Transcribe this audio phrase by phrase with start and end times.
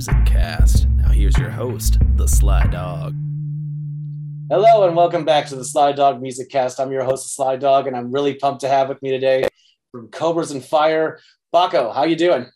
[0.00, 0.88] Sly Dog Music Cast.
[0.88, 3.14] Now here's your host, the Sly Dog.
[4.48, 6.80] Hello and welcome back to the Sly Dog Music Cast.
[6.80, 9.44] I'm your host, the Sly Dog, and I'm really pumped to have with me today
[9.92, 11.20] from Cobras and Fire,
[11.54, 11.94] Baco.
[11.94, 12.46] How you doing?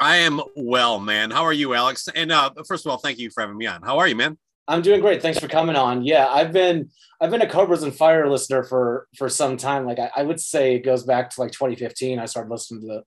[0.00, 1.30] I am well, man.
[1.30, 2.08] How are you, Alex?
[2.12, 3.82] And uh, first of all, thank you for having me on.
[3.82, 4.36] How are you, man?
[4.66, 5.20] I'm doing great.
[5.20, 6.04] Thanks for coming on.
[6.04, 9.84] Yeah, I've been I've been a Cobras and Fire listener for for some time.
[9.84, 12.18] Like I, I, would say it goes back to like 2015.
[12.18, 13.00] I started listening to the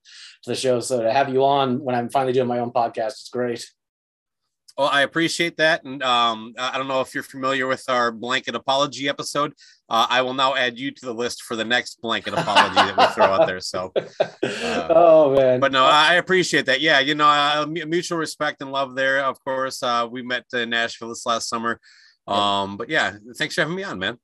[0.44, 0.80] to the show.
[0.80, 3.70] So to have you on when I'm finally doing my own podcast, it's great.
[4.78, 8.54] Well, I appreciate that, and um, I don't know if you're familiar with our blanket
[8.54, 9.54] apology episode.
[9.90, 12.96] Uh, I will now add you to the list for the next blanket apology that
[12.96, 13.60] we throw out there.
[13.60, 16.80] So, uh, oh man, but no, I appreciate that.
[16.80, 19.24] Yeah, you know, uh, mutual respect and love there.
[19.24, 21.80] Of course, uh, we met in Nashville this last summer.
[22.28, 24.20] Um, but yeah, thanks for having me on, man.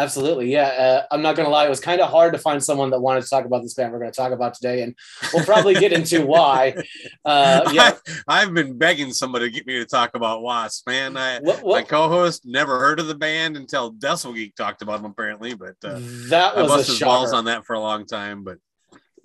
[0.00, 0.50] Absolutely.
[0.50, 0.66] Yeah.
[0.68, 1.66] Uh, I'm not going to lie.
[1.66, 3.92] It was kind of hard to find someone that wanted to talk about this band
[3.92, 4.82] we're going to talk about today.
[4.82, 4.94] And
[5.32, 6.74] we'll probably get into why.
[7.22, 7.96] Uh, yeah.
[8.26, 11.18] I, have been begging somebody to get me to talk about Wasp, man.
[11.18, 11.82] I, what, what?
[11.82, 15.52] My co host never heard of the band until Decibel Geek talked about them, apparently.
[15.54, 15.98] But uh,
[16.30, 18.42] that was I busted balls on that for a long time.
[18.42, 18.56] But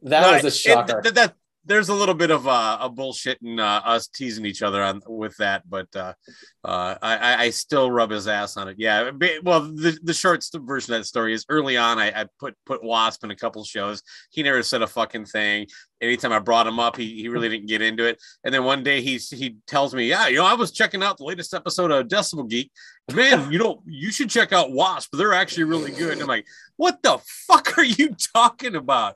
[0.03, 1.01] that no, was a shocker.
[1.05, 1.35] It, that,
[1.65, 5.01] there's a little bit of uh, a bullshit and uh, us teasing each other on
[5.07, 6.13] with that, but uh,
[6.63, 8.75] uh, I, I still rub his ass on it.
[8.77, 9.11] Yeah,
[9.43, 11.99] well, the, the short version of that story is early on.
[11.99, 14.01] I, I put put Wasp in a couple shows.
[14.31, 15.67] He never said a fucking thing
[16.01, 18.21] anytime I brought him up, he, he really didn't get into it.
[18.43, 21.17] And then one day he he tells me, yeah, you know, I was checking out
[21.17, 22.71] the latest episode of Decibel Geek.
[23.13, 25.09] Man, you know, you should check out Wasp.
[25.13, 26.13] They're actually really good.
[26.13, 29.15] And I'm like, what the fuck are you talking about?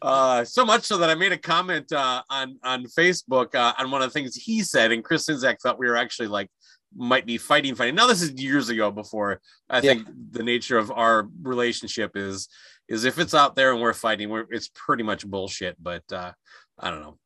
[0.00, 3.90] Uh, so much so that I made a comment uh, on on Facebook uh, on
[3.90, 6.48] one of the things he said, and Chris Czynszak thought we were actually like
[6.94, 9.40] might be fighting fighting now this is years ago before
[9.70, 9.80] i yeah.
[9.80, 12.50] think the nature of our relationship is
[12.92, 15.76] is if it's out there and we're fighting, we're, it's pretty much bullshit.
[15.82, 16.32] But uh,
[16.78, 17.18] I don't know.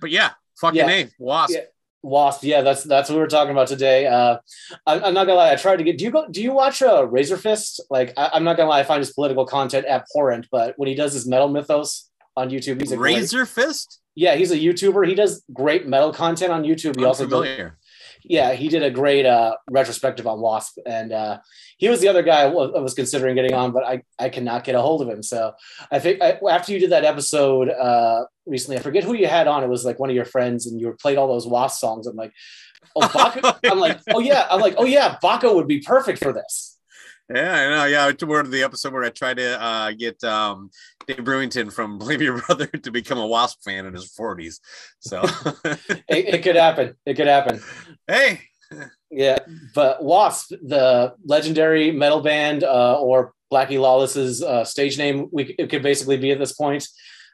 [0.00, 0.30] But yeah,
[0.60, 0.90] fucking yeah.
[0.90, 1.54] a wasp.
[1.54, 1.60] Yeah.
[2.02, 4.06] Wasp, yeah, that's that's what we're talking about today.
[4.06, 4.38] Uh,
[4.86, 5.98] I, am not gonna lie, I tried to get.
[5.98, 6.26] Do you go?
[6.28, 7.80] Do you watch a uh, Razorfist?
[7.90, 10.94] Like, I, am not gonna lie, I find his political content abhorrent, but when he
[10.94, 14.00] does his metal mythos on YouTube, he's a Razor great, Fist.
[14.14, 15.08] Yeah, he's a YouTuber.
[15.08, 16.96] He does great metal content on YouTube.
[16.96, 17.78] He I'm also familiar
[18.28, 21.38] yeah, he did a great uh, retrospective on Wasp, and uh,
[21.78, 24.74] he was the other guy I was considering getting on, but I, I cannot get
[24.74, 25.22] a hold of him.
[25.22, 25.54] So
[25.90, 29.48] I think I, after you did that episode uh, recently, I forget who you had
[29.48, 29.64] on.
[29.64, 32.06] It was like one of your friends, and you played all those Wasp songs.
[32.06, 32.32] I'm like,
[32.94, 33.58] oh, Baco.
[33.70, 36.77] I'm like, oh yeah, I'm like, oh yeah, Baco would be perfect for this.
[37.32, 37.84] Yeah, I know.
[37.84, 40.70] Yeah, toward the episode where I tried to uh, get um,
[41.06, 44.60] Dave Brewington from Believe Your Brother to become a Wasp fan in his 40s.
[45.00, 45.22] So
[45.64, 46.94] it, it, could happen.
[47.04, 47.60] It could happen.
[48.06, 48.40] Hey.
[49.10, 49.38] Yeah,
[49.74, 55.70] but Wasp, the legendary metal band, uh, or Blackie Lawless's uh, stage name, we it
[55.70, 56.86] could basically be at this point.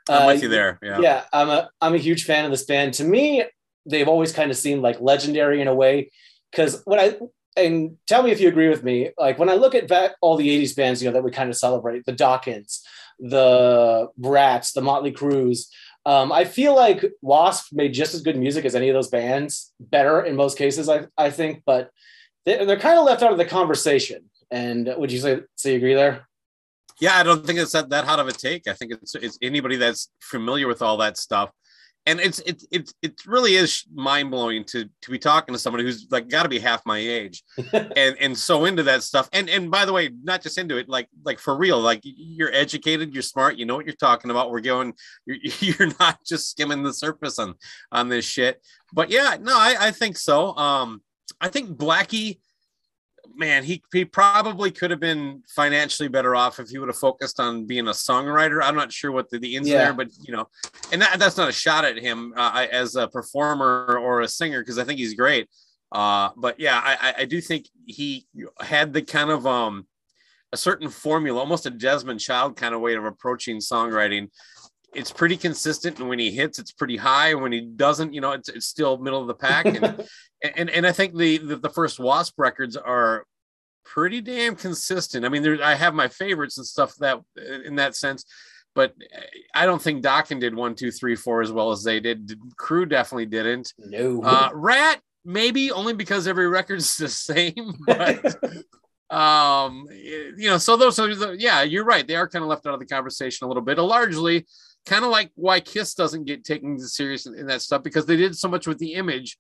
[0.09, 0.79] I'm with uh, you there.
[0.83, 1.01] Yeah.
[1.01, 2.95] Yeah, I'm a I'm a huge fan of this band.
[2.95, 3.45] To me,
[3.87, 6.11] they've always kind of seemed like legendary in a way
[6.53, 7.17] because when I
[7.57, 9.11] and tell me if you agree with me.
[9.19, 11.57] Like when I look at all the '80s bands, you know, that we kind of
[11.57, 12.81] celebrate, the Dokkens,
[13.19, 15.71] the Brats, the Motley Crues.
[16.07, 19.73] Um, I feel like Wasp made just as good music as any of those bands,
[19.81, 21.91] better in most cases, I, I think, but
[22.45, 24.25] they're, they're kind of left out of the conversation.
[24.51, 26.29] And would you say, say you agree there?
[27.01, 28.69] Yeah, I don't think it's that, that hot of a take.
[28.69, 31.51] I think it's, it's anybody that's familiar with all that stuff
[32.07, 35.85] and it's it's it's it really is mind blowing to to be talking to somebody
[35.85, 37.43] who's like got to be half my age,
[37.73, 39.29] and and so into that stuff.
[39.33, 41.81] And and by the way, not just into it, like like for real.
[41.81, 44.51] Like you're educated, you're smart, you know what you're talking about.
[44.51, 44.95] We're going,
[45.27, 47.55] you're, you're not just skimming the surface on
[47.91, 48.61] on this shit.
[48.93, 50.55] But yeah, no, I I think so.
[50.57, 51.03] Um,
[51.41, 52.39] I think Blackie
[53.35, 57.41] man, he he probably could have been financially better off if he would have focused
[57.41, 58.63] on being a songwriter.
[58.63, 59.79] I'm not sure what the, the ins yeah.
[59.79, 60.49] there, but you know,
[60.93, 64.61] and that, that's not a shot at him uh, as a performer or a singer
[64.61, 65.49] because I think he's great.
[65.93, 68.27] Uh, but yeah, I, I do think he
[68.61, 69.87] had the kind of um
[70.53, 74.31] a certain formula, almost a Desmond Child kind of way of approaching songwriting.
[74.95, 77.31] It's pretty consistent, and when he hits, it's pretty high.
[77.31, 79.67] and When he doesn't, you know, it's, it's still middle of the pack.
[79.67, 80.07] And
[80.57, 83.25] and and I think the, the, the first Wasp records are
[83.85, 85.25] pretty damn consistent.
[85.25, 87.21] I mean, there I have my favorites and stuff that
[87.65, 88.25] in that sense,
[88.75, 88.95] but
[89.55, 92.39] I don't think Dokken did one, two, three, four as well as they did.
[92.61, 93.73] Crue definitely didn't.
[93.79, 94.23] No.
[94.23, 98.37] Uh, Ratt maybe only because every record's the same, but.
[99.11, 102.67] um you know so those are the, yeah you're right they are kind of left
[102.67, 104.47] out of the conversation a little bit largely
[104.87, 108.17] kind of like why kiss doesn't get taken serious in, in that stuff because they
[108.17, 109.39] did so much with the image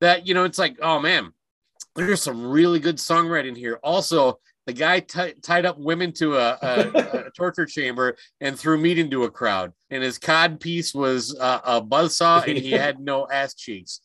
[0.00, 1.32] that you know it's like oh man
[1.94, 6.58] there's some really good songwriting here also The guy t- tied up women to a,
[6.62, 9.72] a, a, torture chamber and threw meat into a crowd.
[9.90, 14.00] And his cod piece was uh, a buzzsaw, and he had no ass cheeks.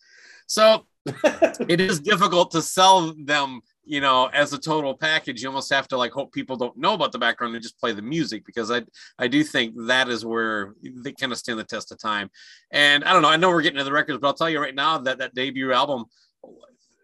[0.47, 5.71] So it is difficult to sell them you know, as a total package, you almost
[5.71, 8.45] have to like hope people don't know about the background and just play the music
[8.45, 8.83] because I
[9.17, 12.29] I do think that is where they kind of stand the test of time.
[12.71, 14.59] And I don't know, I know we're getting to the records, but I'll tell you
[14.59, 16.05] right now that that debut album,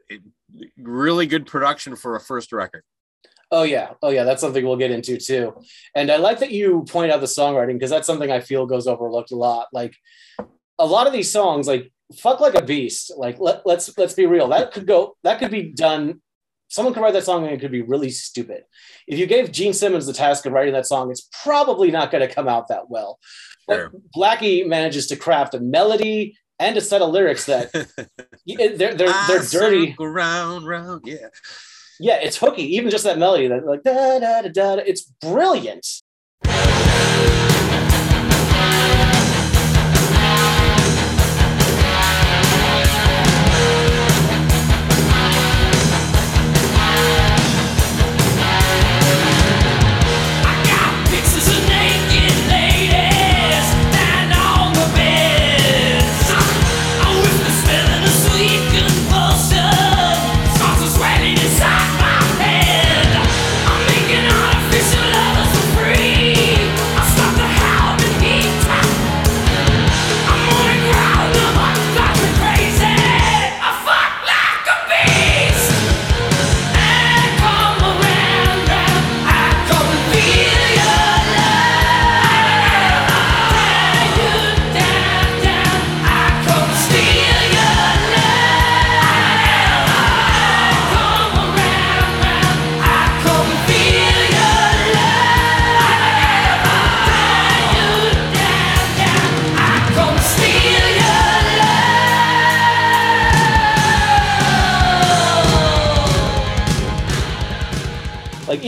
[0.10, 0.22] it,
[0.78, 2.84] really good production for a first record.
[3.50, 5.56] Oh yeah, oh yeah, that's something we'll get into too.
[5.96, 8.88] And I like that you point out the songwriting because that's something I feel goes
[8.88, 9.68] overlooked a lot.
[9.72, 9.96] Like
[10.80, 14.26] a lot of these songs, like "Fuck Like a Beast," like let, let's let's be
[14.26, 16.20] real, that could go that could be done
[16.74, 18.64] someone could write that song and it could be really stupid.
[19.08, 22.28] If you gave Gene Simmons the task of writing that song, it's probably not going
[22.28, 23.20] to come out that well.
[23.68, 27.72] But Blackie manages to craft a melody and a set of lyrics that
[28.48, 29.96] they're they're they're dirty.
[30.00, 31.28] Round, round, yeah.
[32.00, 32.76] Yeah, it's hooky.
[32.76, 34.82] Even just that melody, that like da da da da.
[34.84, 35.88] It's brilliant.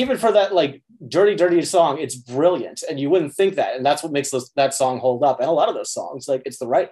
[0.05, 3.85] Even for that like dirty, dirty song, it's brilliant, and you wouldn't think that, and
[3.85, 5.39] that's what makes this, that song hold up.
[5.39, 6.89] And a lot of those songs, like it's the right.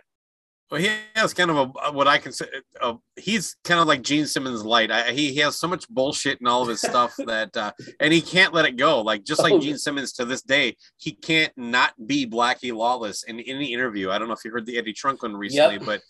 [0.72, 2.50] Well, he has kind of a what I consider.
[2.82, 4.90] Uh, he's kind of like Gene Simmons light.
[4.90, 8.12] I, he he has so much bullshit in all of his stuff that, uh, and
[8.12, 9.02] he can't let it go.
[9.02, 13.24] Like just like oh, Gene Simmons to this day, he can't not be Blackie Lawless
[13.24, 14.10] in any interview.
[14.10, 15.86] I don't know if you heard the Eddie Trunk one recently, yep.
[15.86, 16.02] but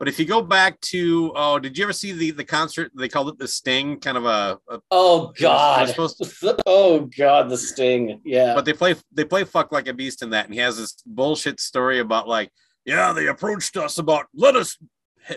[0.00, 2.90] but if you go back to oh, did you ever see the the concert?
[2.96, 4.58] They called it the Sting, kind of a.
[4.70, 5.88] a oh God!
[5.88, 8.18] To, oh God, the Sting.
[8.24, 8.54] Yeah.
[8.54, 10.96] But they play they play fuck like a beast in that, and he has this
[11.04, 12.50] bullshit story about like,
[12.86, 14.78] yeah, they approached us about let us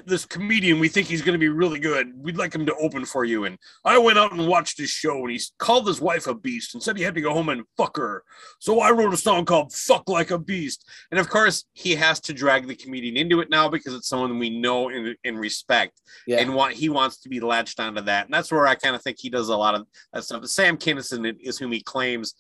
[0.06, 2.12] this comedian, we think he's going to be really good.
[2.16, 3.46] We'd like him to open for you.
[3.46, 6.74] And I went out and watched his show, and he called his wife a beast
[6.74, 8.24] and said he had to go home and fuck her.
[8.60, 10.90] So I wrote a song called Fuck Like a Beast.
[11.12, 14.40] And of course, he has to drag the comedian into it now because it's someone
[14.40, 16.02] we know and, and respect.
[16.28, 16.40] Yeah.
[16.40, 18.26] And want, he wants to be latched onto that.
[18.26, 20.46] And that's where I kind of think he does a lot of that stuff.
[20.48, 22.36] Sam Kinison is whom he claims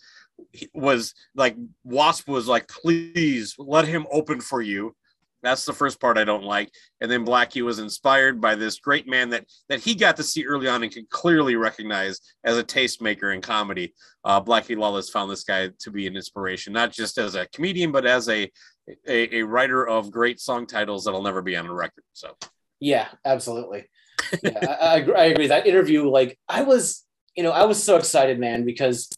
[0.73, 4.95] was like Wasp was like, please let him open for you
[5.43, 6.71] that's the first part I don't like.
[7.01, 10.45] And then Blackie was inspired by this great man that that he got to see
[10.45, 13.93] early on and could clearly recognize as a tastemaker in comedy.
[14.23, 17.91] Uh, Blackie Lawless found this guy to be an inspiration, not just as a comedian,
[17.91, 18.49] but as a
[19.07, 22.03] a, a writer of great song titles that'll never be on a record.
[22.13, 22.35] So
[22.79, 23.85] yeah, absolutely.
[24.41, 25.47] Yeah, I, I, I agree.
[25.47, 29.09] That interview, like I was, you know, I was so excited, man, because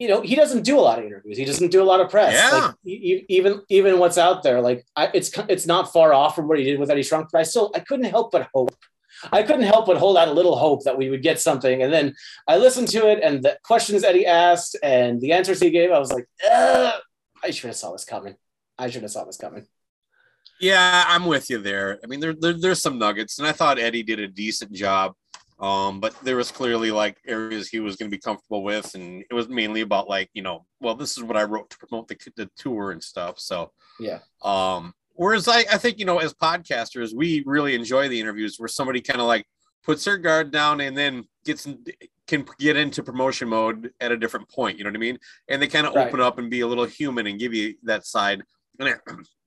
[0.00, 1.36] you know he doesn't do a lot of interviews.
[1.36, 2.32] He doesn't do a lot of press.
[2.34, 2.58] Yeah.
[2.58, 6.58] Like, even even what's out there like I, it's it's not far off from what
[6.58, 8.74] he did with eddie trunk but i still i couldn't help but hope.
[9.30, 11.82] I couldn't help but hold out a little hope that we would get something.
[11.82, 12.14] And then
[12.48, 15.98] i listened to it and the questions eddie asked and the answers he gave i
[15.98, 18.34] was like i should have saw this coming.
[18.78, 19.66] I should have saw this coming.
[20.62, 21.98] Yeah i'm with you there.
[22.02, 25.12] I mean there, there there's some nuggets and i thought eddie did a decent job
[25.60, 29.22] um, but there was clearly like areas he was going to be comfortable with, and
[29.30, 32.08] it was mainly about like you know, well, this is what I wrote to promote
[32.08, 33.38] the, the tour and stuff.
[33.38, 34.20] So yeah.
[34.42, 38.68] Um, whereas I, I think you know, as podcasters, we really enjoy the interviews where
[38.68, 39.44] somebody kind of like
[39.84, 41.68] puts their guard down and then gets
[42.26, 44.78] can get into promotion mode at a different point.
[44.78, 45.18] You know what I mean?
[45.48, 46.06] And they kind of right.
[46.06, 48.42] open up and be a little human and give you that side.
[48.78, 48.94] And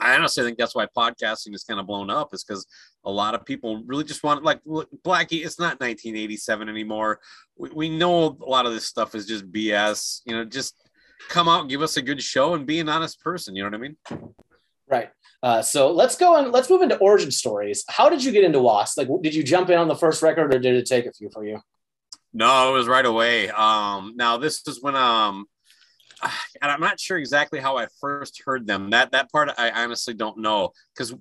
[0.00, 2.66] I honestly think that's why podcasting is kind of blown up, is because
[3.04, 5.44] a lot of people really just want like Blackie.
[5.44, 7.20] It's not 1987 anymore.
[7.56, 10.22] We, we know a lot of this stuff is just BS.
[10.24, 10.74] You know, just
[11.28, 13.54] come out, and give us a good show, and be an honest person.
[13.54, 13.96] You know what I mean?
[14.88, 15.10] Right.
[15.42, 17.84] Uh, so let's go and let's move into origin stories.
[17.88, 18.98] How did you get into Wasp?
[18.98, 21.30] Like, did you jump in on the first record, or did it take a few
[21.30, 21.60] for you?
[22.32, 23.48] No, it was right away.
[23.50, 25.46] Um, now this is when um,
[26.62, 28.90] and I'm not sure exactly how I first heard them.
[28.90, 31.14] That that part I honestly don't know because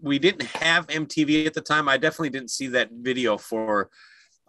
[0.00, 1.88] we didn't have MTV at the time.
[1.88, 3.90] I definitely didn't see that video for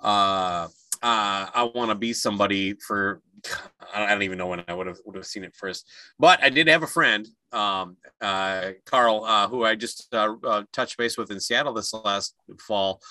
[0.01, 0.67] uh,
[1.01, 3.21] uh, I want to be somebody for
[3.93, 5.87] I don't even know when I would have would have seen it first,
[6.19, 10.63] but I did have a friend, um, uh, Carl, uh, who I just uh, uh,
[10.73, 13.01] touched base with in Seattle this last fall.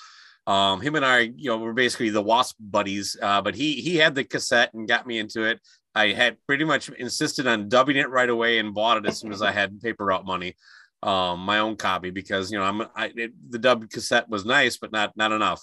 [0.47, 3.17] Um, him and I, you know, were basically the Wasp buddies.
[3.21, 5.59] Uh, but he he had the cassette and got me into it.
[5.95, 9.31] I had pretty much insisted on dubbing it right away and bought it as soon
[9.31, 10.55] as I had paper route money,
[11.01, 14.77] um, my own copy because you know I'm I, it, the dub cassette was nice,
[14.77, 15.61] but not not enough.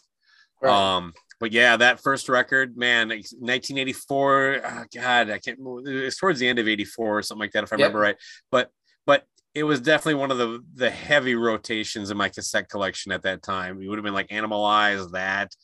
[0.60, 0.72] Right.
[0.72, 4.60] Um, but yeah, that first record, man, 1984.
[4.64, 5.60] Oh God, I can't.
[5.60, 7.88] Move it's towards the end of '84 or something like that, if I yep.
[7.88, 8.16] remember right.
[8.50, 8.70] But
[9.04, 13.22] but it was definitely one of the the heavy rotations in my cassette collection at
[13.22, 13.80] that time.
[13.80, 15.54] It would have been like Animalize, that,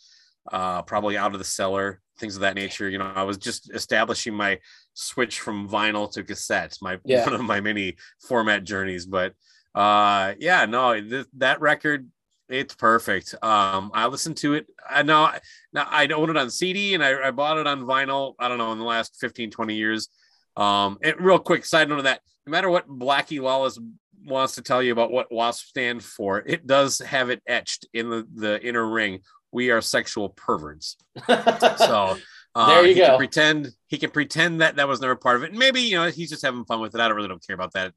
[0.51, 2.89] uh, probably Out of the Cellar, things of that nature.
[2.89, 4.61] You know, I was just establishing my
[4.95, 7.25] switch from vinyl to cassette, my yeah.
[7.25, 9.05] one of my many format journeys.
[9.05, 9.35] But
[9.75, 12.09] uh, yeah, no, th- that record
[12.49, 13.35] it's perfect.
[13.43, 14.67] Um, I listened to it.
[14.89, 15.31] I know
[15.73, 18.35] now I own it on CD and I, I, bought it on vinyl.
[18.39, 20.09] I don't know in the last 15, 20 years.
[20.57, 23.79] Um, and real quick side note of that, no matter what Blackie Lawless
[24.27, 28.11] wants to tell you about what WASP stand for, it does have it etched in
[28.11, 29.21] the, the inner ring.
[29.53, 30.97] We are sexual perverts.
[31.27, 32.17] so
[32.55, 33.07] uh, there you he go.
[33.07, 35.51] Can pretend he can pretend that that was never part of it.
[35.51, 37.01] And maybe you know he's just having fun with it.
[37.01, 37.93] I don't really don't care about that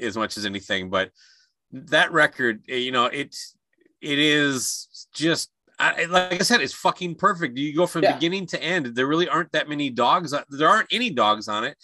[0.00, 0.90] as much as anything.
[0.90, 1.10] But
[1.72, 3.36] that record, eh, you know, it
[4.00, 7.58] it is just I, like I said, it's fucking perfect.
[7.58, 8.14] You go from yeah.
[8.14, 8.86] beginning to end.
[8.86, 10.34] There really aren't that many dogs.
[10.48, 11.76] There aren't any dogs on it.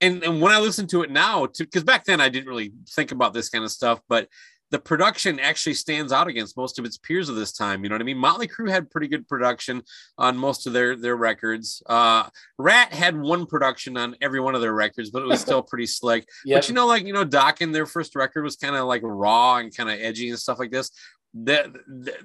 [0.00, 3.12] And and when I listen to it now, because back then I didn't really think
[3.12, 4.28] about this kind of stuff, but
[4.74, 7.84] the production actually stands out against most of its peers of this time.
[7.84, 8.18] You know what I mean?
[8.18, 9.84] Motley Crue had pretty good production
[10.18, 11.80] on most of their their records.
[11.86, 12.28] Uh,
[12.58, 15.86] Ratt had one production on every one of their records, but it was still pretty
[15.86, 16.26] slick.
[16.44, 16.56] Yep.
[16.56, 19.58] But you know, like you know, Dokken, their first record was kind of like raw
[19.58, 20.90] and kind of edgy and stuff like this
[21.34, 21.68] that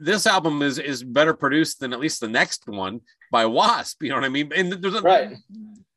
[0.01, 3.01] this album is is better produced than at least the next one
[3.32, 4.01] by Wasp.
[4.01, 4.51] You know what I mean?
[4.56, 5.38] And there's a, right.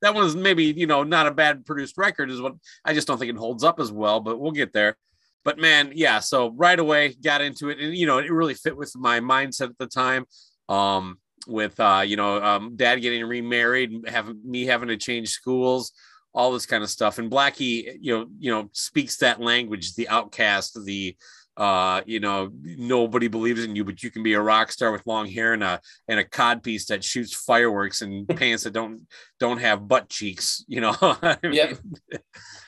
[0.02, 3.16] That one's maybe you know not a bad produced record is what I just don't
[3.16, 4.98] think it holds up as well, but we'll get there.
[5.44, 6.20] But man, yeah.
[6.20, 9.70] So right away got into it, and you know it really fit with my mindset
[9.70, 10.26] at the time.
[10.68, 15.92] Um, with uh, you know, um, dad getting remarried, having me having to change schools,
[16.32, 17.18] all this kind of stuff.
[17.18, 21.16] And Blackie, you know, you know, speaks that language, the outcast, the
[21.58, 25.06] uh you know nobody believes in you but you can be a rock star with
[25.06, 29.02] long hair and a and a cod piece that shoots fireworks and pants that don't
[29.38, 30.96] don't have butt cheeks you know
[31.42, 31.76] yep.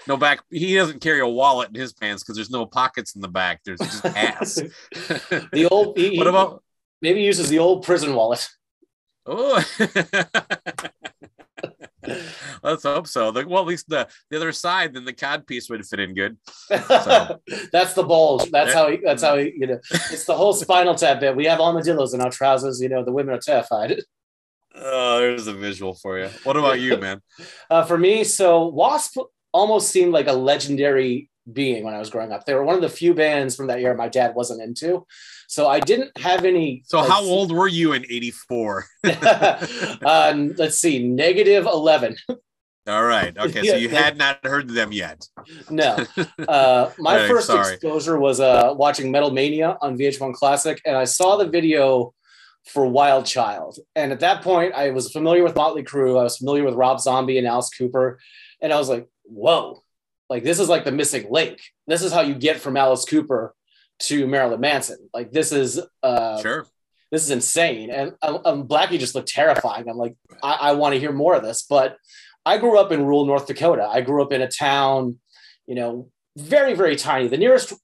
[0.07, 3.21] no back he doesn't carry a wallet in his pants because there's no pockets in
[3.21, 4.55] the back there's just ass
[5.53, 6.63] the old he, what about
[7.03, 8.49] maybe uses the old prison wallet
[9.27, 9.65] oh
[12.63, 13.31] Let's hope so.
[13.31, 16.37] Well, at least the, the other side, then the cod piece would fit in good.
[16.49, 17.41] So.
[17.73, 18.51] that's the bulge.
[18.51, 21.37] That's how he, that's how he, you know, it's the whole spinal tap bit.
[21.37, 22.81] We have armadillos in our trousers.
[22.81, 24.01] You know, the women are terrified.
[24.75, 26.29] Oh, there's a visual for you.
[26.43, 27.21] What about you, man?
[27.71, 29.17] Uh, for me, so Wasp
[29.55, 32.45] almost seemed like a legendary being when I was growing up.
[32.45, 35.07] They were one of the few bands from that era my dad wasn't into.
[35.49, 36.83] So I didn't have any.
[36.87, 38.87] So how old were you in 84?
[40.05, 42.17] um, let's see, negative 11.
[42.87, 43.37] All right.
[43.37, 43.67] Okay.
[43.67, 45.27] So you had not heard them yet.
[45.71, 45.97] No.
[46.47, 47.75] Uh, my right, first sorry.
[47.75, 52.13] exposure was uh, watching Metal Mania on VH1 Classic, and I saw the video
[52.67, 53.79] for Wild Child.
[53.95, 56.19] And at that point, I was familiar with Motley Crue.
[56.19, 58.19] I was familiar with Rob Zombie and Alice Cooper.
[58.61, 59.83] And I was like, whoa,
[60.29, 61.61] like this is like the missing link.
[61.87, 63.55] This is how you get from Alice Cooper
[64.01, 65.11] to Marilyn Manson.
[65.13, 66.67] Like this is uh, sure.
[67.11, 69.89] This is insane, and um, um Blackie just looked terrifying.
[69.89, 71.63] I'm like, I, I want to hear more of this.
[71.63, 71.97] But
[72.45, 73.87] I grew up in rural North Dakota.
[73.87, 75.19] I grew up in a town,
[75.67, 77.29] you know, very very tiny.
[77.29, 77.75] The nearest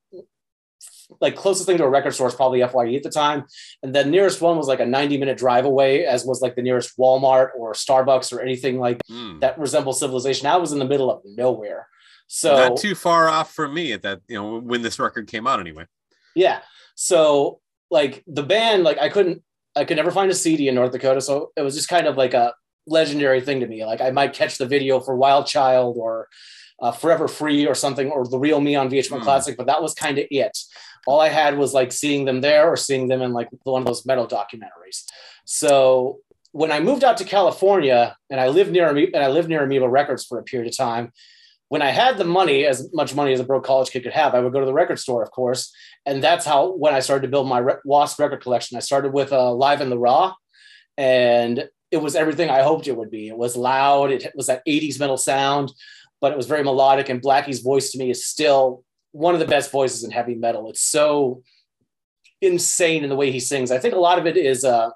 [1.20, 3.44] like closest thing to a record store is probably FYE at the time.
[3.82, 6.62] And the nearest one was like a 90 minute drive away, as was like the
[6.62, 9.40] nearest Walmart or Starbucks or anything like mm.
[9.40, 10.46] that resembles civilization.
[10.46, 11.88] I was in the middle of nowhere.
[12.26, 15.46] So not too far off from me at that, you know, when this record came
[15.46, 15.86] out anyway.
[16.34, 16.60] Yeah.
[16.94, 19.42] So like the band, like I couldn't,
[19.74, 21.20] I could never find a CD in North Dakota.
[21.20, 22.54] So it was just kind of like a
[22.86, 23.84] legendary thing to me.
[23.84, 26.28] Like I might catch the video for Wild Child or
[26.80, 29.22] uh, Forever Free or something, or The Real Me on VH1 mm.
[29.22, 30.58] Classic, but that was kind of it.
[31.06, 33.86] All I had was like seeing them there or seeing them in like one of
[33.86, 35.04] those metal documentaries.
[35.44, 36.18] So
[36.52, 39.88] when I moved out to California and I lived near and I lived near Amoeba
[39.88, 41.12] Records for a period of time,
[41.68, 44.34] when I had the money, as much money as a broke college kid could have,
[44.34, 45.72] I would go to the record store, of course.
[46.04, 49.32] And that's how, when I started to build my Wasp record collection, I started with
[49.32, 50.34] uh, Live in the Raw.
[50.98, 53.28] And it was everything I hoped it would be.
[53.28, 54.10] It was loud.
[54.10, 55.72] It was that 80s metal sound,
[56.20, 57.08] but it was very melodic.
[57.08, 60.70] And Blackie's voice to me is still one of the best voices in heavy metal.
[60.70, 61.42] It's so
[62.40, 63.70] insane in the way he sings.
[63.70, 64.90] I think a lot of it is uh,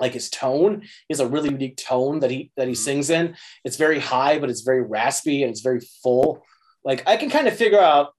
[0.00, 0.82] like his tone.
[0.82, 3.36] He has a really unique tone that he that he sings in.
[3.64, 6.44] It's very high, but it's very raspy and it's very full.
[6.84, 8.12] Like I can kind of figure out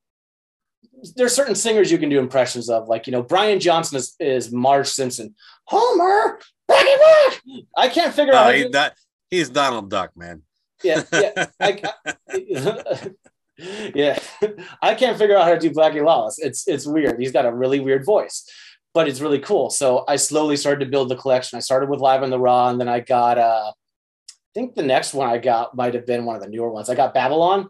[1.15, 4.51] there's certain singers you can do impressions of, like you know, Brian Johnson is, is
[4.51, 5.35] Marge Simpson.
[5.65, 7.41] Homer, Rock.
[7.77, 8.45] I can't figure No, out.
[8.45, 8.95] how he, to- that,
[9.29, 10.41] he's Donald Duck, man.
[10.83, 13.11] yeah, yeah, I, I-
[13.57, 14.19] yeah.
[14.81, 16.39] I can't figure out how to do Blackie Lawless.
[16.39, 17.19] It's it's weird.
[17.19, 18.49] He's got a really weird voice,
[18.93, 19.69] but it's really cool.
[19.69, 21.57] So I slowly started to build the collection.
[21.57, 23.37] I started with Live on the Raw, and then I got.
[23.37, 23.71] Uh,
[24.29, 26.89] I think the next one I got might have been one of the newer ones.
[26.89, 27.67] I got Babylon,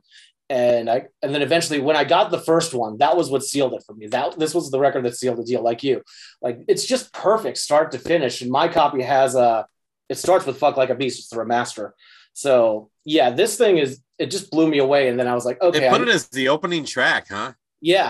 [0.50, 3.74] and I and then eventually when I got the first one, that was what sealed
[3.74, 4.08] it for me.
[4.08, 5.64] That this was the record that sealed the deal.
[5.64, 6.04] Like you,
[6.42, 8.42] like it's just perfect start to finish.
[8.42, 9.66] And my copy has a.
[10.08, 11.92] It starts with "Fuck Like a Beast." It's the remaster.
[12.36, 15.08] So yeah, this thing is it just blew me away.
[15.10, 17.54] And then I was like, okay, they put I- it as the opening track, huh?
[17.82, 18.10] yeah,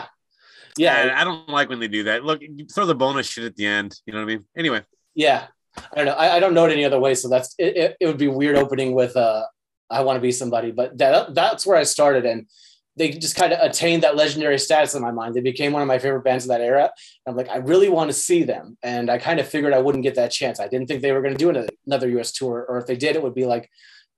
[0.78, 2.24] And yeah, I don't like when they do that.
[2.26, 3.96] Look, you throw the bonus shit at the end.
[4.06, 4.46] You know what I mean?
[4.58, 4.82] Anyway,
[5.14, 5.48] yeah.
[5.78, 6.14] I don't know.
[6.14, 7.16] I, I don't know it any other way.
[7.16, 7.98] So that's it, it.
[8.00, 9.44] It would be weird opening with uh,
[9.90, 12.48] "I Want to Be Somebody," but that that's where I started, and
[12.96, 15.36] they just kind of attained that legendary status in my mind.
[15.36, 16.92] They became one of my favorite bands of that era.
[17.28, 20.04] I'm like, I really want to see them, and I kind of figured I wouldn't
[20.04, 20.62] get that chance.
[20.62, 22.32] I didn't think they were going to do another U.S.
[22.32, 23.70] tour, or if they did, it would be like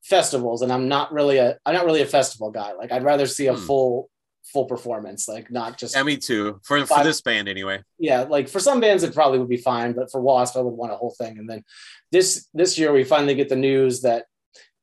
[0.07, 0.61] festivals.
[0.61, 2.73] And I'm not really a I'm not really a festival guy.
[2.73, 3.65] Like I'd rather see a Hmm.
[3.65, 4.09] full
[4.53, 6.59] full performance, like not just yeah, me too.
[6.63, 7.83] For for this band, anyway.
[7.99, 10.73] yeah, like for some bands it probably would be fine, but for Wasp I would
[10.81, 11.37] want a whole thing.
[11.37, 11.63] And then
[12.11, 14.25] this this year we finally get the news that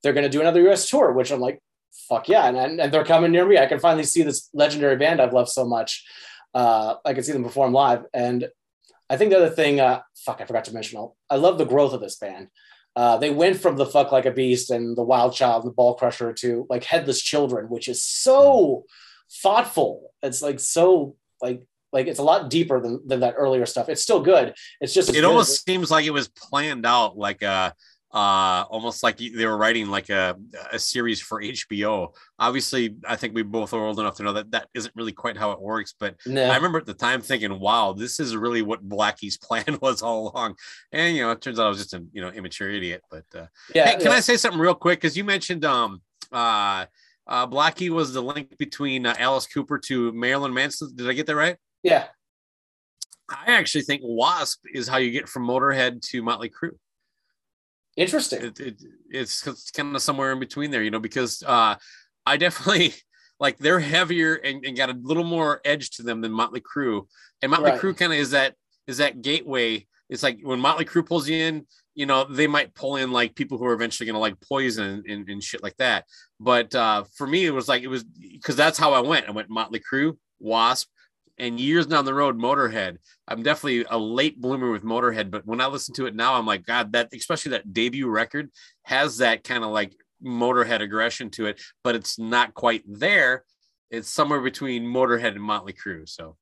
[0.03, 0.88] they're going to do another U.S.
[0.90, 1.61] tour, which I'm like,
[2.11, 3.57] fuck yeah, and, and and they're coming near me.
[3.57, 6.05] I can finally see this legendary band I've loved so much.
[6.53, 8.46] Uh, I can see them perform live, and
[9.09, 10.99] I think the other thing, uh, fuck, I forgot to mention.
[10.99, 12.49] I'll- I love the growth of this band.
[12.96, 15.74] Uh, they went from the fuck like a beast and the wild child and the
[15.74, 18.85] ball crusher to like headless children, which is so
[19.42, 20.12] thoughtful.
[20.22, 23.88] It's like so like like it's a lot deeper than, than that earlier stuff.
[23.88, 24.54] It's still good.
[24.80, 27.74] It's just It almost seems like it was planned out, like a,
[28.14, 30.37] uh, almost like they were writing like a,
[30.70, 32.14] a series for HBO.
[32.38, 35.37] Obviously, I think we both are old enough to know that that isn't really quite
[35.37, 35.96] how it works.
[35.98, 36.44] But No.
[36.44, 40.29] I remember at the time thinking, "Wow, this is really what Blackie's plan was all
[40.29, 40.55] along."
[40.92, 43.03] And you know, it turns out I was just a you know immature idiot.
[43.11, 44.12] But uh, yeah, hey, can yeah.
[44.12, 45.00] I say something real quick?
[45.00, 46.00] Because you mentioned um
[46.31, 46.87] uh
[47.27, 50.92] uh Blackie was the link between uh, Alice Cooper to Marilyn Manson.
[50.94, 51.57] Did I get that right?
[51.83, 52.07] yeah,
[53.29, 56.77] I actually think Wasp is how you get from Motorhead to Motley Crue.
[57.96, 58.42] Interesting.
[58.42, 61.76] It, it, it's, kind of somewhere in between there, you know, because uh,
[62.26, 62.94] I definitely
[63.40, 67.07] like they're heavier and, and got a little more edge to them than Motley Crue.
[67.42, 67.80] And Motley Right.
[67.80, 68.54] Crue kind of is that
[68.87, 69.87] is that gateway.
[70.09, 73.35] It's like when Motley Crue pulls you in, you know, they might pull in like
[73.35, 76.04] people who are eventually going to like poison and, and shit like that.
[76.38, 79.28] But uh, for me, it was like it was because that's how I went.
[79.28, 80.88] I went Motley Crue, Wasp,
[81.38, 82.99] and years down the road, Motorhead.
[83.27, 86.47] I'm definitely a late bloomer with Motorhead, but when I listen to it now, I'm
[86.47, 88.51] like, God, that especially that debut record
[88.83, 89.94] has that kind of like
[90.25, 93.44] Motorhead aggression to it, but it's not quite there.
[93.90, 96.09] It's somewhere between Motorhead and Motley Crue.
[96.09, 96.37] So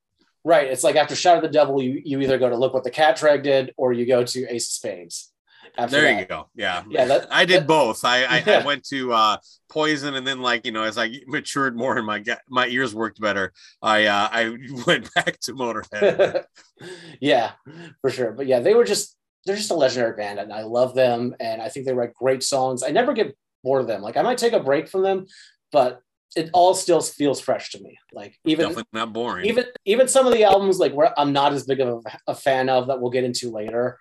[0.44, 0.66] Right.
[0.66, 2.90] It's like after Shout of the Devil, you, you either go to Look What the
[2.90, 5.31] Cat Dragged In or you go to Ace of Spades.
[5.78, 6.20] After there that.
[6.20, 6.48] you go.
[6.54, 6.82] Yeah.
[6.88, 8.04] Yeah, that- I did that- both.
[8.04, 8.58] I, I, Yeah.
[8.58, 9.36] I went to uh,
[9.70, 13.20] Poison, and then like you know, as I matured more and my my ears worked
[13.20, 14.56] better, I uh, I
[14.86, 16.44] went back to Motorhead.
[17.20, 17.52] yeah,
[18.00, 18.32] for sure.
[18.32, 21.60] But yeah, they were just they're just a legendary band and I love them and
[21.60, 22.82] I think they write great songs.
[22.84, 24.00] I never get bored of them.
[24.02, 25.26] Like I might take a break from them,
[25.72, 26.00] but
[26.36, 27.98] it all still feels fresh to me.
[28.12, 29.46] Like even Definitely not boring.
[29.46, 32.34] even even some of the albums like where I'm not as big of a, a
[32.36, 33.98] fan of that we'll get into later.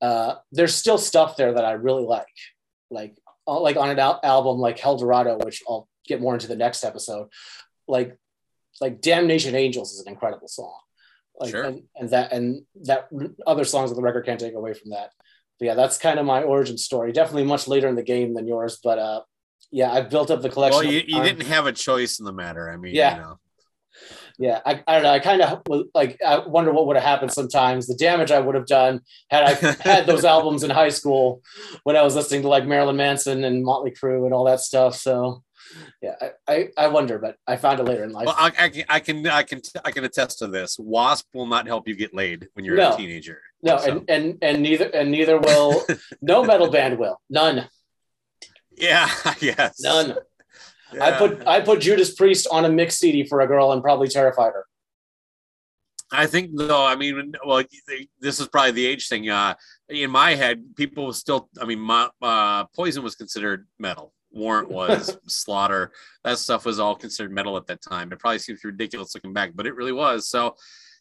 [0.00, 2.26] Uh, there's still stuff there that I really like,
[2.90, 6.56] like uh, like on an al- album like Helldorado, which I'll get more into the
[6.56, 7.28] next episode.
[7.88, 8.16] Like
[8.80, 10.74] like Damnation Angels is an incredible song.
[11.38, 11.64] Like Sure.
[11.64, 13.08] and, and that and that
[13.46, 15.10] other songs of the record can't take away from that.
[15.58, 17.12] But yeah, that's kind of my origin story.
[17.12, 19.20] Definitely much later in the game than yours, but uh,
[19.70, 20.84] yeah, I've built up the collection.
[20.84, 22.70] well, you, you didn't have a choice in the matter.
[22.70, 23.16] I mean, Yeah.
[23.16, 23.39] you know.
[24.40, 25.62] Yeah I, I don't know i kind of
[25.94, 29.44] like i wonder what would have happened sometimes the damage i would have done had
[29.44, 29.52] i
[29.88, 31.42] had those albums in high school
[31.84, 34.96] when i was listening to like marilyn manson and motley crue and all that stuff
[34.96, 35.42] so
[36.02, 38.68] yeah i i, I wonder but i found it later in life Well, I, I,
[38.70, 40.76] can, I can, I can, I can attest to this.
[40.80, 42.94] Wasp will not help you get laid when you're No.
[42.94, 43.38] a teenager.
[43.62, 43.84] no so.
[43.90, 45.84] and, and and neither and neither will
[46.22, 47.68] no metal band will none
[48.76, 49.08] Yeah,
[49.40, 50.16] yes, none
[51.00, 54.08] i put i put judas priest on a mix cd for a girl and probably
[54.08, 54.64] terrified her
[56.12, 57.62] I think though, I mean, well,
[58.20, 59.28] this is probably the age thing.
[59.28, 59.54] Uh,
[59.88, 64.12] in my head, people still, I mean, my, uh, Poison was considered metal.
[64.32, 65.92] Warrant was Slaughter.
[66.24, 68.12] That stuff was all considered metal at that time.
[68.12, 70.28] It probably seems ridiculous looking back, but it really was.
[70.28, 70.56] So,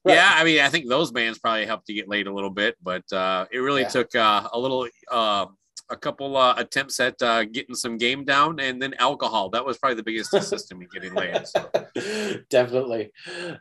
[0.06, 0.16] right.
[0.16, 2.76] yeah, I mean, I think those bands probably helped to get laid a little bit,
[2.82, 3.90] but uh, it really yeah.
[3.90, 5.48] took uh, a little uh,
[5.90, 9.50] a couple uh, attempts at uh, getting some game down, and then alcohol.
[9.50, 11.48] That was probably the biggest system in getting laid.
[11.48, 11.70] So.
[12.50, 13.12] Definitely.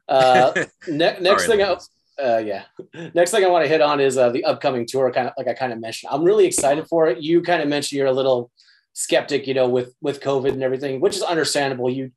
[0.08, 0.52] Uh,
[0.88, 1.76] ne- next thing, I,
[2.22, 2.64] uh, yeah.
[3.14, 5.10] Next thing I want to hit on is uh, the upcoming tour.
[5.12, 7.22] Kind of like I kind of mentioned, I'm really excited for it.
[7.22, 8.50] You kind of mentioned you're a little
[8.92, 11.90] skeptic, you know, with with COVID and everything, which is understandable.
[11.90, 12.10] You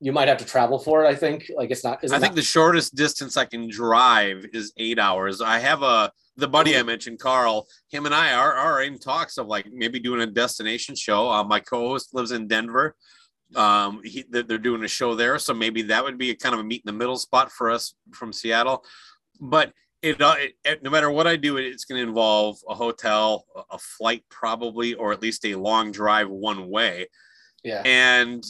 [0.00, 1.08] you might have to travel for it.
[1.08, 2.00] I think like it's not.
[2.10, 5.40] I think the shortest distance I can drive is eight hours.
[5.40, 9.38] I have a the buddy I mentioned, Carl, him and I are, are in talks
[9.38, 11.30] of like maybe doing a destination show.
[11.30, 12.96] Uh, my co-host lives in Denver.
[13.54, 16.60] Um, he, they're doing a show there, so maybe that would be a kind of
[16.60, 18.82] a meet in the middle spot for us from Seattle.
[19.40, 22.74] But it, uh, it no matter what I do, it, it's going to involve a
[22.74, 27.08] hotel, a flight probably, or at least a long drive one way.
[27.62, 28.42] Yeah, and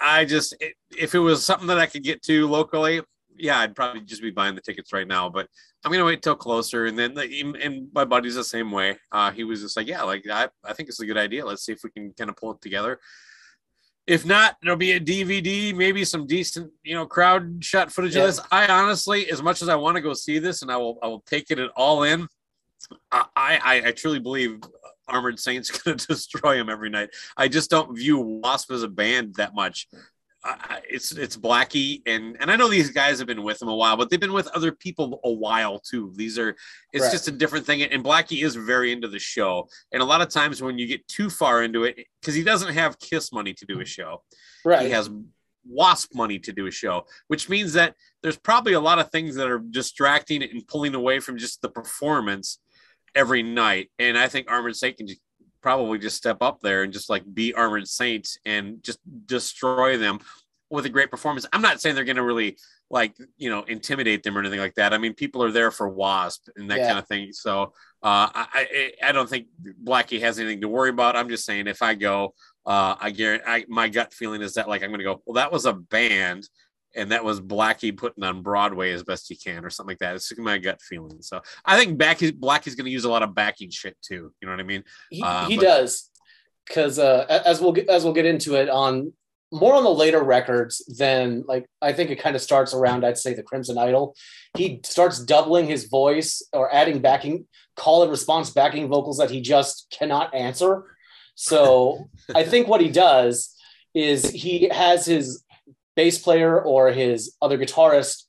[0.00, 0.54] I just
[0.96, 3.02] if it was something that I could get to locally,
[3.36, 5.28] yeah, I'd probably just be buying the tickets right now.
[5.28, 5.48] But
[5.84, 8.96] I'm gonna wait till closer, and then and my buddy's the same way.
[9.10, 11.44] Uh, he was just like, yeah, like I, I think it's a good idea.
[11.44, 13.00] Let's see if we can kind of pull it together.
[14.06, 18.22] If not, there'll be a DVD, maybe some decent, you know, crowd shot footage yeah.
[18.22, 18.40] of this.
[18.50, 21.06] I honestly, as much as I want to go see this, and I will, I
[21.06, 22.26] will take it all in.
[23.12, 24.60] I, I, I truly believe
[25.08, 27.10] Armored Saints going to destroy him every night.
[27.36, 29.88] I just don't view Wasp as a band that much
[30.90, 33.96] it's it's Blackie and and I know these guys have been with him a while,
[33.96, 36.12] but they've been with other people a while too.
[36.16, 36.56] These are
[36.92, 37.12] it's right.
[37.12, 37.82] just a different thing.
[37.82, 41.06] And Blackie is very into the show, and a lot of times when you get
[41.06, 44.22] too far into it, because he doesn't have Kiss money to do a show,
[44.64, 44.86] right?
[44.86, 45.10] He has
[45.64, 49.36] Wasp money to do a show, which means that there's probably a lot of things
[49.36, 52.58] that are distracting and pulling away from just the performance
[53.14, 53.90] every night.
[53.98, 55.06] And I think Armored Saint can
[55.62, 60.20] probably just step up there and just like be armored saints and just destroy them
[60.70, 61.46] with a great performance.
[61.52, 62.56] I'm not saying they're going to really
[62.90, 64.92] like you know intimidate them or anything like that.
[64.92, 66.88] I mean, people are there for Wasp and that yeah.
[66.88, 67.32] kind of thing.
[67.32, 67.72] So
[68.02, 69.46] uh, I I don't think
[69.82, 71.16] Blackie has anything to worry about.
[71.16, 72.34] I'm just saying if I go,
[72.66, 75.22] uh, I guarantee I, my gut feeling is that like I'm going to go.
[75.24, 76.48] Well, that was a band
[76.94, 80.14] and that was Blackie putting on Broadway as best he can, or something like that.
[80.14, 81.22] It's just my gut feeling.
[81.22, 84.32] So I think Blackie Blackie's going to use a lot of backing shit too.
[84.40, 84.84] You know what I mean?
[85.10, 86.10] He, uh, he but, does,
[86.66, 89.12] because uh, as we'll get, as we'll get into it on
[89.52, 93.18] more on the later records than like I think it kind of starts around I'd
[93.18, 94.16] say the Crimson Idol.
[94.56, 99.40] He starts doubling his voice or adding backing call and response backing vocals that he
[99.40, 100.84] just cannot answer.
[101.34, 103.54] So I think what he does
[103.94, 105.44] is he has his
[105.96, 108.24] bass player or his other guitarist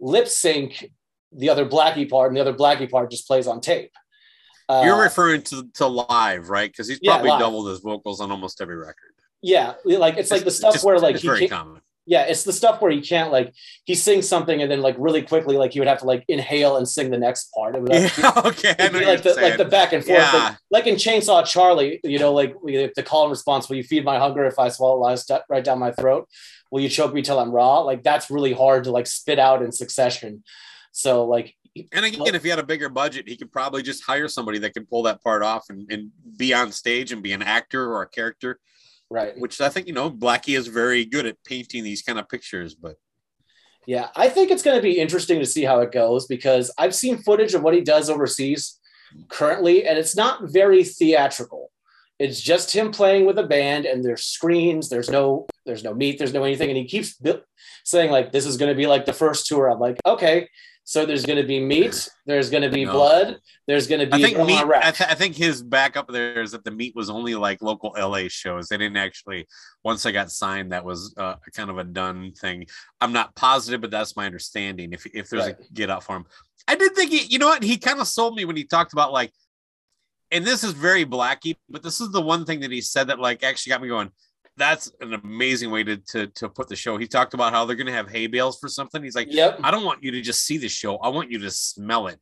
[0.00, 0.90] lip sync
[1.32, 3.92] the other Blackie part, and the other Blackie part just plays on tape.
[4.68, 6.70] Uh, You're referring to, to live, right?
[6.70, 9.14] Because he's probably yeah, doubled his vocals on almost every record.
[9.40, 11.80] Yeah, like it's, it's like the stuff just, where like he very common.
[12.06, 13.52] Yeah, it's the stuff where he can't like
[13.84, 16.76] he sings something and then like really quickly like he would have to like inhale
[16.76, 17.76] and sing the next part.
[17.76, 19.50] It would yeah, okay, it'd be like the saying.
[19.50, 20.18] like the back and forth.
[20.18, 20.32] Yeah.
[20.32, 23.68] Like, like, in Chainsaw Charlie, you know, like the call and response.
[23.68, 26.28] Will you feed my hunger if I swallow lies right down my throat?
[26.70, 27.80] Will you choke me till I'm raw?
[27.80, 30.42] Like that's really hard to like spit out in succession.
[30.92, 31.54] So like
[31.92, 34.74] and again, if he had a bigger budget, he could probably just hire somebody that
[34.74, 38.02] could pull that part off and, and be on stage and be an actor or
[38.02, 38.58] a character.
[39.10, 39.38] Right.
[39.38, 42.74] Which I think, you know, Blackie is very good at painting these kind of pictures,
[42.74, 42.96] but
[43.86, 46.94] yeah, I think it's going to be interesting to see how it goes because I've
[46.94, 48.78] seen footage of what he does overseas
[49.28, 51.70] currently, and it's not very theatrical.
[52.18, 54.88] It's just him playing with a band, and there's screens.
[54.88, 56.18] There's no, there's no meat.
[56.18, 57.20] There's no anything, and he keeps
[57.84, 60.48] saying like, "This is going to be like the first tour." I'm like, okay,
[60.88, 62.08] so there's going to be meat.
[62.24, 62.92] There's going to be no.
[62.92, 63.40] blood.
[63.66, 64.24] There's going to be.
[64.24, 64.58] I think meat.
[64.58, 67.94] I, th- I, think his backup there is that the meat was only like local
[67.94, 68.68] LA shows.
[68.68, 69.46] They didn't actually.
[69.84, 72.64] Once they got signed, that was uh, kind of a done thing.
[73.02, 74.94] I'm not positive, but that's my understanding.
[74.94, 75.56] If if there's right.
[75.60, 76.24] a get out for him,
[76.66, 77.24] I did think he.
[77.24, 77.62] You know what?
[77.62, 79.30] He kind of sold me when he talked about like
[80.30, 83.18] and this is very Blackie, but this is the one thing that he said that
[83.18, 84.10] like actually got me going.
[84.56, 86.96] That's an amazing way to to, to put the show.
[86.96, 89.02] He talked about how they're going to have hay bales for something.
[89.02, 89.60] He's like, yep.
[89.62, 90.96] I don't want you to just see the show.
[90.96, 92.18] I want you to smell it.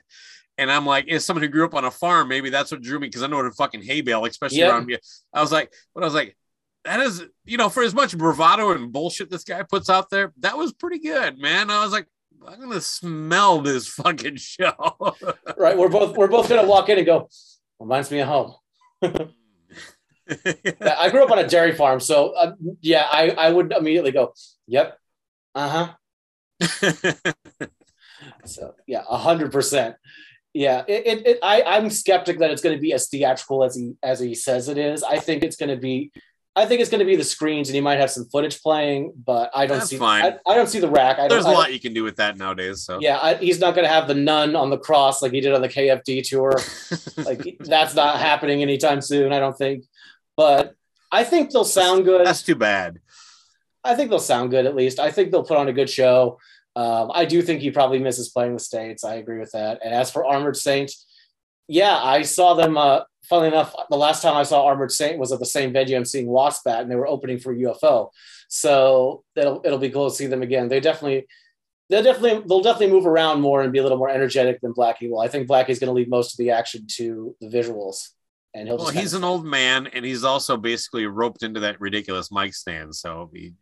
[0.58, 2.98] And I'm like, as someone who grew up on a farm, maybe that's what drew
[2.98, 4.72] me because I know what a fucking hay bale, especially yep.
[4.72, 4.96] around me.
[5.32, 6.36] I was like, but I was like,
[6.84, 10.32] that is, you know, for as much bravado and bullshit this guy puts out there,
[10.38, 11.68] that was pretty good, man.
[11.70, 12.06] I was like,
[12.46, 14.72] I'm gonna smell this fucking show.
[15.56, 15.76] right.
[15.76, 17.28] We're both we're both gonna walk in and go,
[17.80, 18.54] Reminds me of home.
[19.02, 19.10] I
[21.10, 24.32] grew up on a dairy farm, so uh, yeah, I, I would immediately go,
[24.66, 24.98] "Yep,
[25.54, 25.92] uh
[26.60, 27.32] huh."
[28.44, 29.96] So yeah, a hundred percent.
[30.54, 33.76] Yeah, it, it, it, I, I'm skeptic that it's going to be as theatrical as
[33.76, 35.02] he as he says it is.
[35.02, 36.12] I think it's going to be,
[36.58, 39.12] I think it's going to be the screens, and he might have some footage playing,
[39.26, 39.98] but I don't That's see.
[39.98, 40.24] fine.
[40.24, 41.18] I, I don't see the rack.
[41.18, 42.82] I There's a lot you can do with that nowadays.
[42.82, 45.42] So Yeah, I, he's not going to have the nun on the cross like he
[45.42, 46.58] did on the KFD tour.
[47.26, 49.34] like that's not happening anytime soon.
[49.34, 49.84] I don't think.
[50.34, 50.74] But
[51.12, 52.26] I think they'll sound good.
[52.26, 53.00] that's too bad.
[53.84, 54.98] I think they'll sound good at least.
[54.98, 56.38] I think they'll put on a good show.
[56.74, 59.04] Um, I do think he probably misses playing the states.
[59.04, 59.80] I agree with that.
[59.84, 60.90] And as for Armored Saint,
[61.68, 62.76] yeah, I saw them.
[62.76, 65.96] Uh, funnily enough, the last time I saw Armored Saint was at the same venue
[65.96, 68.10] I'm seeing Wasp at, and they were opening for UFO.
[68.48, 70.68] So it'll it'll be cool to see them again.
[70.68, 71.26] They definitely.
[71.88, 75.08] They'll definitely they'll definitely move around more and be a little more energetic than Blackie
[75.08, 75.20] will.
[75.20, 78.08] I think Blackie's going to leave most of the action to the visuals,
[78.54, 78.78] and he'll.
[78.78, 82.92] Well, he's an old man, and he's also basically roped into that ridiculous mic stand.
[82.96, 83.54] So he,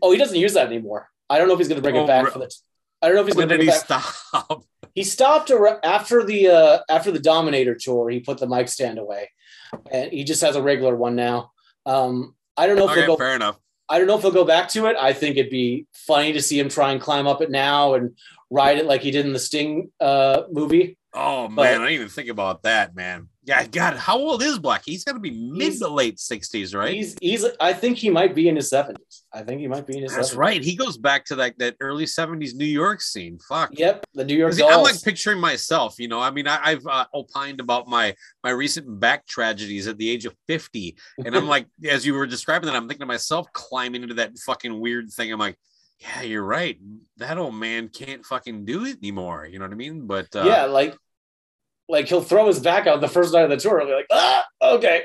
[0.00, 1.10] oh, he doesn't use that anymore.
[1.28, 2.50] I don't know if he's going to bring Oh, it back re- for the.
[3.02, 4.02] I don't know if he's going to bring he it back.
[4.02, 4.64] stop?
[4.94, 8.10] He stopped after the uh, after the Dominator tour.
[8.10, 9.30] He put the mic stand away,
[9.90, 11.52] and he just has a regular one now.
[11.86, 13.16] Um, I don't know if okay, he'll go.
[13.16, 13.58] fair enough.
[13.88, 14.96] I don't know if he'll go back to it.
[15.00, 18.16] I think it'd be funny to see him try and climb up it now and
[18.50, 20.98] ride it like he did in the Sting uh, movie.
[21.14, 23.28] Oh man, But- I didn't even think about that, man.
[23.48, 24.82] Yeah, God, how old is Black?
[24.84, 26.94] He's got to be mid He's- to late sixties, right?
[26.94, 27.46] He's he's.
[27.58, 29.24] I think he might be in his seventies.
[29.32, 30.14] I think he might be in his.
[30.14, 30.36] That's 70s.
[30.36, 30.62] right.
[30.62, 33.38] He goes back to that that early seventies New York scene.
[33.48, 33.70] Fuck.
[33.72, 36.20] Yep, the New York See, I'm like picturing myself, you know.
[36.20, 40.26] I mean, I, I've uh, opined about my my recent back tragedies at the age
[40.26, 44.02] of 50, and I'm like, as you were describing that, I'm thinking to myself, climbing
[44.02, 45.32] into that fucking weird thing.
[45.32, 45.56] I'm like,
[46.00, 46.78] yeah, you're right.
[47.16, 49.46] That old man can't fucking do it anymore.
[49.50, 50.06] You know what I mean?
[50.06, 50.94] But uh, yeah, like
[51.88, 53.78] like he'll throw his back out the first night of the tour.
[53.80, 55.02] He'll be like, ah, okay.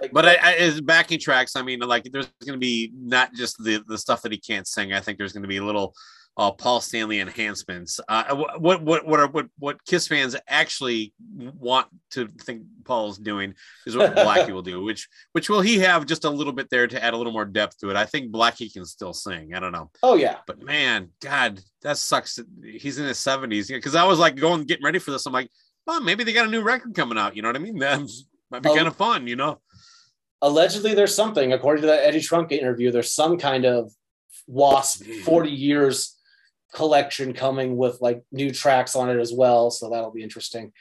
[0.00, 3.34] Like, But I, I, as backing tracks, I mean, like there's going to be not
[3.34, 4.92] just the the stuff that he can't sing.
[4.92, 5.94] I think there's going to be a little
[6.40, 8.00] uh, Paul Stanley enhancements.
[8.08, 13.52] Uh, what what what are what what Kiss fans actually want to think Paul's doing
[13.86, 14.82] is what Blackie will do.
[14.82, 17.44] Which which will he have just a little bit there to add a little more
[17.44, 17.96] depth to it?
[17.96, 19.52] I think Blackie can still sing.
[19.54, 22.38] I don't know, oh yeah, but man, God, that sucks.
[22.64, 25.26] He's in his seventies because I was like going getting ready for this.
[25.26, 25.50] I'm like,
[25.86, 27.36] well, maybe they got a new record coming out.
[27.36, 27.78] You know what I mean?
[27.80, 28.00] That
[28.50, 28.74] might be Oh.
[28.74, 29.26] kind of fun.
[29.28, 29.60] You know.
[30.42, 33.92] allegedly there's something according to that eddie trunk interview there's some kind of
[34.46, 36.16] wasp 40 years
[36.74, 40.72] collection coming with like new tracks on it as well so that'll be interesting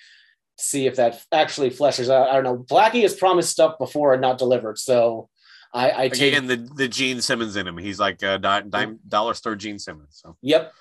[0.58, 4.14] to see if that actually fleshes out i don't know blackie has promised stuff before
[4.14, 5.30] and not delivered so
[5.74, 7.78] i i take Again, the the Gene Simmons in him.
[7.78, 10.20] He's like a di- dime, dollar store Gene Simmons.
[10.24, 10.74] So yep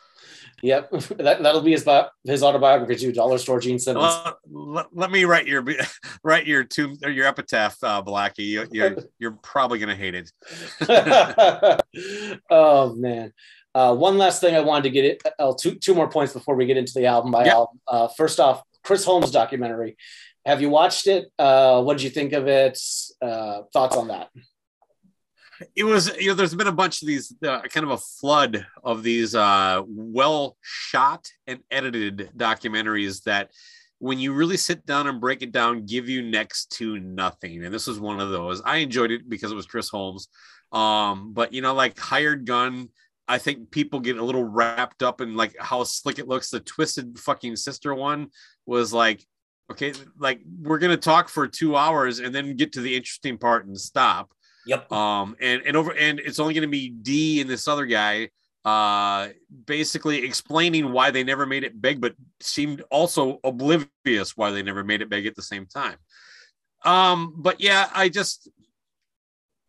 [0.62, 1.86] yep that, that'll be his
[2.24, 5.64] his autobiography too dollar store gene simmons Well, let, let me write your
[6.22, 8.46] write your tomb or your epitaph, uh, Blackie.
[8.46, 10.32] You, you're you're probably gonna hate it.
[12.50, 13.32] oh man.
[13.74, 15.22] Uh, one last thing I wanted to get it.
[15.38, 17.54] Uh, two two more points before we get into the album by Yeah.
[17.54, 17.80] album.
[17.86, 19.96] Uh, first off, Chris Holmes documentary.
[20.46, 21.30] Have you watched it?
[21.38, 22.78] Uh, what did you think of it?
[23.20, 24.30] Uh, thoughts on that?
[25.74, 28.64] It was you know there's been a bunch of these uh, kind of a flood
[28.82, 33.50] of these uh, well shot and edited documentaries that
[33.98, 37.74] when you really sit down and break it down give you next to nothing and
[37.74, 40.28] this was one of those i enjoyed it because it was chris holmes
[40.70, 42.88] um but you know like hired gun
[43.28, 46.50] i think people get a little wrapped up in like how slick it looks.
[46.50, 48.28] The twisted fucking sister one
[48.66, 49.24] was like
[49.70, 53.66] okay like we're gonna talk for two hours and then get to the interesting part
[53.66, 54.32] and stop.
[54.66, 54.90] Yep.
[54.92, 58.28] um and and over and it's only going to be Dee and this other guy
[58.64, 59.28] uh
[59.66, 64.84] basically explaining why they never made it big but seemed also oblivious why they never
[64.84, 65.96] made it big at the same time.
[66.84, 68.50] Um but yeah i just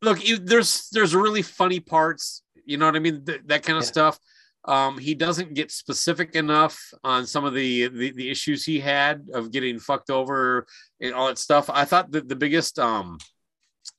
[0.01, 3.83] look there's there's really funny parts you know what i mean Th- that kind of
[3.83, 3.91] Yeah.
[3.95, 4.19] stuff
[4.65, 9.27] um he doesn't get specific enough on some of the, the the issues he had
[9.33, 10.65] of getting fucked over
[11.01, 13.17] and all that stuff i thought that the biggest um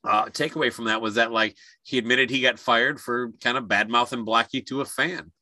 [0.04, 3.68] uh, takeaway from that was that like he admitted he got fired for kind of
[3.68, 5.32] bad mouthing Blackie to a fan.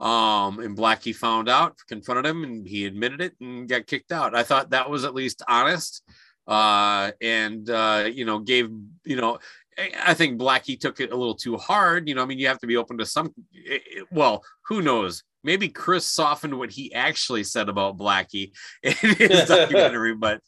[0.00, 4.34] Um, and Blackie found out, confronted him, and he admitted it and got kicked out.
[4.34, 6.02] I thought that was at least honest.
[6.46, 8.70] Uh, and uh, you know, gave
[9.04, 9.38] you know,
[9.78, 12.08] I- think Blackie took it a little too hard.
[12.08, 13.32] You know, I mean, you have to be open to some.
[13.52, 15.22] it- it- well, who knows?
[15.42, 18.52] Maybe Chris softened what he actually said about Blackie
[18.82, 20.40] in his documentary, but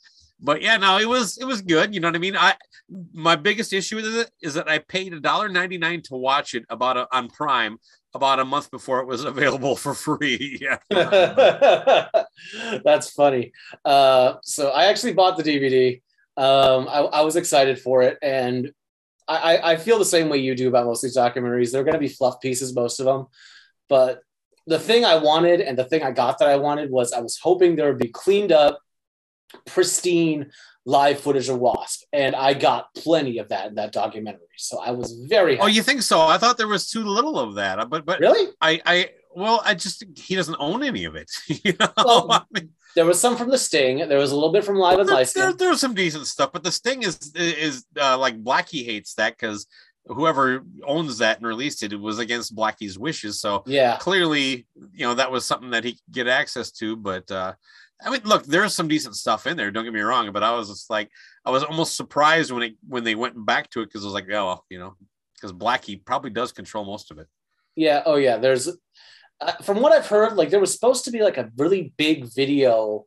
[0.44, 1.94] but yeah, no, it was it was good.
[1.94, 2.36] You know what I mean?
[2.36, 2.54] I
[3.14, 6.54] my biggest issue with it is that I paid a dollar ninety nine to watch
[6.54, 7.78] it about a, on Prime
[8.14, 10.58] about a month before it was available for free.
[10.60, 10.78] Yeah,
[12.84, 13.52] That's funny.
[13.84, 16.02] Uh, so I actually bought the DVD.
[16.36, 18.72] Um, I, I was excited for it, and
[19.36, 21.72] I, I- feel the same way you do about most of these documentaries.
[21.72, 23.26] They're going to be fluff pieces, most of them,
[23.88, 24.22] but
[24.66, 27.36] the thing I wanted and the thing I got that I wanted was I was
[27.38, 28.78] hoping there would be cleaned up,
[29.66, 30.50] pristine
[30.84, 34.40] live footage of Wasp, and I got plenty of that in that documentary.
[34.56, 35.58] So I was very.
[35.58, 36.20] Oh, you think so?
[36.20, 39.74] I thought there was too little of that, but but really, I I well, I
[39.74, 41.30] just he doesn't own any of it.
[41.64, 44.08] you know, Well, I mean, there was some from the Sting.
[44.08, 45.32] There was a little bit from Live and Live.
[45.32, 49.14] there, there was some decent stuff, but the Sting is is uh, like Blackie hates
[49.14, 49.66] that because
[50.06, 53.40] whoever owns that and released it, it was against Blackie's wishes.
[53.40, 56.96] So Yeah, clearly, you know, that was something that he could get access to.
[56.96, 57.54] But uh,
[58.04, 59.70] I mean, look, there's some decent stuff in there.
[59.70, 61.10] Don't get me wrong, but I was just like,
[61.44, 64.14] I was almost surprised when it when they went back to it because I was
[64.14, 64.96] like, oh, well, you know,
[65.34, 67.28] because Blackie probably does control most of it.
[67.76, 68.02] yeah.
[68.04, 68.38] Oh yeah.
[68.38, 68.68] There's
[69.62, 73.04] from what I've heard, like there was supposed to be like a really big video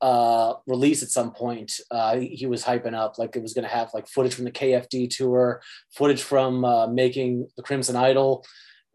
[0.00, 3.70] uh release at some point uh he was hyping up like it was going to
[3.72, 5.62] have like footage from the kfd tour
[5.96, 8.44] footage from uh making the crimson idol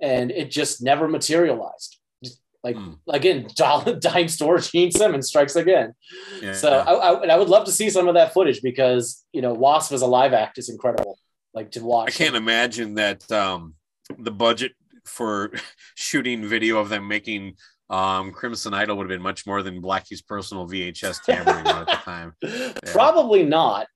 [0.02, 2.96] and it just never materialized Just, like Hmm.
[3.08, 5.94] again dime store gene simmons strikes again
[6.42, 6.84] Yeah, so yeah.
[6.84, 9.94] I, I, I would love to see some of that footage because you know wasp
[9.94, 11.18] as a live act is incredible
[11.54, 13.76] like to watch I can't imagine that um,
[14.20, 14.74] the budget
[15.08, 15.52] for
[15.96, 17.56] shooting video of them making
[17.90, 21.94] um, Crimson Idol would have been much more than Blackie's personal VHS tampering at the
[21.94, 22.34] time.
[22.92, 23.88] Probably not.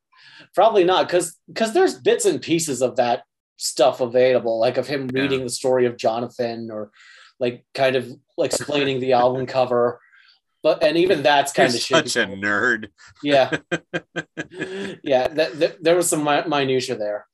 [0.56, 3.24] Probably not, because because there's bits and pieces of that
[3.58, 5.21] stuff available, like of him Yeah.
[5.24, 6.91] reading the story of Jonathan, or
[7.39, 10.00] like kind of explaining the album cover.
[10.63, 12.88] But and even that's You're kind of such a nerd.
[13.24, 13.58] yeah,
[15.04, 15.28] yeah.
[15.28, 17.26] That, that- there was some mi- minutia there.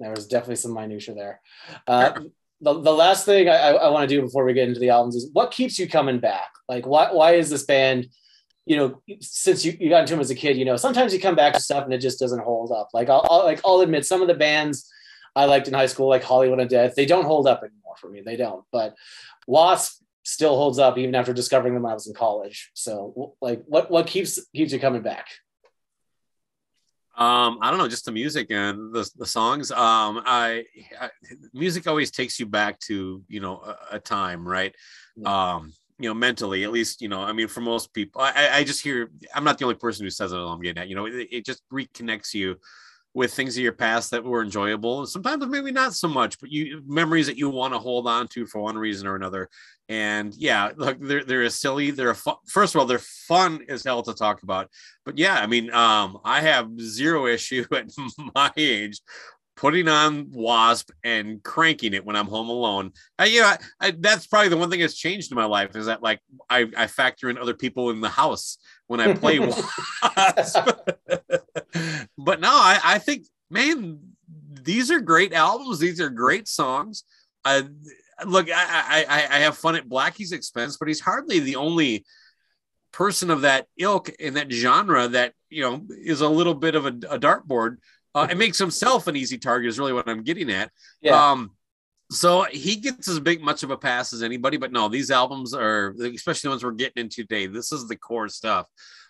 [0.00, 1.40] There was definitely some minutia there.
[1.86, 2.20] Uh,
[2.62, 5.16] the, the last thing I, I want to do before we get into the albums
[5.16, 6.48] is what keeps you coming back?
[6.68, 8.08] Like, why why is this band?
[8.64, 11.18] You know, since you, you got into them as a kid, you know, sometimes you
[11.18, 12.88] come back to stuff and it just doesn't hold up.
[12.94, 14.88] Like, I'll, I'll like I'll admit some of the bands
[15.34, 18.20] I liked in high school, like Hollywood Undead, they don't hold up anymore for me.
[18.20, 18.64] They don't.
[18.70, 18.94] But
[19.46, 22.70] Wasp still holds up even after discovering them when I was in college.
[22.74, 25.26] So, like, what what keeps keeps you coming back?
[27.14, 29.70] Um, I don't know, just the music and the, the songs.
[29.70, 30.64] Um, I,
[31.00, 31.10] I
[31.52, 34.74] music always takes you back to you know a, a time, right?
[35.24, 38.56] Um, you know, mentally, at least, you know, I mean, for most people, I, I-
[38.58, 39.10] I just hear.
[39.34, 40.36] I'm not the only person who says it.
[40.36, 40.88] I'm getting at.
[40.88, 42.56] You know, it, it just reconnects you
[43.14, 46.50] with things of your past that were enjoyable, and sometimes maybe not so much, but
[46.50, 49.50] you memories that you want to hold on to for one reason or another.
[49.92, 51.90] And yeah, look, they're they're silly.
[51.90, 54.70] They're a fun, first of all, they're fun as hell to talk about.
[55.04, 57.90] But yeah, I mean, um, I have zero issue at
[58.34, 59.02] my age
[59.54, 62.92] putting on Wasp and cranking it when I'm home alone.
[63.18, 65.76] I, you know, I, I, that's probably the one thing that's changed in my life
[65.76, 69.38] is that like I, I factor in other people in the house when I play
[69.40, 69.62] Wasp.
[72.16, 74.00] but no, I, I think, man,
[74.54, 75.80] these are great albums.
[75.80, 77.04] These are great songs.
[77.44, 77.64] I,
[78.24, 82.04] look, I, I, I have fun at Blackie's expense, but he's hardly the only
[82.92, 86.86] person of that ilk in that genre that you know is a little bit of
[86.86, 87.78] a, a dartboard.
[88.14, 89.68] Uh, it makes himself an easy target.
[89.68, 90.70] Is really what I'm getting at.
[91.00, 91.30] Yeah.
[91.30, 91.52] Um,
[92.10, 95.54] so he gets as big much of a pass as anybody, but no, these albums
[95.54, 97.46] are, especially the ones we're getting into today.
[97.46, 98.66] This is the core stuff.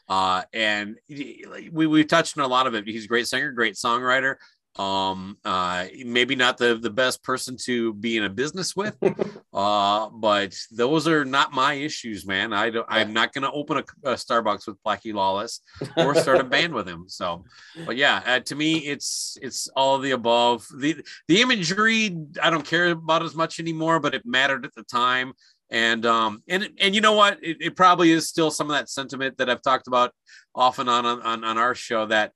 [0.08, 2.86] Uh, and we we touched on a lot of it.
[2.86, 4.36] He's a great singer, great songwriter.
[4.78, 8.96] Um, uh, maybe not the the best person to be in a business with,
[9.52, 12.54] uh, but those are not my issues, man.
[12.54, 12.86] I don't.
[12.88, 15.60] I'm not going to open a, a Starbucks with Blackie Lawless
[15.98, 17.04] or start a band with him.
[17.08, 17.44] So,
[17.84, 20.66] but yeah, uh, to me, it's it's all of the above.
[20.74, 24.84] the The imagery I don't care about as much anymore, but it mattered at the
[24.84, 25.34] time.
[25.70, 27.38] And um and and you know what?
[27.42, 30.12] It, it probably is still some of that sentiment that I've talked about
[30.54, 32.32] off often on on on our show that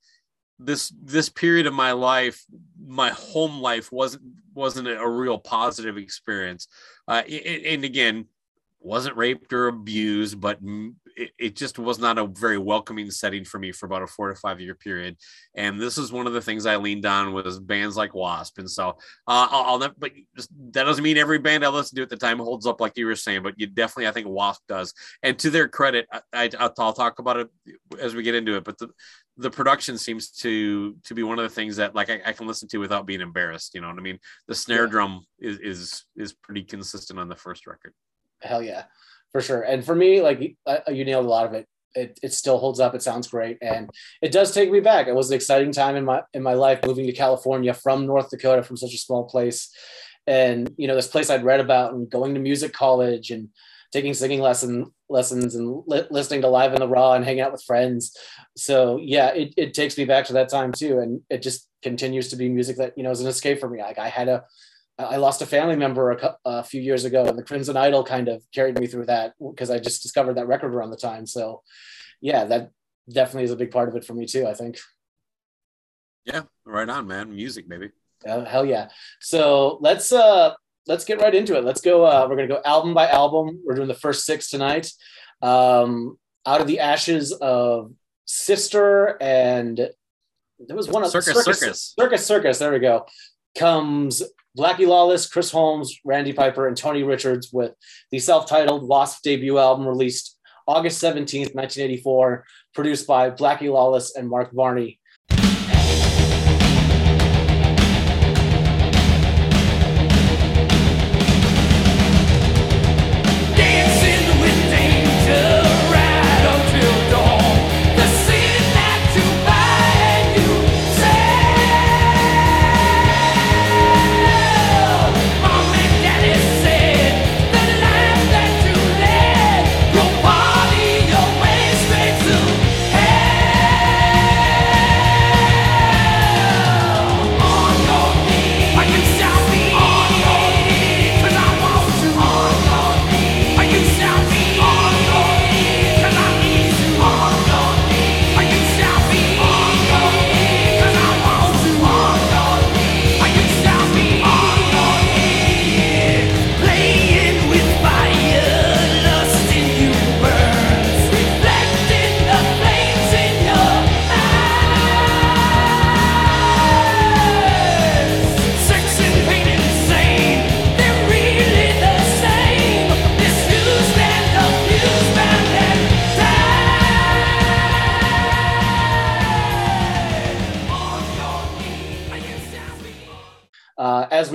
[0.58, 2.44] this this period of my life
[2.78, 4.22] my home life wasn't
[4.54, 6.68] wasn't a real positive experience.
[7.06, 8.26] Uh and again
[8.80, 10.58] wasn't raped or abused but
[11.38, 14.38] it, just was not a very welcoming setting for me for about a four to
[14.38, 15.16] five year period.
[15.54, 18.58] And this is one of the things i leaned on was bands like wasp.
[18.58, 18.90] And so
[19.26, 20.12] uh i'll, I'll never but
[20.72, 23.06] that doesn't mean every band i listened to at the time holds up like you
[23.06, 24.94] were saying but you definitely i think wasp does.
[25.22, 27.48] And to their credit i, I i'll talk about it
[28.00, 28.88] as we get into it but the
[29.38, 32.46] the production seems to to be one of the things that like I, I, can
[32.46, 33.74] listen to without being embarrassed.
[33.74, 34.18] You know what I mean?
[34.48, 34.90] The snare yeah.
[34.90, 37.92] drum is is is pretty consistent on the first record.
[38.40, 38.84] Hell yeah,
[39.32, 39.62] for sure.
[39.62, 41.66] And for me, like uh, you nailed a lot of it.
[41.94, 42.94] It, it still holds up.
[42.94, 43.88] It sounds great, and
[44.20, 45.06] it does take me back.
[45.06, 48.28] It was an exciting time in my in my life moving to California from North
[48.28, 49.70] Dakota, from such a small place,
[50.26, 53.48] and you know this place I'd read about, and going to music college and
[53.92, 57.52] taking singing lesson lessons and li- listening to live in the raw and hanging out
[57.52, 58.16] with friends
[58.56, 62.28] so yeah it, it takes me back to that time too and it just continues
[62.28, 64.44] to be music that you know is an escape for me like i had a,
[64.98, 68.28] I lost a family member a, a few years ago, and the Crimson Idol kind
[68.28, 71.26] of carried me through that because I just discovered that record around the time.
[71.26, 71.62] So,
[72.22, 72.70] yeah, that
[73.10, 74.46] definitely is a big part of it for me too.
[74.46, 74.78] I think.
[76.24, 77.34] Yeah, right on, man.
[77.34, 77.90] Music, baby.
[78.26, 78.88] Uh, hell yeah!
[79.20, 80.54] So let's uh
[80.86, 81.64] let's get right into it.
[81.64, 82.04] Let's go.
[82.04, 83.60] Uh, we're gonna go album by album.
[83.64, 84.90] We're doing the first six tonight.
[85.42, 87.92] Um, out of the ashes of
[88.24, 89.90] Sister and
[90.58, 91.94] there was one of Circus, Circus.
[91.98, 92.58] Circus Circus.
[92.58, 93.06] There we go.
[93.54, 94.22] Comes
[94.56, 97.72] Blackie Lawless, Chris Holmes, Randy Piper, and Tony Richards with
[98.10, 104.52] the self-titled Wasp debut album released August 17th, 1984, produced by Blackie Lawless and Mark
[104.52, 104.98] Varney.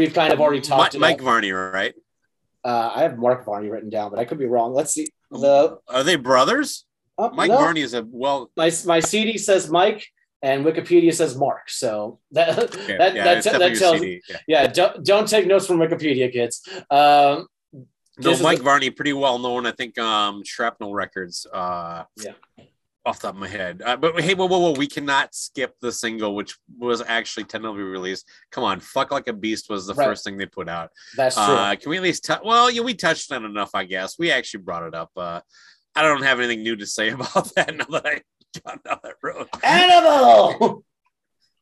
[0.01, 1.93] We've kind of already talked Mike about, Varney, right?
[2.63, 4.73] uh, I have Mark Varney written down, but I could be wrong.
[4.73, 5.07] Let's see.
[5.29, 6.85] The Are they brothers?
[7.17, 7.57] oh, Mike no.
[7.57, 8.51] Varney is a well.
[8.57, 10.05] my my CD says Mike,
[10.41, 11.69] and Wikipedia says Mark.
[11.69, 14.19] So that Okay, that yeah, that, that, tells yeah.
[14.47, 14.67] yeah.
[14.67, 16.67] Don't don't take notes from Wikipedia, kids.
[16.89, 17.47] Um,
[18.19, 19.65] No, Mike Varney, pretty well known.
[19.65, 21.45] I think um Shrapnel Records.
[21.51, 22.33] Uh, Yeah.
[23.03, 24.71] Off the top of my head, uh, but hey, whoa, whoa, whoa!
[24.73, 28.29] We cannot skip the single, which was actually tentatively released.
[28.51, 30.05] Come on, "Fuck Like a Beast" was the Right.
[30.05, 30.91] first thing they put out.
[31.17, 31.43] that's true.
[31.45, 32.25] Uh, can we at least?
[32.25, 34.19] tou- well, yeah, we touched on enough, I guess.
[34.19, 35.09] We actually brought it up.
[35.17, 35.41] Uh,
[35.95, 38.21] I don't have anything new to say about that now that I
[38.63, 39.47] got down that road.
[39.63, 40.83] Animal.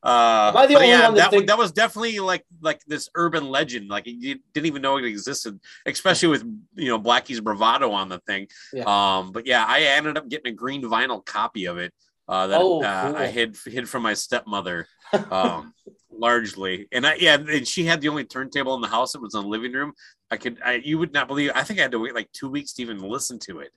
[0.02, 2.82] Uh, Am I the only yeah, one that that, think- that was definitely like like
[2.88, 3.90] this urban legend.
[3.90, 6.44] Like you didn't even know it existed, especially with
[6.76, 8.48] you know Blackie's bravado on the thing.
[8.72, 8.86] Yeah.
[8.86, 11.94] Um, but yeah, I ended up getting a green vinyl copy of it
[12.30, 13.18] uh, that Oh, uh, cool.
[13.18, 14.88] I hid hid from my stepmother,
[15.32, 15.74] um,
[16.12, 16.88] largely.
[16.92, 19.16] And I, yeah, and she had the only turntable in the house.
[19.16, 19.94] It was in the living room.
[20.32, 21.52] I could, I, you would not believe.
[21.56, 23.72] I think I had to wait like two weeks to even listen to it.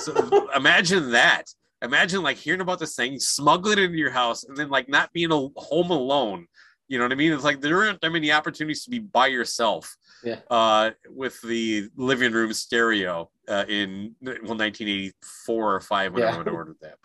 [0.00, 1.44] So imagine that.
[1.82, 5.12] Imagine like hearing about this thing, smuggling it into your house, and then like not
[5.12, 6.46] being a home alone.
[6.88, 7.32] You know what I mean?
[7.32, 9.96] It's like there aren't that many opportunities to be by yourself.
[10.22, 10.40] Yeah.
[10.50, 16.34] Uh, with the living room stereo uh, in well 1984 or five when Yeah.
[16.34, 16.96] I would have ordered that.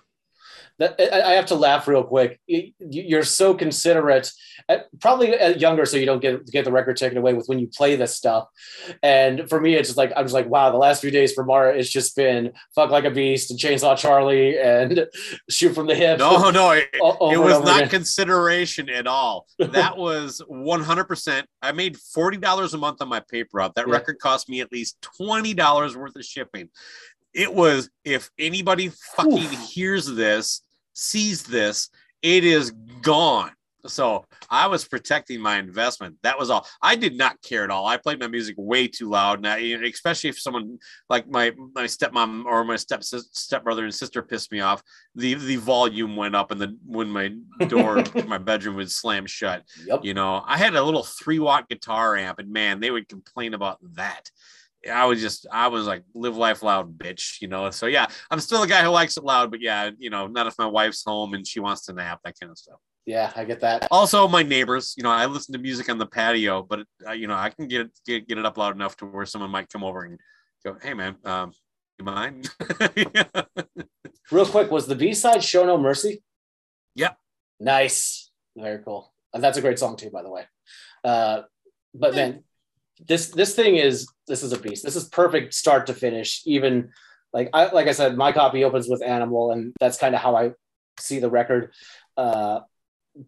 [0.79, 2.39] That, I have to laugh real quick.
[2.45, 4.31] You- You're so considerate,
[4.69, 7.57] uh, probably uh, younger, so you don't get get the record taken away with when
[7.57, 8.47] you play this stuff.
[9.01, 10.69] And for me, it's just like I'm just like, wow.
[10.69, 13.97] The last few days for Mara, it's just been "Fuck Like a Beast" and "Chainsaw
[13.97, 15.07] Charlie" and
[15.49, 17.89] "Shoot from the Hip." No, no, it, it was not again.
[17.89, 19.47] consideration at all.
[19.57, 21.43] That was 100%.
[21.61, 23.73] I made $40 a month on my paper route.
[23.75, 23.93] That Yeah.
[23.93, 26.69] record cost me at least $20 worth of shipping.
[27.33, 29.69] It was, if anybody fucking Oof.
[29.69, 30.61] hears this,
[30.97, 31.89] sees this,
[32.21, 32.71] it is
[33.01, 33.51] gone.
[33.85, 36.17] So I was protecting my investment.
[36.23, 36.67] That was all.
[36.81, 37.85] I did not care at all.
[37.85, 40.79] I played my music way too loud, and I, especially if someone
[41.09, 44.81] like my my stepmom or my step stepbrother and sister pissed me off.
[45.15, 47.33] The the volume went up, and the when my
[47.67, 49.63] door my bedroom would slam shut.
[49.85, 50.03] Yep.
[50.03, 53.53] You know, I had a little three watt guitar amp, and man, they would complain
[53.53, 54.29] about that.
[54.89, 57.69] I was just, I was like, live life loud, bitch, you know.
[57.71, 60.47] So yeah, I'm still a guy who likes it loud, but yeah, you know, not
[60.47, 62.79] if my wife's home and she wants to nap, that kind of stuff.
[63.05, 63.87] Yeah, I get that.
[63.89, 67.27] Also, my neighbors, you know, I listen to music on the patio, but uh, you
[67.27, 69.69] know, I can get it get, get it up loud enough to where someone might
[69.69, 70.19] come over and
[70.65, 71.53] go, "Hey, man, um,
[71.97, 72.49] you mind?"
[74.31, 76.21] Real quick, was the B side "Show No Mercy"?
[76.95, 77.17] Yep.
[77.61, 79.13] Nice, very cool.
[79.33, 80.43] And that's a great song too, by the way.
[81.01, 81.43] Uh,
[81.93, 82.43] but man,
[83.05, 84.83] this this thing is this is a beast.
[84.83, 86.41] This is perfect start to finish.
[86.45, 86.89] Even
[87.33, 90.35] like I like I said, my copy opens with Animal, and that's kind of how
[90.35, 90.51] I
[90.99, 91.73] see the record.
[92.15, 92.61] Uh,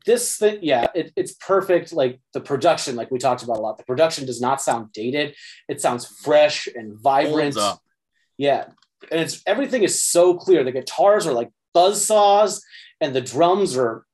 [0.06, 1.94] this thing, yeah, it, it's perfect.
[1.94, 5.36] Like the production, like we talked about a lot, the production does not sound dated.
[5.68, 7.58] It sounds fresh and vibrant.
[8.38, 8.66] Yeah.
[9.12, 10.64] And it's everything is so clear.
[10.64, 12.64] The guitars are like buzz saws
[13.02, 14.06] and the drums are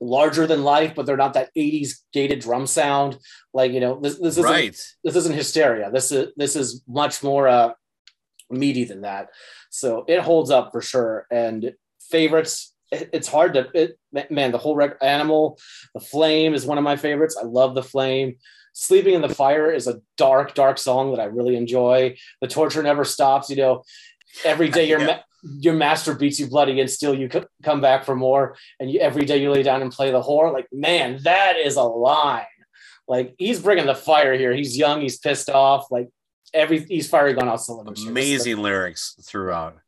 [0.00, 3.18] larger than life, but they're not that 80s gated drum sound.
[3.52, 4.76] Like, you know, this, this isn't Right.
[5.04, 5.90] this isn't hysteria.
[5.90, 7.72] This is this is much more uh
[8.50, 9.28] meaty than that.
[9.70, 11.26] So it holds up for sure.
[11.30, 11.72] And
[12.10, 13.98] favorites, it- it's hard to it,
[14.30, 14.52] man.
[14.52, 15.58] The whole rec- animal,
[15.94, 17.36] the flame is one of my favorites.
[17.40, 18.36] I love the flame.
[18.72, 22.16] Sleeping in the Fire is a dark, dark song that I really enjoy.
[22.40, 23.50] The torture never stops.
[23.50, 23.82] You know,
[24.44, 25.20] every day your Yeah.
[25.42, 27.28] Your master beats you bloody, and still you
[27.62, 28.56] come back for more.
[28.80, 30.52] And you, every day you lay down and play the whore.
[30.52, 32.44] Like, man, that is a line.
[33.08, 34.52] Like he's bringing the fire here.
[34.52, 35.00] He's young.
[35.00, 35.90] He's pissed off.
[35.90, 36.08] Like
[36.52, 38.02] every he's firing on all cylinders.
[38.02, 38.10] here.
[38.10, 39.78] Amazing lyrics throughout.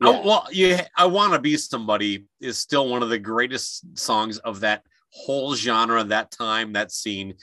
[0.00, 0.08] Yeah.
[0.08, 4.38] Oh, well, you, I want to be somebody is still one of the greatest songs
[4.38, 7.34] of that whole genre, that time, that scene,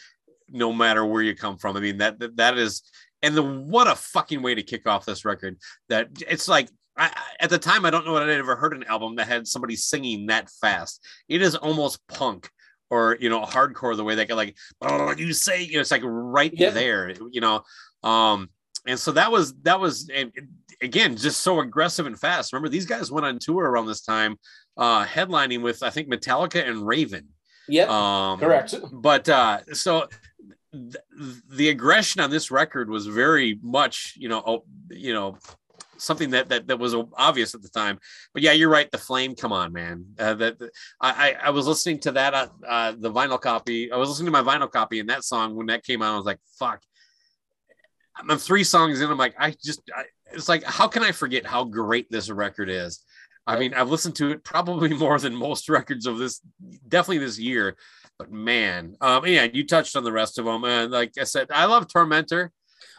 [0.49, 1.76] no matter where you come from.
[1.76, 2.82] I mean, that that, that is,
[3.22, 5.58] and the what a fucking way to kick off this record.
[5.89, 8.83] That it's like I, at the time, I don't know that I'd ever heard an
[8.85, 11.05] album that had somebody singing that fast.
[11.27, 12.49] It is almost punk
[12.91, 15.89] or you know hardcore the way they get like oh you say you know it's
[15.89, 16.73] like right Yep.
[16.75, 17.63] there you know
[18.03, 18.47] um
[18.85, 20.31] and so that was that was and
[20.83, 24.37] again just so aggressive and fast remember these guys went on tour around this time
[24.77, 27.27] uh headlining with i think metallica and raven
[27.67, 27.87] Yeah.
[27.89, 28.75] um correct.
[28.93, 30.07] but uh so
[30.71, 30.95] th-
[31.49, 35.37] the aggression on this record was very much you know oh, you know
[35.97, 37.99] something that, that that was obvious at the time.
[38.33, 38.89] But yeah you're right.
[38.91, 40.05] The flame come on man.
[40.17, 40.57] Uh, that
[41.01, 43.91] I i was listening to that uh, uh the vinyl copy.
[43.91, 46.17] I was listening to my vinyl copy and that song when that came out i
[46.17, 46.81] was like fuck.
[48.17, 51.45] I'm three songs in i'm like i just I, it's like how can i forget
[51.45, 53.03] how great this record is?
[53.47, 56.41] I mean i've listened to it probably more than most records of this
[56.87, 57.75] definitely this year
[58.17, 61.47] but man um yeah you touched on the rest of them and like i said
[61.51, 62.51] i love tormentor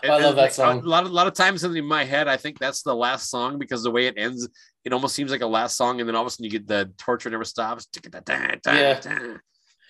[0.05, 0.80] Oh, I love that And, uh, song.
[0.80, 3.59] A lot, of, lot of times in my head, I think that's the last song
[3.59, 4.49] because the way it ends,
[4.84, 6.66] it almost seems like a last song, and then all of a sudden you get
[6.66, 7.88] the torture never stops.
[8.66, 9.01] Yeah.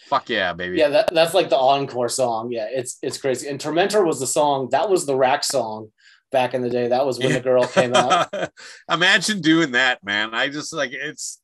[0.07, 0.78] Fuck yeah, baby.
[0.78, 2.52] Yeah, that, that's like the encore song.
[2.52, 3.48] Yeah, it's it's crazy.
[3.48, 5.90] And Tormentor was the song that was the rack song
[6.30, 6.88] back in the day.
[6.88, 8.28] That was when the girl came out.
[8.90, 10.32] Imagine doing that, man.
[10.32, 11.40] I just like it's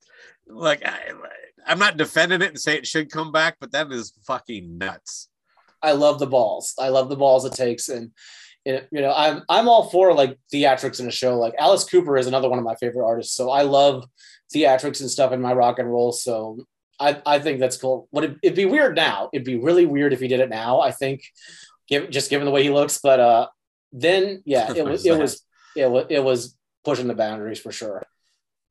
[0.47, 1.11] like I,
[1.67, 5.29] I'm not defending it and say it should come back, but that is fucking nuts.
[5.83, 6.75] I love the balls.
[6.79, 8.13] I love the balls it takes, and
[8.65, 11.39] you know, I'm I'm all for like theatrics in a show.
[11.39, 14.05] Like Alice Cooper is another one of my favorite artists, so I love
[14.55, 16.13] theatrics and stuff in my rock and roll.
[16.13, 16.59] So
[17.01, 18.09] I I think that's cool.
[18.13, 19.31] Would it, it'd be weird now?
[19.33, 20.81] It'd be really weird if he did it now.
[20.81, 21.25] I think,
[21.89, 23.49] give, just given the way he looks, but uh,
[23.93, 25.45] then yeah, it was it was
[25.77, 28.07] it was it was pushing the boundaries for sure.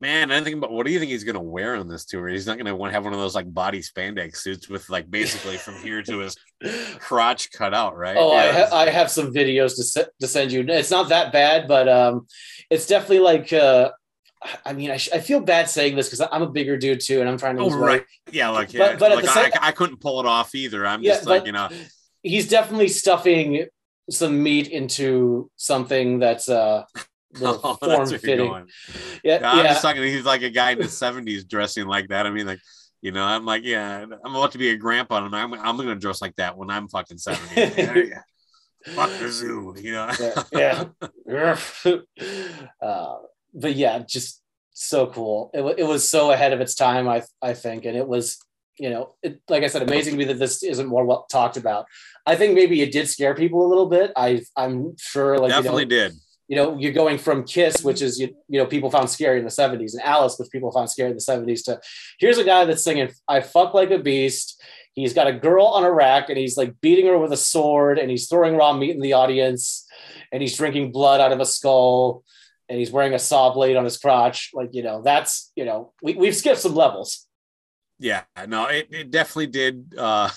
[0.02, 2.26] Man, I think about what do you think he's gonna wear on this tour?
[2.26, 5.08] He's not gonna want to have one of those like body spandex suits with like
[5.08, 6.36] basically from here to his
[6.98, 8.16] crotch cut out, right?
[8.18, 10.64] Oh, I, ha- I have some videos to, se- to send you.
[10.68, 12.26] It's not that bad, but um,
[12.68, 13.52] it's definitely like.
[13.52, 13.90] Uh,
[14.66, 17.20] I mean, I, sh- I feel bad saying this because I'm a bigger dude too,
[17.20, 17.76] and I'm trying to Oh, weight.
[17.76, 18.04] right.
[18.32, 20.52] Yeah, like, yeah, But- but at like the I, same- I couldn't pull it off
[20.56, 20.84] either.
[20.84, 21.68] I'm Yeah, just like, you know,
[22.24, 23.66] He's definitely stuffing
[24.10, 26.82] some meat into something that's uh,
[27.42, 28.68] oh, form that's where you're fitting.
[29.24, 29.72] Yeah, I'm yeah.
[29.72, 30.02] just talking.
[30.02, 32.26] He's like a guy in his 70s dressing like that.
[32.26, 32.60] I mean, like,
[33.00, 35.88] you know, I'm like, yeah, I'm about to be a grandpa, and I'm, I'm going
[35.88, 37.60] to dress like that when I'm fucking 70.
[37.60, 38.22] Yeah, yeah.
[38.94, 40.10] Fuck the zoo, you know.
[40.52, 40.84] yeah,
[41.26, 41.58] yeah.
[42.82, 43.16] uh,
[43.54, 45.50] but yeah, just so cool.
[45.54, 48.38] It, it was so ahead of its time, I I think, and it was
[48.78, 51.56] you know, it, like I said, amazing to me that this isn't more well talked
[51.56, 51.86] about.
[52.26, 54.12] I think maybe it did scare people a little bit.
[54.16, 56.12] I I'm sure, like Definitely you know, did.
[56.52, 59.44] You know, you're going from Kiss, which is you, you know people found scary in
[59.46, 61.80] the '70s, and Alice, which people found scary in the '70s, to
[62.18, 65.82] here's a guy that's singing "I fuck like a beast." He's got a girl on
[65.82, 68.90] a rack, and he's like beating her with a sword, and he's throwing raw meat
[68.90, 69.86] in the audience,
[70.30, 72.22] and he's drinking blood out of a skull,
[72.68, 74.50] and he's wearing a saw blade on his crotch.
[74.52, 77.28] Like you know, that's you know, we we've skipped some levels.
[77.98, 79.94] Yeah, no, it, it definitely did.
[79.96, 80.28] Uh,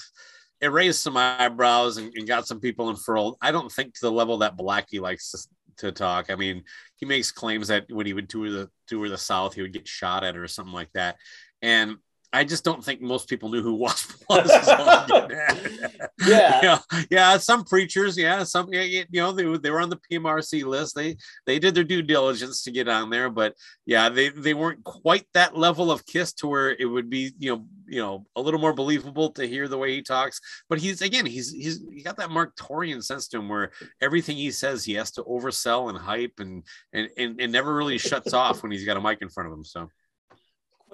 [0.62, 3.38] it raised some eyebrows and, and got some people unfurled.
[3.42, 5.40] I don't think to the level that Blackie likes to,
[5.78, 6.30] to talk.
[6.30, 6.64] I mean,
[6.98, 9.88] he makes claims that when he would tour the tour the South, he would get
[9.88, 11.18] shot at or something like that.
[11.62, 11.98] And
[12.36, 14.52] I just don't think most people knew who Wasp was.
[14.52, 16.12] I'm getting at.
[16.26, 16.60] Yeah.
[16.64, 17.38] yeah, yeah.
[17.38, 20.66] Some preachers, yeah, some, yeah, yeah, you know, they were they were on the PMRC
[20.66, 20.96] list.
[20.96, 21.16] They
[21.46, 23.56] they did their due diligence to get on there, but
[23.86, 27.56] yeah, they they weren't quite that level of kiss to where it would be, you
[27.56, 30.40] know, you know, a little more believable to hear the way he talks.
[30.70, 33.72] But he's again, he's he's he got that Marq Torien sense to him where
[34.02, 36.64] everything he says he has to oversell and hype and
[36.94, 39.58] and and, and never really shuts off when he's got a mic in front of
[39.58, 39.64] him.
[39.64, 39.90] So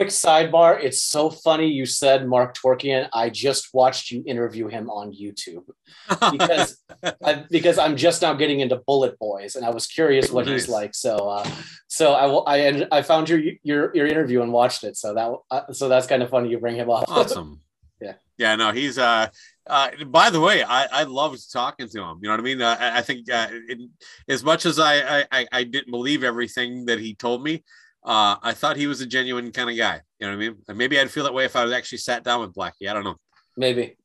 [0.02, 3.08] Quick sidebar: It's so funny you said Marq Torien.
[3.14, 5.62] I just watched you interview him on YouTube
[6.32, 6.82] because
[7.24, 10.68] I, because I'm just now getting into Bullet Boys, and I was curious what he's
[10.68, 10.95] like.
[10.95, 11.47] So, uh,
[11.88, 12.43] so I will.
[12.47, 14.97] I I found your your your interview and watched it.
[14.97, 16.49] So that uh, so that's kind of funny.
[16.49, 17.06] You bring him up.
[17.08, 17.62] awesome.
[18.02, 18.14] Yeah.
[18.39, 18.56] Yeah.
[18.56, 18.97] No, he's.
[18.97, 19.28] uh
[19.68, 22.18] uh, by the way, I, I loved talking to him.
[22.24, 22.60] You know what I mean?
[22.60, 23.78] Uh, I, I think uh, it,
[24.28, 27.64] as much as I- I I didn't believe everything that he told me,
[28.04, 30.02] uh, I thought he was a genuine kind of guy.
[30.20, 30.58] You know what I mean?
[30.68, 32.89] And maybe I'd feel that way if I was actually sat down with Blackie.
[32.89, 33.18] I don't know.
[33.58, 33.95] Maybe.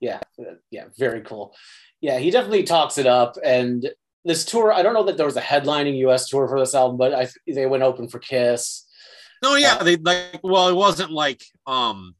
[0.00, 0.20] Yeah.
[0.40, 0.84] uh, Yeah.
[0.98, 1.54] Very cool.
[2.00, 2.18] Yeah.
[2.18, 3.36] He definitely talks it up.
[3.44, 3.88] And
[4.24, 6.96] this tour, I don't know that there was a headlining US tour for this album,
[6.96, 8.86] but I they went open for Kiss.
[9.42, 10.38] No, yeah, Uh, they like.
[10.42, 11.42] Well, it wasn't like.
[11.66, 12.14] um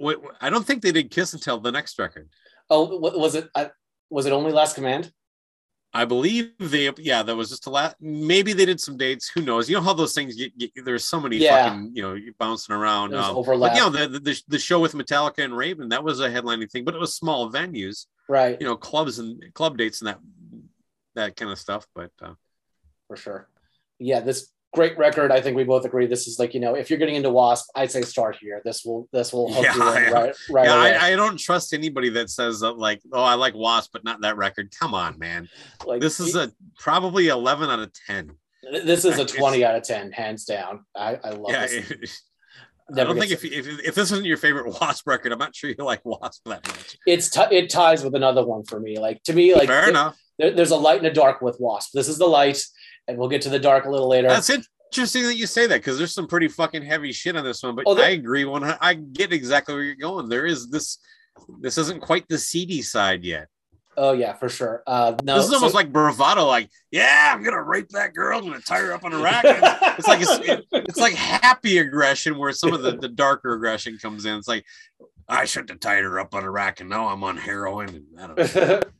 [0.00, 2.28] I don't think they did Kiss until the next record.
[2.70, 3.48] Oh, was it?
[4.10, 5.10] Was it only Last Command?
[5.96, 7.96] I believe they, yeah, that was just a lot.
[8.00, 9.28] Maybe they did some dates.
[9.34, 9.68] Who knows?
[9.68, 10.36] You know how those things
[10.84, 11.70] there's so many Yeah.
[11.70, 13.14] fucking, you know, bouncing around.
[13.14, 13.72] Um, overlap.
[13.72, 16.70] but you know, the, the the show with Metallica and Raven, that was a headlining
[16.70, 18.60] thing, but it was small venues, Right.
[18.60, 20.20] you know, clubs and club dates and that
[21.14, 21.86] that kind of stuff.
[21.94, 22.34] But uh,
[23.08, 23.48] for sure.
[23.98, 25.32] Yeah, this great record.
[25.32, 26.06] I think we both agree.
[26.06, 28.60] This is like you know, if you're getting into Wasp, I'd say start here.
[28.64, 30.10] This will this will you Yeah, yeah.
[30.10, 30.98] right right yeah.
[31.02, 34.20] I, I don't trust anybody that says that like, oh, I like Wasp, but not
[34.20, 34.72] that record.
[34.78, 35.48] Come on, man.
[35.86, 38.30] like This is a probably 11 out of 10.
[38.84, 40.84] this is a 20 out of 10, hands down.
[40.94, 42.22] I, I love Yeah, this.
[42.88, 45.56] I Never don't think if, if if this isn't your favorite Wasp record, I'm not
[45.56, 46.96] sure you like Wasp that much.
[47.06, 48.98] it's t- it ties with another one for me.
[48.98, 50.16] Like to me, like Fair enough.
[50.38, 51.90] there- there's a light and a dark with Wasp.
[51.94, 52.62] This is the light,
[53.08, 54.28] and we'll get to the dark a little later.
[54.28, 57.62] That's interesting that you say that because there's some pretty fucking heavy shit on this
[57.62, 57.74] one.
[57.76, 58.44] But Oh, I agree.
[58.44, 60.28] One, I get exactly where you're going.
[60.28, 60.98] There is this.
[61.60, 63.48] This isn't quite the seedy side yet.
[63.98, 64.82] oh yeah, for sure.
[64.86, 66.44] Uh, no, this is almost so- like bravado.
[66.46, 68.38] Like, yeah, I'm gonna rape that girl.
[68.38, 69.44] I'm gonna tie her up on a rack.
[69.98, 74.24] It's like it's, it's like happy aggression where some of the, the darker aggression comes
[74.26, 74.36] in.
[74.36, 74.64] It's like
[75.28, 77.88] I should have tied her up on a rack, and now I'm on heroin.
[77.88, 78.80] And I don't know.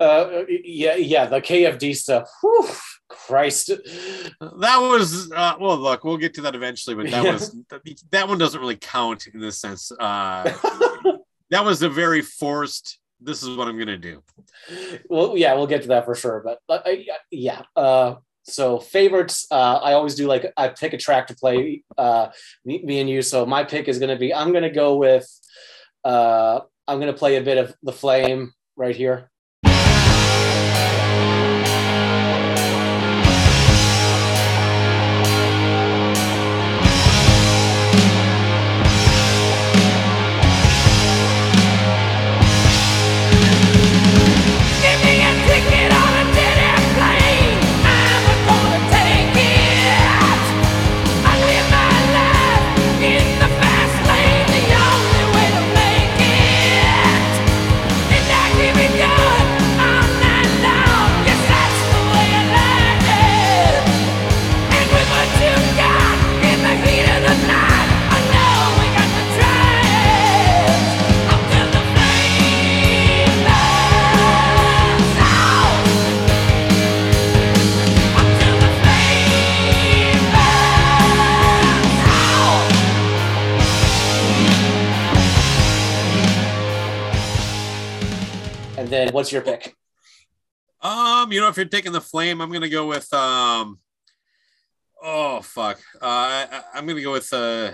[0.00, 2.28] uh, yeah, yeah, the KFD stuff.
[2.40, 2.68] Whew,
[3.08, 3.68] Christ.
[4.40, 5.76] That was uh, well.
[5.76, 7.56] Look, we'll get to that eventually, but that was
[8.10, 9.92] that one doesn't really count in this sense.
[9.92, 10.44] Uh,
[11.50, 12.98] that was a very forced.
[13.20, 14.22] This is what I'm gonna do.
[15.08, 16.42] well, yeah, we'll get to that for sure.
[16.44, 19.46] But uh, uh, yeah, uh, so favorites.
[19.50, 21.84] Uh, I always do like I pick a track to play.
[21.96, 22.28] Uh,
[22.64, 23.22] me, me and you.
[23.22, 24.34] So my pick is going to be.
[24.34, 25.28] I'm going to go with.
[26.04, 29.30] Uh, I'm going to play a bit of the Flame right here.
[89.22, 89.76] What's your pick?
[90.80, 93.78] Um, you know, if you're taking the flame, I'm gonna go with um.
[95.00, 95.78] Oh fuck!
[95.94, 97.70] Uh, I, I- I'm gonna go with uh.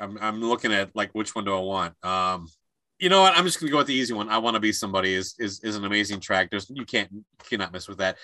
[0.00, 1.94] I'm I'm looking at like which one do I want?
[2.04, 2.48] Um,
[2.98, 3.36] you know what?
[3.38, 4.28] I'm just gonna go with the easy one.
[4.30, 6.50] I want to be somebody is is is an amazing track.
[6.50, 8.16] There's you can't you cannot mess with that.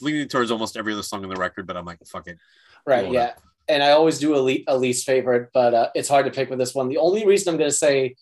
[0.00, 2.38] Leaning towards almost every other song on the record, but I'm like, fuck it.
[2.86, 3.10] Right.
[3.10, 3.34] Yeah.
[3.68, 6.50] And I always do a, le- a least favorite, but uh, it's hard to pick
[6.50, 6.88] with this one.
[6.88, 8.16] The only reason I'm going to say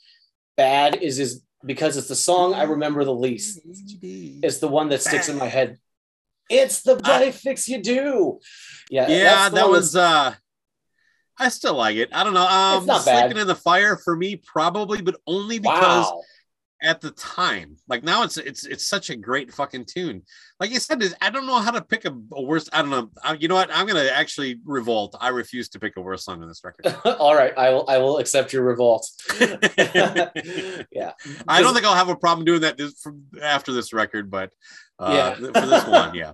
[0.57, 3.61] bad is is because it's the song I remember the least.
[4.03, 5.79] It's the one that sticks in my head.
[6.51, 8.41] It's the bloody fix you do.
[8.91, 9.09] Yeah.
[9.09, 10.35] yeah, that was uh
[11.39, 12.11] I still like it.
[12.13, 12.47] I don't know.
[12.47, 13.27] Um It's not bad.
[13.27, 16.21] Sleeping in the Fire for me, probably, but only because wow.
[16.83, 20.23] at the time, like now it's it's it's such a great fucking tune.
[20.63, 22.69] Like you said, is I don't know how to pick a, a worst.
[22.73, 23.11] I don't know.
[23.25, 23.69] I, you know what?
[23.75, 25.17] I'm gonna actually revolt.
[25.21, 26.87] I refuse to pick a worst song on this record.
[27.19, 27.53] All right.
[27.59, 29.11] I will I will accept your revolt.
[29.41, 31.15] Yeah,
[31.49, 34.51] I don't think I'll have a problem doing that this, from after this record, but
[35.01, 35.35] uh, Yeah.
[35.35, 36.33] for this one, yeah.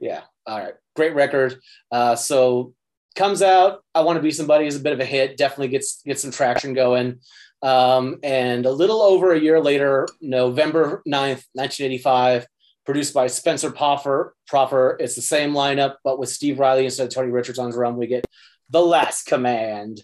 [0.00, 0.20] yeah.
[0.46, 0.74] All right.
[0.94, 1.58] Great record.
[1.90, 2.74] Uh, so
[3.16, 3.82] comes out.
[3.92, 5.36] I want to be somebody is a bit of a hit.
[5.36, 7.18] Definitely gets gets some traction going.
[7.60, 12.46] Um, and a little over a year later, November 9th, 1985,
[12.84, 14.34] produced by Spencer Poffer.
[14.46, 14.96] Proffer.
[15.00, 17.96] It's the same lineup, but with Steve Riley instead of Tony Richards on drum.
[17.96, 18.24] We get
[18.70, 20.02] The Last Command.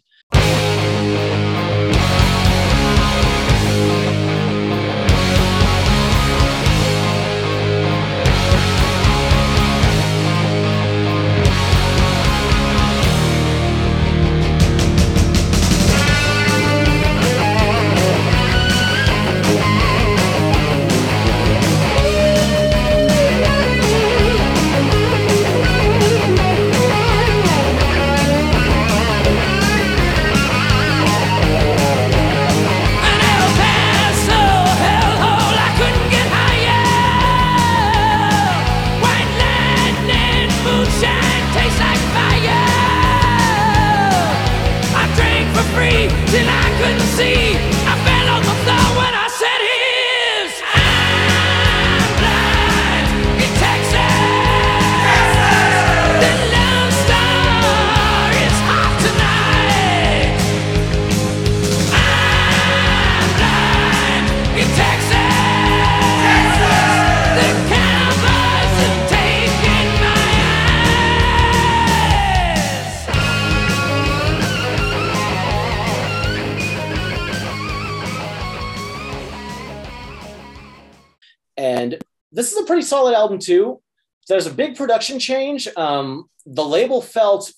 [82.32, 83.80] This is a pretty solid album too.
[84.28, 85.68] There's a big production change.
[85.76, 87.52] Um, the label felt,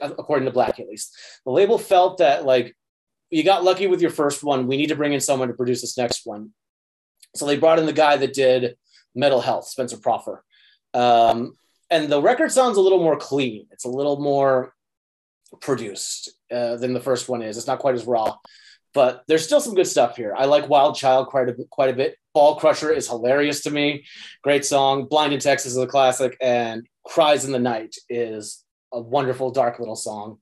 [0.00, 2.76] according to Black at least, the label felt that like
[3.30, 4.66] you got lucky with your first one.
[4.66, 6.50] We need to bring in someone to produce this next one.
[7.36, 8.76] So they brought in the guy that did
[9.14, 10.44] Metal Health, Spencer Proffer.
[10.94, 11.54] Um,
[11.90, 13.66] and the record sounds a little more clean.
[13.70, 14.74] It's a little more
[15.60, 17.56] produced uh, than the first one is.
[17.56, 18.36] It's not quite as raw,
[18.92, 20.34] but there's still some good stuff here.
[20.36, 22.16] I like Wild Child quite a bit, quite a bit.
[22.34, 24.04] Ball Crusher is hilarious to me.
[24.42, 25.06] Great song.
[25.06, 29.78] Blind in Texas is a classic, and Cries in the Night is a wonderful, dark
[29.78, 30.38] little song.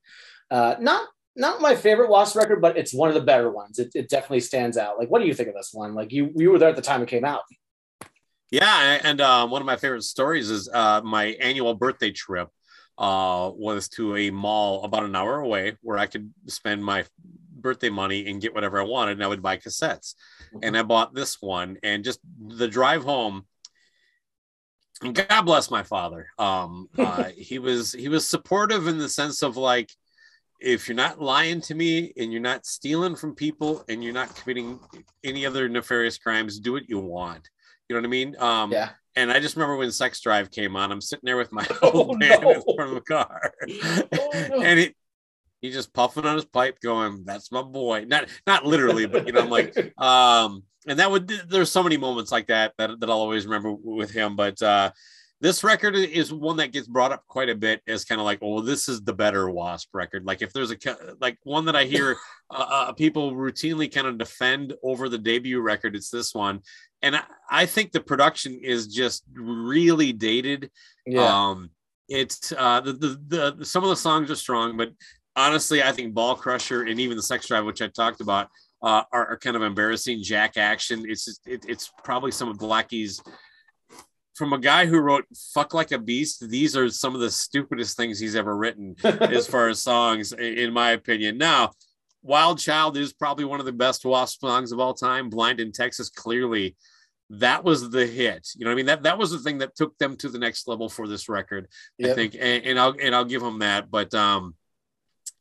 [0.51, 3.79] Uh, not not my favorite Wasp record, but it's one of the better ones.
[3.79, 4.99] It, it definitely stands out.
[4.99, 5.95] Like, what do you think of this one?
[5.95, 7.43] Like, you you were there at the time it came out.
[8.51, 12.49] Yeah, and uh, one of my favorite stories is uh, my annual birthday trip
[12.97, 17.05] uh, was to a mall about an hour away where I could spend my
[17.61, 20.15] birthday money and get whatever I wanted, and I would buy cassettes.
[20.63, 23.47] And I bought this one, and just the drive home.
[25.03, 26.29] and God bless my father.
[26.39, 29.91] Um, uh, he was he was supportive in the sense of like,
[30.61, 34.35] if you're not lying to me and you're not stealing from people and you're not
[34.35, 34.81] committing
[35.23, 37.49] any other nefarious crimes, do what you want.
[37.89, 38.37] You know what I mean?
[38.39, 38.91] Um, Yeah.
[39.17, 41.91] And I just remember when Sex Drive came on, I'm sitting there with my Oh,
[41.91, 42.51] old man no.
[42.53, 44.61] in front of the car, Oh, no.
[44.63, 44.97] and it,
[45.61, 49.33] he just puffing on his pipe, going, "That's my boy." Not not literally, but you
[49.33, 53.11] know, I'm like, um, and that would there's so many moments like that that, that
[53.11, 54.37] I'll always remember with him.
[54.37, 54.91] But uh,
[55.41, 58.39] this record is one that gets brought up quite a bit as kind of like,
[58.43, 60.25] oh, this is the better Wasp record.
[60.25, 60.77] Like if there's a
[61.21, 62.17] like one that I hear
[62.51, 66.61] uh, uh, people routinely kind of defend over the debut record, it's this one.
[67.03, 70.71] And I, I think the production is just really dated.
[71.07, 71.23] yeah.
[71.23, 71.71] Um,
[72.09, 74.93] it's uh, the, the the some of the songs are strong, but
[75.39, 78.49] honestly, I think Ball Crusher and even the Sex Drive, which I talked about,
[78.83, 80.23] uh, are, are kind of embarrassing.
[80.23, 83.23] Jack Action, it's just, it, it's probably some of Blackie's.
[84.35, 87.97] From a guy who wrote "Fuck Like a Beast," these are some of the stupidest
[87.97, 91.39] things he's ever written as far as songs, in my opinion.
[91.39, 91.73] Now,
[92.23, 95.29] Wild Child is probably one of the best Wasp songs of all time.
[95.29, 96.77] Blind in Texas, clearly,
[97.31, 98.47] that was the hit.
[98.55, 98.87] You know what I mean?
[98.87, 101.67] That that was the thing that took them to the next level for this record.
[102.01, 103.91] I think, and, and I'll and I'll give them that.
[103.91, 104.55] But um,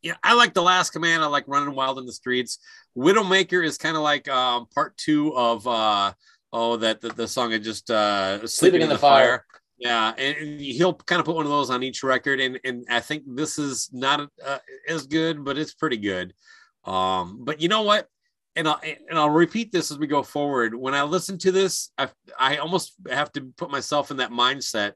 [0.02, 1.24] yeah, I like the Last Command.
[1.24, 2.60] I like Running Wild in the Streets.
[2.98, 6.14] Widowmaker is kind of like um part two of uh
[6.54, 9.46] oh that the, the song I just uh Sleeping in the Fire.
[9.80, 13.00] Yeah, and he'll kind of put one of those on each record, and and I
[13.00, 16.34] think this is not uh, as good, but it's pretty good.
[16.84, 18.08] Um, but you know what?
[18.56, 20.74] And I'll and I'll repeat this as we go forward.
[20.74, 24.94] When I listen to this, I I almost have to put myself in that mindset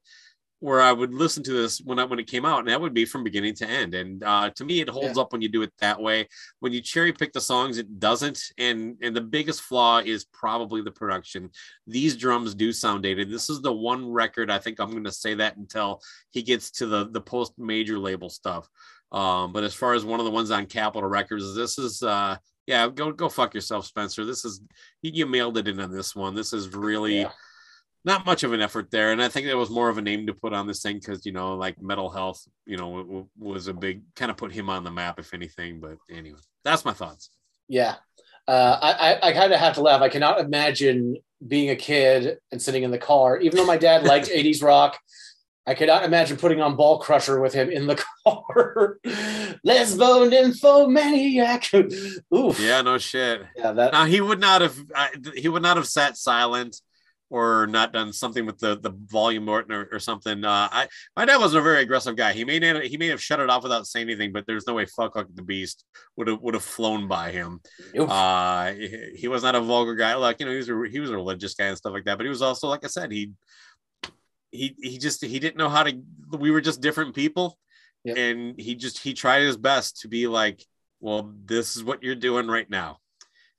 [0.62, 2.94] where I would listen to this when I when it came out, and that would
[2.94, 3.94] be from beginning to end.
[3.96, 5.24] And uh, to me, it holds Yeah.
[5.24, 6.28] up when you do it that way.
[6.60, 8.40] When you cherry pick the songs, it doesn't.
[8.58, 11.50] And and the biggest flaw is probably the production.
[11.88, 13.30] These drums do sound dated.
[13.32, 16.00] This is the one record I think I'm going to say that until
[16.30, 18.70] he gets to the the post major label stuff.
[19.12, 22.38] Um, but as far as one of the ones on Capitol Records, this is uh,
[22.68, 24.26] yeah, go go fuck yourself, Spencer.
[24.26, 24.62] This is
[25.02, 26.36] you, you mailed it in on this one.
[26.36, 27.32] This is really Yeah.
[28.04, 29.12] Not much of an effort there.
[29.12, 31.26] And I think there was more of a name to put on this thing because,
[31.26, 34.52] you know, like Metal Health, you know, w- w- was a big kind of put
[34.52, 35.80] him on the map, if anything.
[35.80, 37.30] But anyway, that's my thoughts.
[37.68, 37.96] Yeah.
[38.48, 40.02] Uh, I, I, I kind of have to laugh.
[40.02, 44.04] I cannot imagine being a kid and sitting in the car, even though my dad
[44.06, 44.98] liked 80s rock.
[45.68, 47.96] I cannot imagine putting on Ball Crusher with him in the
[48.26, 48.98] car.
[49.66, 51.72] Lesbo nymphomaniac.
[52.36, 52.60] Oof.
[52.60, 53.44] Yeah, no shit.
[53.56, 56.82] Yeah, that Now he would not have, uh, he would not have sat silent
[57.32, 60.44] or not done something with the, the volume or, or, something.
[60.44, 62.34] Uh, I, my dad wasn't a very aggressive guy.
[62.34, 64.74] He may not, he may have shut it off without saying anything, but there's no
[64.74, 65.86] way fuck like the beast
[66.18, 67.62] would have, would have flown by him.
[67.98, 70.14] Uh, he, he was not a vulgar guy.
[70.16, 72.18] Like you know, he was a he was a religious guy and stuff like that.
[72.18, 73.32] But he was also, like I said, he
[74.52, 75.98] he he just he didn't know how to.
[76.38, 77.58] We were just different people,
[78.04, 78.18] Yep.
[78.18, 80.66] and he just he tried his best to be like,
[81.00, 82.98] well, this is what you're doing right now.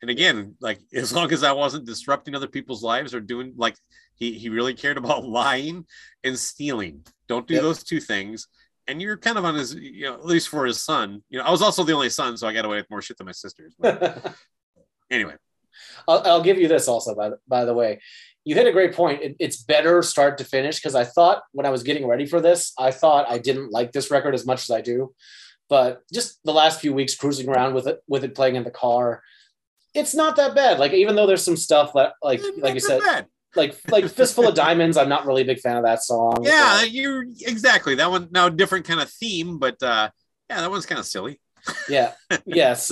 [0.03, 3.76] And again, like as long as I wasn't disrupting other people's lives or doing like
[4.14, 5.86] he he really cared about lying
[6.24, 7.05] and stealing.
[7.28, 7.62] Don't do Yep.
[7.62, 8.48] those two things.
[8.88, 11.22] And you're kind of on his, you know, at least for his son.
[11.30, 13.16] You know, I was also the only son, so I got away with more shit
[13.16, 13.74] than my sisters.
[13.78, 14.34] But
[15.11, 15.34] anyway,
[16.09, 18.00] I'll, I'll give you this also, by the, by the way.
[18.44, 19.22] You hit a great point.
[19.22, 22.40] It, it's better start to finish because I thought when I was getting ready for
[22.40, 25.14] this, I thought I didn't like this record as much as I do.
[25.68, 28.72] But just the last few weeks cruising around with it, with it playing in the
[28.72, 29.22] car,
[29.95, 30.78] it's not that bad.
[30.78, 33.26] Like even though there's some stuff that, like Not like you said, bad.
[33.57, 36.38] like like Fistful of Diamonds, I'm not really a big fan of that song.
[36.43, 38.28] yeah, you're exactly that one.
[38.30, 40.11] Now, different kind of theme, but uh,
[40.51, 41.40] yeah, that one's kind of silly.
[41.88, 42.11] yeah
[42.45, 42.90] yes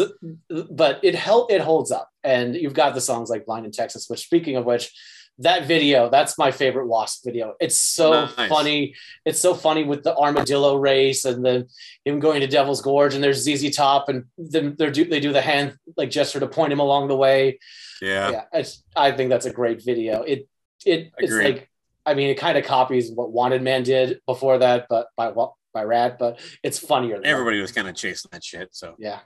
[0.48, 4.08] but it help it holds up and you've got the songs like blind in texas
[4.08, 4.92] which speaking of which
[5.40, 8.48] that video that's my favorite wasp video it's so Nice.
[8.48, 11.66] funny it's so funny with the armadillo race and then
[12.04, 15.32] him going to devil's gorge and there's zz top and then they do they do
[15.32, 17.58] the hand like gesture to point him along the way
[18.02, 20.46] Yeah, yeah it's, i think that's a great video it
[20.86, 21.44] it it's Agreed.
[21.44, 21.70] like
[22.06, 25.54] i mean it kind of copies what wanted man did before that but by what
[25.72, 27.28] by Ratt but it's funnier than that.
[27.28, 28.68] everybody was kind of chasing that shit.
[28.72, 29.20] So Yeah.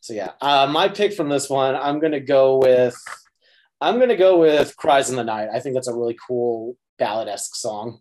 [0.00, 2.94] So yeah, uh, my pick from this one, I'm gonna go with,
[3.84, 7.28] I'm gonna go with "Cries in the Night." I think that's a really cool ballad
[7.28, 8.00] esque song.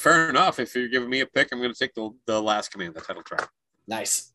[0.00, 0.58] Fair enough.
[0.58, 3.00] If you're giving me a pick, I'm going to take the the last command, the
[3.00, 3.48] title track.
[3.86, 4.32] Nice.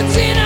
[0.00, 0.39] You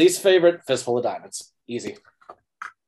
[0.00, 1.52] Least favorite, Fistful of Diamonds.
[1.68, 1.98] Easy.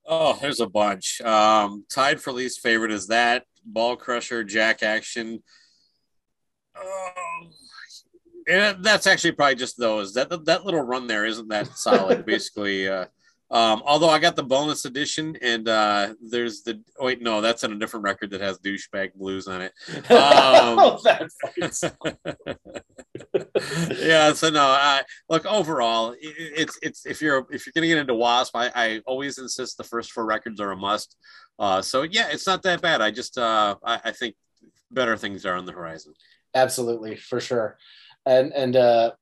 [0.07, 1.21] Oh, there's a bunch.
[1.21, 5.43] Um, tied for least favorite is that Ball Crusher, Jack Action.
[6.75, 7.51] Oh,
[8.49, 10.15] yeah, that's actually probably just those.
[10.15, 12.25] That that little run there isn't that solid.
[12.27, 13.05] Basically, uh,
[13.53, 17.63] um, although I got the bonus edition, and uh, there's the oh, wait, no, that's
[17.65, 19.73] on a different record that has douchebag blues on it.
[20.11, 21.71] Um, Oh, that fucking
[23.99, 27.87] yeah, so no, I, look overall, i- i- it's it's if you're if you're gonna
[27.87, 31.17] get into Wasp, I, I always insist the first four records are a must.
[31.59, 33.01] Uh, so yeah, it's not that bad.
[33.03, 34.35] I just uh, I, I think
[34.91, 36.15] better things are on the horizon.
[36.55, 37.77] Absolutely, for sure.
[38.27, 39.13] And and uh,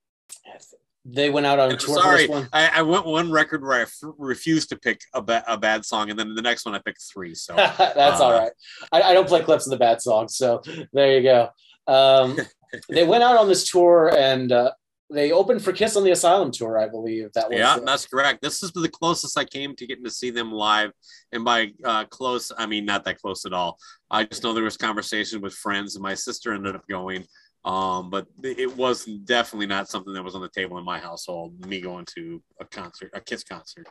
[1.05, 2.29] they went out on And tour sorry.
[2.53, 5.85] I, I went one record where I f- refused to pick a, ba- a bad
[5.85, 7.35] song, and then the next one I picked three.
[7.35, 8.53] So That's Uh, all right.
[8.93, 11.49] I, I don't play clips of the bad songs, so there you go.
[11.87, 12.39] Um,
[12.89, 14.73] they went out on this tour and uh,
[15.13, 17.33] they opened for Kiss on the Asylum tour, I believe.
[17.33, 18.43] That was yeah, uh, that's correct.
[18.43, 20.93] This is the closest I came to getting to see them live,
[21.33, 23.79] and by uh, close, I mean not that close at all.
[24.11, 27.25] I just know there was conversation with friends, and my sister ended up going.
[27.65, 31.67] Um, but it was definitely not something that was on the table in my household.
[31.67, 33.87] Me going to a concert, a Kiss concert,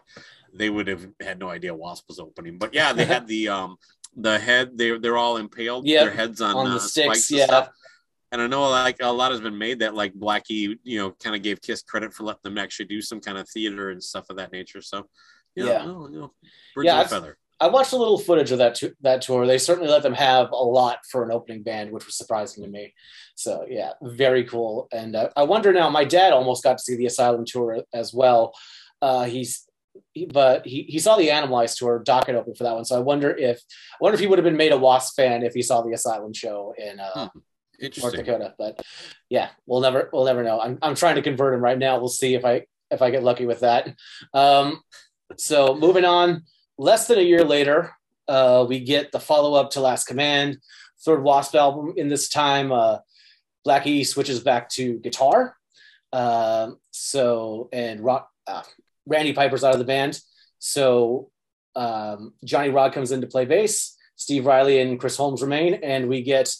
[0.53, 2.57] they would have had no idea Wasp was opening.
[2.57, 3.77] But yeah, they had the um
[4.15, 4.75] the head.
[4.75, 5.85] They they're all impaled.
[5.85, 7.45] Yep, their heads on, on the uh, sticks, yeah.
[7.45, 7.69] stuff.
[8.31, 11.35] And I know like a lot has been made that like Blackie, you know, kind
[11.35, 14.25] of gave Kiss credit for letting them actually do some kind of theater and stuff
[14.31, 14.81] of that nature.
[14.81, 15.07] So
[15.55, 15.85] you know, Yeah.
[15.85, 16.33] well, you know,
[16.75, 17.37] birds Yeah, I've- feather.
[17.61, 19.45] I watched a little footage of that that tour.
[19.45, 22.69] They certainly let them have a lot for an opening band, which was surprising to
[22.69, 22.93] me.
[23.35, 24.87] So yeah, very cool.
[24.91, 25.89] And uh, I wonder now.
[25.89, 28.53] My dad almost got to see the Asylum tour as well.
[29.01, 29.65] Uh, he's
[30.13, 32.85] he, but he, he saw the Animalize tour Dokken open for that one.
[32.85, 33.57] So I wonder if
[33.93, 35.93] I wonder if he would have been made a Wasp fan if he saw the
[35.93, 37.29] Asylum show in uh,
[37.97, 38.53] North Dakota.
[38.57, 38.81] But
[39.29, 40.59] yeah, we'll never we'll never know.
[40.59, 41.99] I'm I'm trying to convert him right now.
[41.99, 43.95] We'll see if I if I get lucky with that.
[44.33, 44.81] Um,
[45.37, 46.43] so moving on,
[46.79, 47.91] less than a year later,
[48.27, 50.57] uh, we get the follow up to Last Command,
[51.03, 51.93] third Wasp album.
[51.97, 52.99] In this time, uh,
[53.67, 55.55] Blackie switches back to guitar.
[56.11, 58.63] Um, so and Ro- uh,
[59.05, 60.19] Randy Piper's out of the band.
[60.57, 61.29] So
[61.75, 63.95] um, Johnny Rod comes in to play bass.
[64.15, 66.53] Steve Riley and Chris Holmes remain, and we get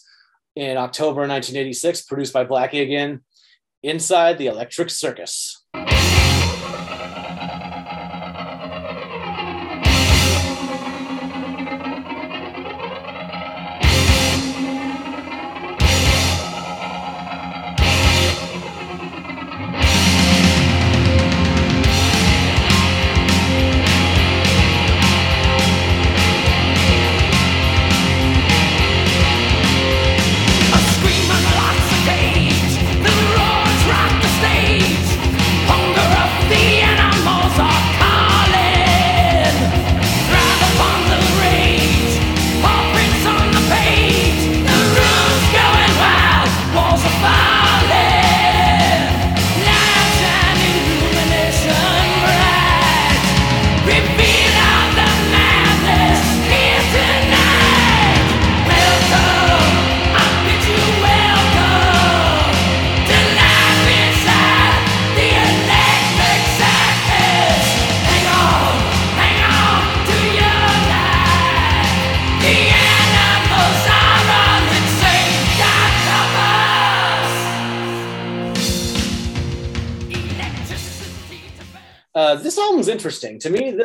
[0.56, 3.20] in October 1986, produced by Blackie again,
[3.82, 5.59] Inside the Electric Circus.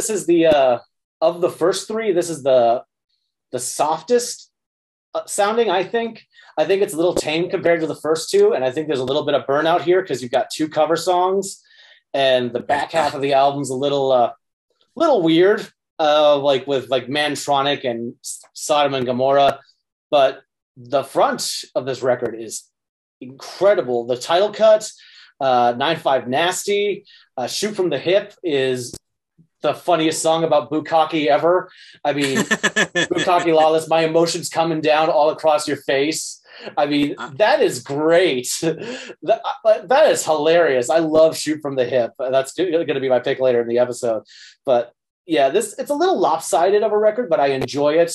[0.05, 0.79] This is the uh,
[1.19, 2.11] of the first three.
[2.11, 2.83] This is the
[3.51, 4.51] the softest
[5.15, 5.71] uh, sounding.
[5.71, 6.23] I think.
[6.59, 8.99] I think it's a little tame compared to the first two, and I think there's
[8.99, 11.63] a little bit of burnout here because you've got two cover songs,
[12.13, 14.33] and the back half of the album's a little uh,
[14.95, 18.13] little weird, uh, like with like Mantronic and
[18.53, 19.59] Sodom and Gomorrah.
[20.11, 20.43] But
[20.77, 22.69] the front of this record is
[23.21, 24.05] incredible.
[24.05, 24.87] The title cut,
[25.39, 27.05] uh, Nine Five Nasty,
[27.37, 28.95] uh, Shoot from the Hip is
[29.65, 31.69] the funniest song about Bukaki ever.
[32.03, 32.37] I mean,
[33.11, 36.41] Bukaki Lawless, my emotions coming down all across your face.
[36.77, 37.31] I mean, Uh.
[37.37, 38.47] that is great.
[38.61, 40.89] that, uh, that is hilarious.
[40.89, 42.11] I love Shoot from the Hip.
[42.17, 44.23] That's going to be my pick later in the episode.
[44.65, 44.93] But
[45.25, 48.13] yeah, this it's a little lopsided of a record, but I enjoy it.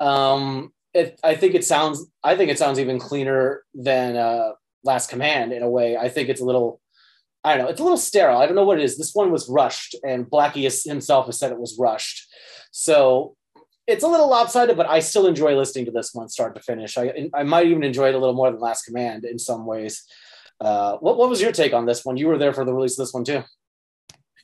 [0.00, 5.10] Um, it I think it sounds I think it sounds even cleaner than uh, Last
[5.10, 5.96] Command in a way.
[5.96, 6.80] I think it's a little
[7.48, 7.70] I don't know.
[7.70, 8.38] It's a little sterile.
[8.38, 8.98] I don't know what it is.
[8.98, 12.28] This one was rushed, and Blackie himself has said it was rushed.
[12.72, 13.36] So
[13.86, 16.98] it's a little lopsided, but I still enjoy listening to this one start to finish.
[16.98, 20.04] I I might even enjoy it a little more than Last Command in some ways.
[20.60, 22.18] Uh, what what was your take on this one?
[22.18, 23.42] You were there for the release of this one too.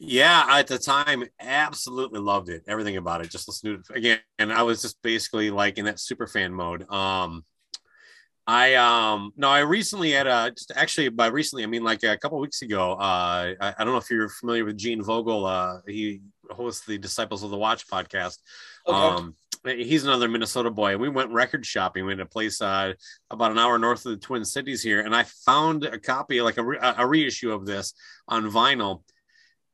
[0.01, 2.65] Yeah, at the time, absolutely loved it.
[2.67, 3.31] Everything about it.
[3.31, 6.55] Just listened to it again, and I was just basically like in that super fan
[6.55, 6.91] mode.
[6.91, 7.45] Um,
[8.47, 12.19] I um no, I recently had a just actually by recently I mean like a
[12.19, 12.93] couple weeks ago.
[12.93, 15.47] Uh, I, I don't know if you're familiar with Gene Vogel.
[15.47, 16.21] Uh, he
[16.51, 18.39] hosts the Disciples of the Watch podcast.
[18.87, 18.97] Okay.
[18.97, 19.35] Um,
[19.65, 20.93] he's another Minnesota boy.
[20.93, 22.05] And We went record shopping.
[22.05, 22.93] We went to a place uh,
[23.31, 26.59] about an hour north of the Twin Cities here, and I found a copy, like
[26.59, 27.95] a, re- a reissue of this
[28.29, 29.03] on vinyl.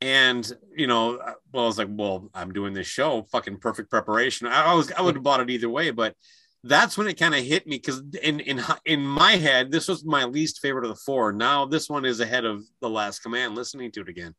[0.00, 1.18] And you know,
[1.52, 4.46] well, I was like, well, I'm doing this show, fucking perfect preparation.
[4.46, 6.14] I, I was, I would have bought it either way, but
[6.62, 10.04] that's when it kind of hit me because in in in my head, this was
[10.04, 11.32] my least favorite of the four.
[11.32, 13.54] Now this one is ahead of the Last Command.
[13.54, 14.34] Listening to it again,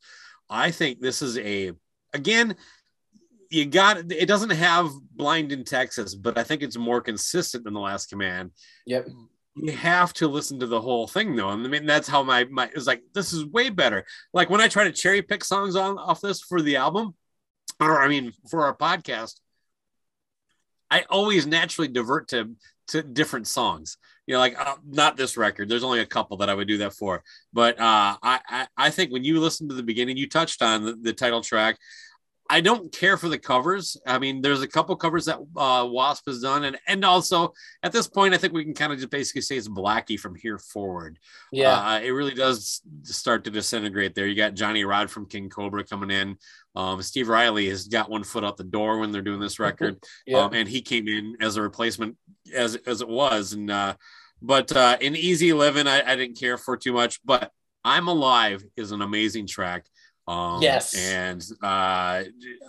[0.49, 1.71] I think this is a
[2.13, 2.55] again
[3.49, 7.73] you got it doesn't have blind in texas but i think it's more consistent than
[7.73, 8.51] the last command
[8.85, 9.07] Yep.
[9.55, 12.45] you have to listen to the whole thing though and i mean that's how my
[12.45, 15.75] my it's like this is way better like when i try to cherry pick songs
[15.75, 17.13] on off this for the album
[17.79, 19.39] or i mean for our podcast
[20.91, 22.51] i always naturally divert to
[22.91, 23.97] to different songs.
[24.27, 25.67] You know like uh, not this record.
[25.67, 27.23] There's only a couple that i would do that for.
[27.51, 30.85] But uh i i, I think when you listen to the beginning you touched on
[30.85, 31.77] the, the title track
[32.51, 33.95] I don't care for the covers.
[34.05, 37.93] I mean, there's a couple covers that uh, Wasp has done, and and also at
[37.93, 40.57] this point, I think we can kind of just basically say it's Blackie from here
[40.57, 41.17] forward.
[41.53, 41.79] Yeah.
[41.79, 44.27] Uh, it really does start to disintegrate there.
[44.27, 46.35] You got Johnny Rod from King Cobra coming in.
[46.75, 50.03] Um, Steve Riley has got one foot out the door when they're doing this record,
[50.27, 50.39] yeah.
[50.39, 52.17] um, and he came in as a replacement
[52.53, 53.53] as as it was.
[53.53, 53.95] And uh,
[54.41, 57.23] but uh, in Easy Living, I, I didn't care for too much.
[57.23, 57.49] But
[57.85, 59.85] I'm Alive is an amazing track.
[60.31, 60.95] Um, Yes.
[60.95, 62.23] And uh,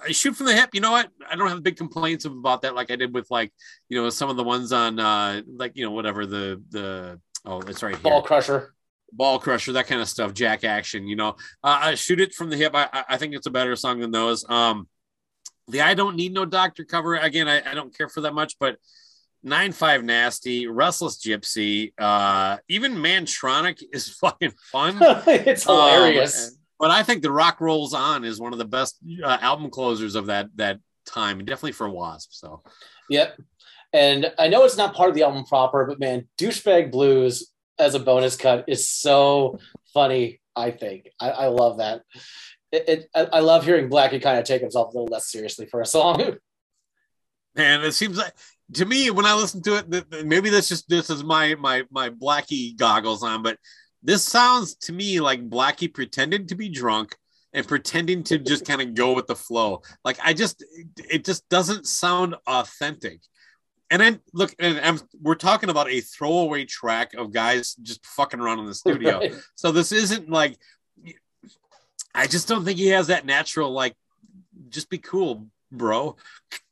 [0.05, 0.71] I shoot from the hip.
[0.73, 1.09] You know what?
[1.31, 3.53] I don't have big complaints about that, like I did with like
[3.89, 7.61] you know some of the ones on uh, like you know whatever the the oh
[7.63, 8.75] it's right here Ball crusher.
[9.13, 11.31] ball crusher that kind of stuff jack action you know
[11.65, 14.11] uh, I shoot it from the hip I, I- think it's a better song than
[14.13, 14.87] those um
[15.69, 18.57] the i don't need no doctor cover again i, I don't care for that much
[18.61, 18.77] but
[19.43, 26.49] nine five nasty restless gypsy uh even mantronic is fucking fun it's hilarious.
[26.49, 29.70] Um, but i think the rock rolls on is one of the best uh, album
[29.70, 32.62] closers of that that time definitely for wasp so
[33.12, 33.40] Yep.
[33.93, 37.94] And I know it's not part of the album proper, but man, douchebag blues as
[37.94, 39.59] a bonus cut is so
[39.93, 40.40] funny.
[40.57, 42.02] I think I, I love that.
[42.70, 45.66] It, it I I love hearing Blackie kind of take himself a little less seriously
[45.66, 46.20] for a song.
[47.57, 48.32] and it seems like
[48.73, 52.09] to me when i listen to it maybe that's just this is my my my
[52.09, 53.59] blackie goggles on but
[54.03, 57.16] this sounds to me like blackie pretending to be drunk
[57.53, 60.65] and pretending to just kind of go with the flow like i just
[61.11, 63.20] it just doesn't sound authentic
[63.91, 68.41] and then look and I'm, we're talking about a throwaway track of guys just fucking
[68.41, 69.35] around in the studio Right.
[69.55, 70.57] so this isn't like
[72.15, 73.95] I just don't think he has that natural like
[74.69, 76.16] just be cool, bro.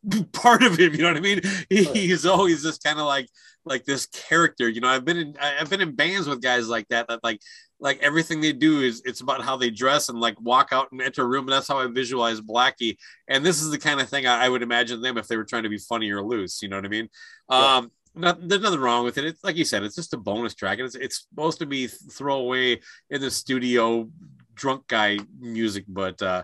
[0.32, 1.40] Part of him, you know what I mean?
[1.68, 3.28] He, he's always just kind of like
[3.64, 4.68] like this character.
[4.68, 7.20] You know, I've been in I- I've been in bands with guys like that that
[7.22, 7.40] like
[7.78, 11.00] like everything they do is it's about how they dress and like walk out and
[11.00, 11.44] enter a room.
[11.44, 12.96] And that's how I visualize Blackie.
[13.28, 15.44] And this is the kind of thing I, I would imagine them if they were
[15.44, 16.62] trying to be funny or loose.
[16.62, 17.08] You know what I mean?
[17.50, 17.76] Yeah.
[17.76, 19.24] Um, not, there's nothing wrong with it.
[19.24, 21.86] It's like you said, it's just a bonus track, and it's it's supposed to be
[21.86, 24.10] throwaway in the studio
[24.54, 25.84] drunk guy music.
[25.86, 26.42] But uh,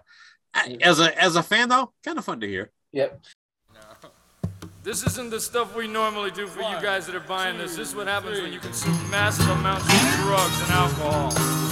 [0.80, 2.70] as a as a fan though, kind of fun to hear.
[2.92, 3.20] Yep.
[4.86, 7.74] This isn't the stuff we normally do for you guys that are buying this.
[7.74, 11.65] This is what happens when you consume massive amounts of drugs and alcohol.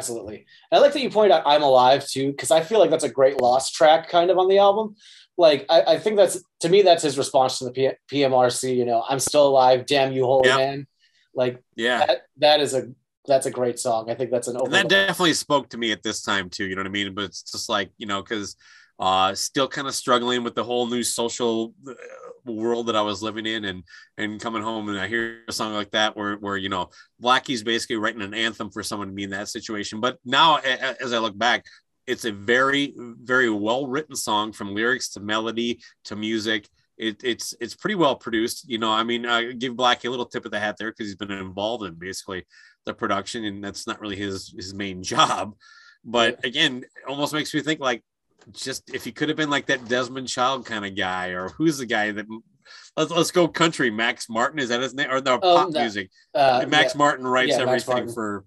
[0.00, 0.46] Absolutely.
[0.70, 3.04] And I like that you point out I'm Alive too, because I feel like that's
[3.04, 4.96] a great lost track kind of on the album,
[5.36, 8.74] like I, I think that's to me that's his response to the P- PMRC.
[8.74, 9.84] You know, I'm still alive.
[9.84, 10.58] Damn you, holy Yep.
[10.58, 10.86] man.
[11.34, 12.06] Like Yeah.
[12.06, 12.88] that, that is a
[13.26, 14.10] that's a great song.
[14.10, 16.64] I think that's an And that definitely spoke to me at this time too.
[16.64, 17.14] You know what I mean?
[17.14, 18.56] But it's just like you know, because
[18.98, 21.92] uh, still kind of struggling with the whole new social uh,
[22.50, 23.84] world that I was living in, and
[24.16, 26.90] and coming home and I hear a song like that where where you know
[27.20, 30.00] Blackie's basically writing an anthem for someone to be in that situation.
[30.00, 31.64] But now, as I look back,
[32.06, 36.68] it's a very very well written song from lyrics to melody to music.
[36.98, 38.68] It, it's it's pretty well produced.
[38.68, 41.06] You know, I mean, I give Blackie a little tip of the hat there because
[41.06, 42.44] he's been involved in basically
[42.84, 45.54] the production, and that's not really his his main job.
[46.04, 48.02] But again, almost makes me think like
[48.52, 51.78] just if he could have been like that Desmond Child kind of guy, or who's
[51.78, 52.26] the guy that
[52.96, 53.90] let's let's go country.
[53.90, 55.80] Max Martin is that his name or no Oh, pop no.
[55.80, 56.10] music?
[56.34, 56.98] uh, Max yeah.
[56.98, 58.12] Martin writes Yeah, everything Martin.
[58.14, 58.44] for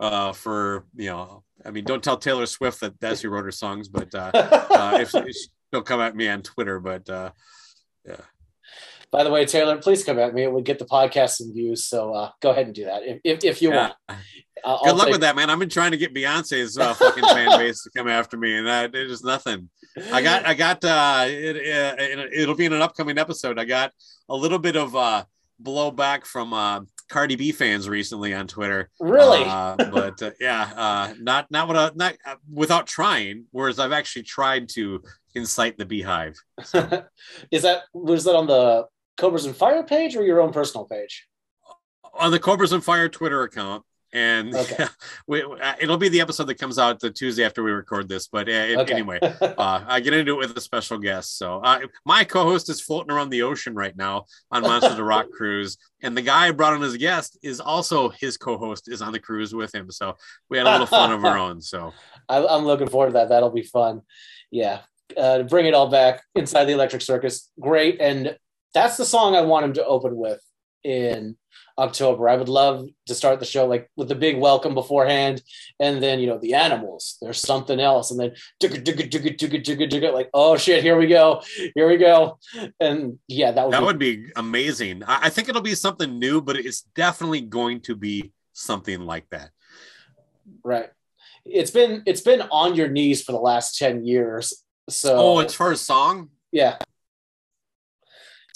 [0.00, 1.42] uh for you know.
[1.64, 4.98] I mean, don't tell Taylor Swift that that's who wrote her songs, but uh, uh
[5.00, 5.36] if, if
[5.72, 7.30] she'll come at me on Twitter, but uh
[9.10, 10.42] By the way, Taylor, please come at me.
[10.42, 11.86] It would get the podcast some views.
[11.86, 13.92] So uh, go ahead and do that if, if, if you yeah.
[14.08, 14.20] want.
[14.64, 15.50] I'll, Good I'll luck take- with that, man.
[15.50, 18.66] I've been trying to get Beyonce's uh, fucking fan base to come after me, and
[18.66, 19.68] that it is nothing.
[20.12, 23.58] I got, I got, uh, it, it, it'll be in an upcoming episode.
[23.58, 23.92] I got
[24.28, 25.24] a little bit of uh,
[25.62, 28.90] blowback from uh, Cardi B fans recently on Twitter.
[29.00, 29.44] Really?
[29.44, 33.44] Uh, but uh, yeah, uh, not not without not uh, without trying.
[33.52, 35.02] Whereas I've actually tried to
[35.34, 36.36] incite the beehive.
[37.50, 38.86] is that was that on the
[39.16, 41.26] Cobras and Fire page or your own personal page?
[42.18, 43.82] on the Cobras and Fire Twitter account.
[44.12, 44.86] And Okay.
[45.26, 48.26] we, uh, it'll be the episode that comes out the Tuesday after we record this.
[48.28, 48.94] But uh, Okay.
[48.94, 51.36] anyway, uh, I get into it with a special guest.
[51.36, 55.26] So uh, my co-host is floating around the ocean right now on Monsters of Rock
[55.36, 59.02] cruise, and the guy I brought on as a guest is also his co-host is
[59.02, 59.90] on the cruise with him.
[59.90, 60.14] So
[60.48, 61.60] we had a little fun of our own.
[61.60, 61.92] So
[62.30, 63.28] I, I'm looking forward to that.
[63.28, 64.00] That'll be fun.
[64.50, 64.80] Yeah.
[65.14, 67.50] Uh, bring it all back inside the Electric Circus.
[67.60, 68.00] Great.
[68.00, 68.38] And
[68.76, 70.40] that's the song I want him to open with
[70.84, 71.36] in
[71.78, 72.28] October.
[72.28, 75.42] I would love to start the show like with the big welcome beforehand,
[75.80, 77.16] and then you know the animals.
[77.20, 78.32] There's something else, and then
[78.62, 81.42] digga, digga, digga, digga, digga, digga, like oh shit, here we go,
[81.74, 82.38] here we go,
[82.80, 85.02] and yeah, that would that be would be amazing.
[85.04, 89.28] I, I think it'll be something new, but it's definitely going to be something like
[89.30, 89.50] that.
[90.64, 90.90] right.
[91.44, 94.64] It's been it's been on your knees for the last ten years.
[94.90, 96.30] So Oh, it's for a song.
[96.52, 96.78] yeah,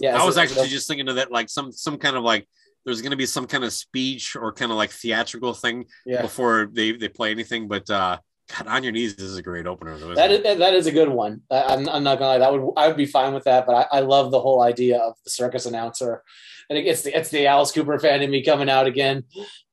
[0.01, 0.20] yeah.
[0.20, 2.47] I was so- actually just thinking of that, like some some kind of like
[2.85, 6.22] there's going to be some kind of speech or kind of like theatrical thing yeah.
[6.22, 7.68] before they they play anything.
[7.68, 8.18] But uh,
[8.56, 9.98] God, on your knees is a great opener.
[9.98, 10.44] Though, That it?
[10.44, 11.43] is that is a good one.
[11.51, 12.39] I'm, I'm not gonna lie.
[12.39, 13.66] That would I would be fine with that.
[13.66, 16.22] But I, I love the whole idea of the circus announcer.
[16.70, 19.24] I think it's the it's the Alice Cooper fan in me coming out again,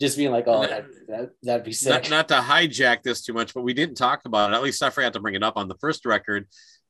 [0.01, 2.09] just being like, oh, that, that that'd be sick.
[2.09, 4.55] not, not to hijack this too much, but we didn't talk about it.
[4.55, 6.47] At least I forgot to bring it up on the first record.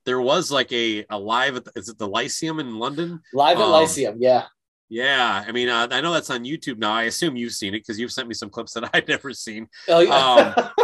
[0.07, 3.19] There was like a, a live at the, is it the Lyceum in London?
[3.33, 4.45] Live at um, Lyceum, yeah.
[4.89, 6.93] Yeah, I mean, uh, I know that's on YouTube now.
[6.93, 9.67] I assume you've seen it because you've sent me some clips that I'd never seen.
[9.89, 10.69] Oh yeah.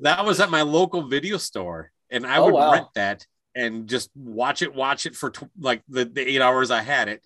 [0.00, 2.72] That was at my local video store, and I Oh, would wow.
[2.72, 6.70] rent that and just watch it, watch it for tw- like the, the eight hours
[6.70, 7.20] I had it,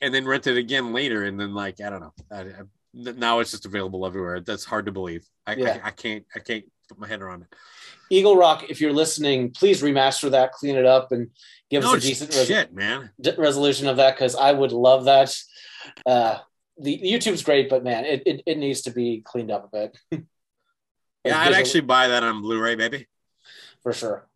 [0.00, 1.24] and then rent it again later.
[1.24, 2.62] And then like I don't know, I, I,
[2.92, 4.40] now it's just available everywhere.
[4.40, 5.24] That's hard to believe.
[5.46, 5.78] I, Yeah.
[5.84, 7.48] I, I can't I can't put my head around it.
[8.10, 11.30] Eagle Rock, if you're listening, please remaster that, clean it up, and
[11.70, 13.10] give No us a decent res- shit, man.
[13.20, 15.36] d- resolution of that because I would love that.
[16.06, 16.38] Uh,
[16.80, 20.24] the YouTube's great, but man, it, it, it needs to be cleaned up a bit.
[21.24, 23.06] Yeah, I'd actually buy that on Blu-ray, maybe.
[23.82, 24.26] for sure.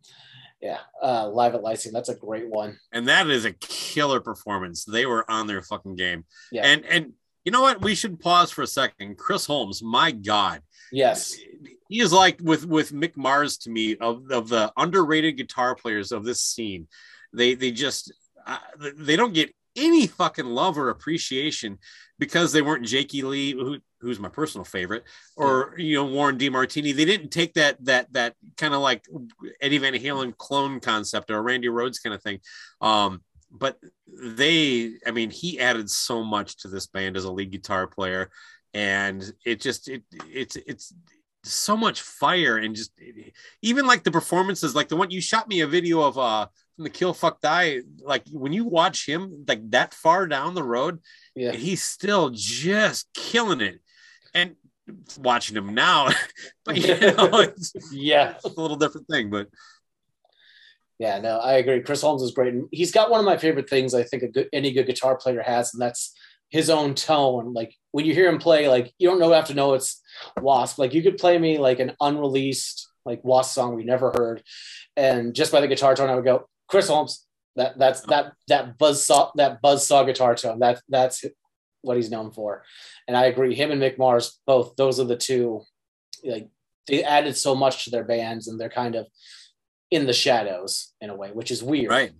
[0.61, 2.77] Yeah, uh, live at Lyceum, that's a great one.
[2.91, 4.85] And that is a killer performance.
[4.85, 6.25] They were on their fucking game.
[6.51, 6.67] Yeah.
[6.67, 7.13] And and
[7.45, 7.81] you know what?
[7.81, 9.17] We should pause for a second.
[9.17, 10.61] Chris Holmes, my God.
[10.91, 11.35] Yes,
[11.93, 16.11] he is like with with Mick Mars to me of of the underrated guitar players
[16.11, 16.87] of this scene.
[17.33, 18.11] They they just
[18.47, 18.57] uh,
[18.97, 21.77] they don't get any fucking love or appreciation
[22.17, 25.03] because they weren't Jakey Lee, who, who's my personal favorite,
[25.35, 26.95] or you know Warren DeMartini.
[26.95, 29.05] They didn't take that that that kind of like
[29.61, 32.39] Eddie Van Halen clone concept or Randy Rhoads kind of thing.
[32.81, 33.21] Um,
[33.51, 37.85] but they, I mean, he added so much to this band as a lead guitar
[37.85, 38.31] player,
[38.73, 40.91] and it just it it's it's
[41.43, 42.91] so much fire and just
[43.61, 46.83] even like the performances, like the one you shot me a video of uh from
[46.83, 50.99] the Kill Fuck Die, like when you watch him like that far down the road,
[51.35, 53.79] yeah, he's still just killing it.
[54.33, 54.55] And
[55.17, 56.09] watching him now,
[56.65, 59.29] but you know, it's yeah, a little different thing.
[59.29, 59.47] But
[60.99, 61.19] yeah.
[61.19, 61.81] No, I agree.
[61.81, 64.27] Chris Holmes is great, and he's got one of my favorite things I think a
[64.27, 66.15] good, any good guitar player has, and that's
[66.49, 67.53] his own tone.
[67.53, 70.01] Like when you hear him play, like you don't know have to know it's
[70.41, 70.79] Wasp.
[70.79, 74.43] Like you could play me like an unreleased like Wasp song we never heard,
[74.97, 77.25] and just by the guitar tone, I would go Chris Holmes.
[77.55, 80.59] That that's that that buzz saw that buzz saw guitar tone.
[80.59, 81.23] That that's
[81.83, 82.63] what he's known for.
[83.07, 83.53] And I agree.
[83.53, 85.61] Him and Mick Mars, both those are the two.
[86.23, 86.49] Like
[86.87, 89.05] they added so much to their bands, and they're kind of
[89.91, 91.91] in the shadows in a way, which is weird.
[91.91, 92.11] Right.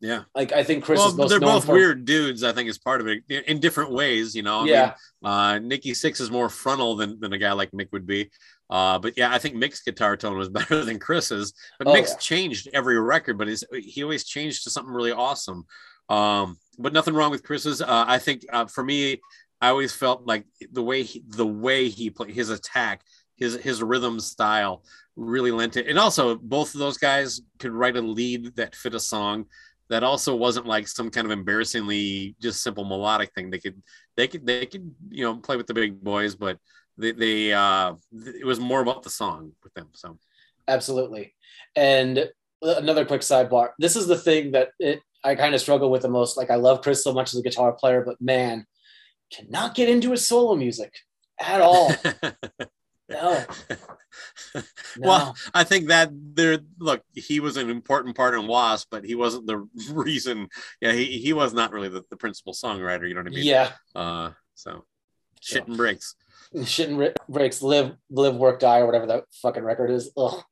[0.00, 0.24] Yeah.
[0.34, 2.42] Like I think Chris well, is most they're both for, weird dudes.
[2.44, 4.34] I think is part of it in- different ways.
[4.34, 4.60] You know.
[4.60, 4.94] I Yeah.
[5.22, 8.30] Mean, uh, Nikki Sixx is more frontal than, than a guy like Mick would be.
[8.68, 11.54] Uh, but yeah, I think Mick's guitar tone was better than Chris's.
[11.78, 12.18] But Oh, Mick's yeah.
[12.18, 15.64] changed every record, but he's, he always changed to something really awesome.
[16.08, 17.80] Um, but nothing wrong with Chris's.
[17.80, 19.20] Uh, I think uh, for me,
[19.60, 23.02] I always felt like the way he, the way he played his attack,
[23.36, 24.82] his his rhythm style
[25.16, 25.86] really lent it.
[25.88, 29.46] And also, both of those guys could write a lead that fit a song
[29.88, 33.50] that also wasn't like some kind of embarrassingly just simple melodic thing.
[33.50, 33.82] They could
[34.16, 36.58] they could they could you know play with the big boys, but
[36.98, 39.88] they, they uh it was more about the song with them.
[39.94, 40.18] So
[40.68, 41.34] absolutely.
[41.74, 42.30] And
[42.62, 43.70] another quick sidebar.
[43.78, 46.36] This is the thing that it I kind of struggle with the most.
[46.36, 48.66] Like I love Chris so much as a guitar player, but man,
[49.32, 50.94] cannot get into his solo music
[51.40, 51.92] at all.
[53.08, 53.44] No,
[54.54, 54.62] no.
[54.98, 59.14] Well, I think that there look, he was an important part in Wasp, but he
[59.14, 60.48] wasn't the reason.
[60.80, 63.44] Yeah, he, he was not really the, the principal songwriter, you know what I mean?
[63.44, 64.84] yeah, Uh so
[65.40, 66.14] shit and breaks.
[66.64, 70.10] shit and breaks, live, live, work, die, or whatever that fucking record is.
[70.16, 70.42] Ugh.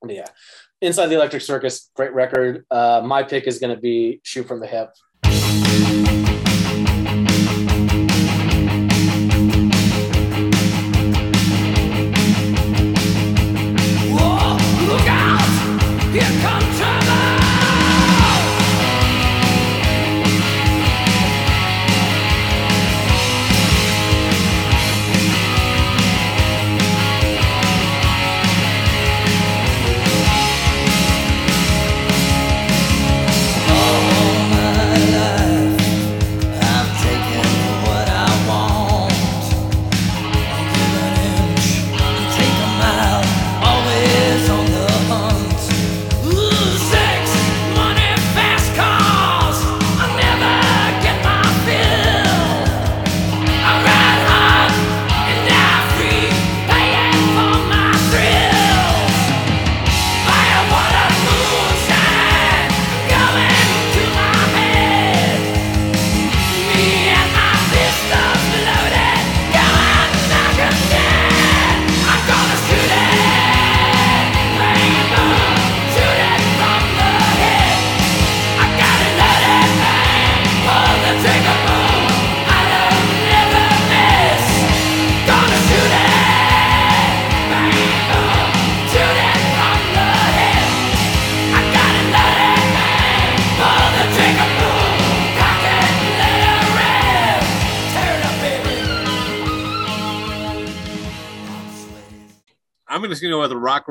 [0.00, 0.28] But yeah,
[0.80, 2.64] Inside the Electric Circus, great record.
[2.70, 4.94] Uh, my pick is going to be Shoot from the Hip.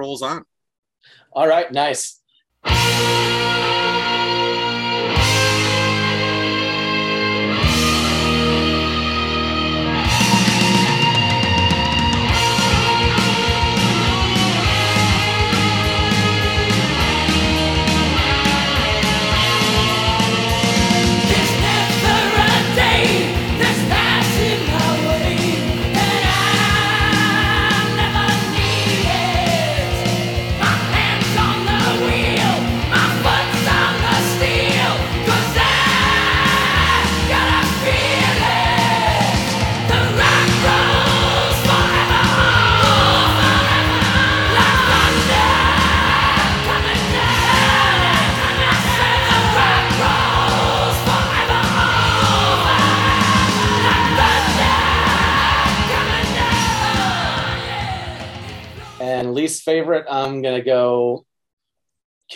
[0.10, 0.39] Rolls on.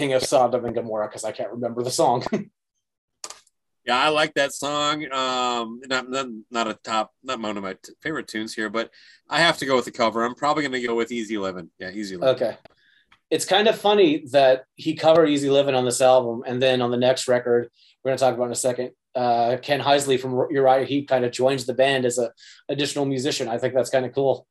[0.03, 2.23] King of Sodom and Gomorrah because I can't remember the song.
[3.85, 5.03] Yeah, I like that song.
[5.11, 8.89] Um, not not, not a top, not one of my t- favorite tunes here, but
[9.29, 10.23] I have to go with the cover.
[10.23, 11.69] I'm probably gonna go with Easy Living.
[11.79, 12.33] Yeah, Easy Living.
[12.33, 12.57] Okay.
[13.29, 16.91] It's kind of funny that he covered Easy Living on this album, and then on
[16.91, 17.69] the next record,
[18.01, 18.91] we're going to talk about in a second.
[19.15, 22.31] Uh, Ken Hensley from Uriah Heep kind of joins the band as a
[22.69, 23.49] additional musician.
[23.49, 24.47] I think that's kind of cool.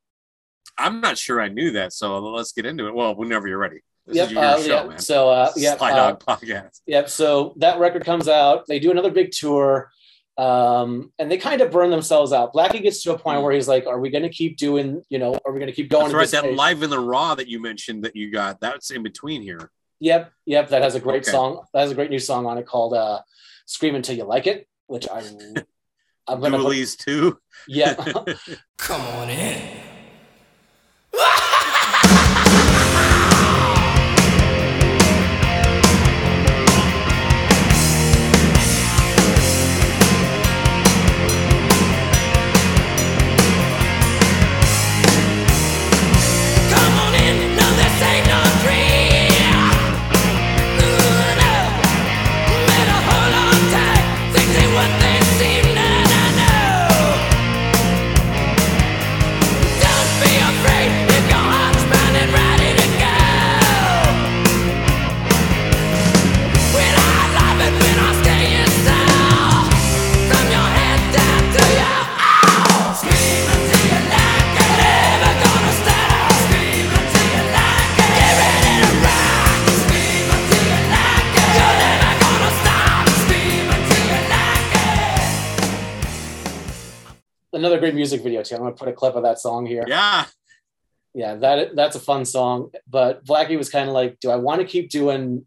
[0.76, 2.94] I'm not sure I knew that, so let's get into it.
[2.94, 3.80] Well, whenever you're ready.
[4.06, 4.26] This Yep.
[4.26, 4.88] is your uh, show, yeah.
[4.88, 4.98] man.
[4.98, 5.76] So, uh, yeah.
[5.76, 6.80] Sly uh, Dog Podcast.
[6.86, 7.08] Yep.
[7.08, 8.66] So that record comes out.
[8.66, 9.90] They do another big tour,
[10.38, 12.52] um, and they kind of burn themselves out.
[12.52, 15.02] Blackie gets to a point where he's like, "Are we going to keep doing?
[15.08, 16.28] You know, are we going to keep going?" That's right.
[16.30, 19.42] That pace?" live in the raw that you mentioned that you got, that's in between
[19.42, 19.70] here.
[20.00, 20.68] Yep, yep.
[20.70, 21.30] That has a great Okay.
[21.30, 21.64] song.
[21.72, 23.20] That has a great new song on it called uh,
[23.66, 25.24] "Scream Until You Like It," which I'm.
[26.26, 26.58] I'm gonna.
[26.58, 27.38] Put, too.
[27.68, 27.94] yeah,
[28.78, 29.80] Come on in.
[87.92, 88.54] Great music video too.
[88.54, 89.84] I'm gonna put a clip of that song here.
[89.86, 90.26] Yeah.
[91.14, 94.62] yeah that that's a fun song but blackie was kind of like do i want
[94.62, 95.44] to keep doing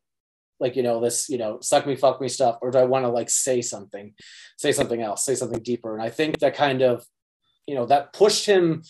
[0.60, 3.04] like you know this you know suck me fuck me stuff or do i want
[3.04, 4.14] to like say something
[4.58, 7.04] say something else say something deeper and i think that kind of
[7.66, 8.84] you know that pushed him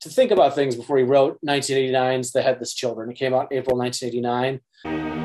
[0.00, 3.76] to think about things before he wrote 1989's the headless children it came out april
[3.76, 5.23] 1989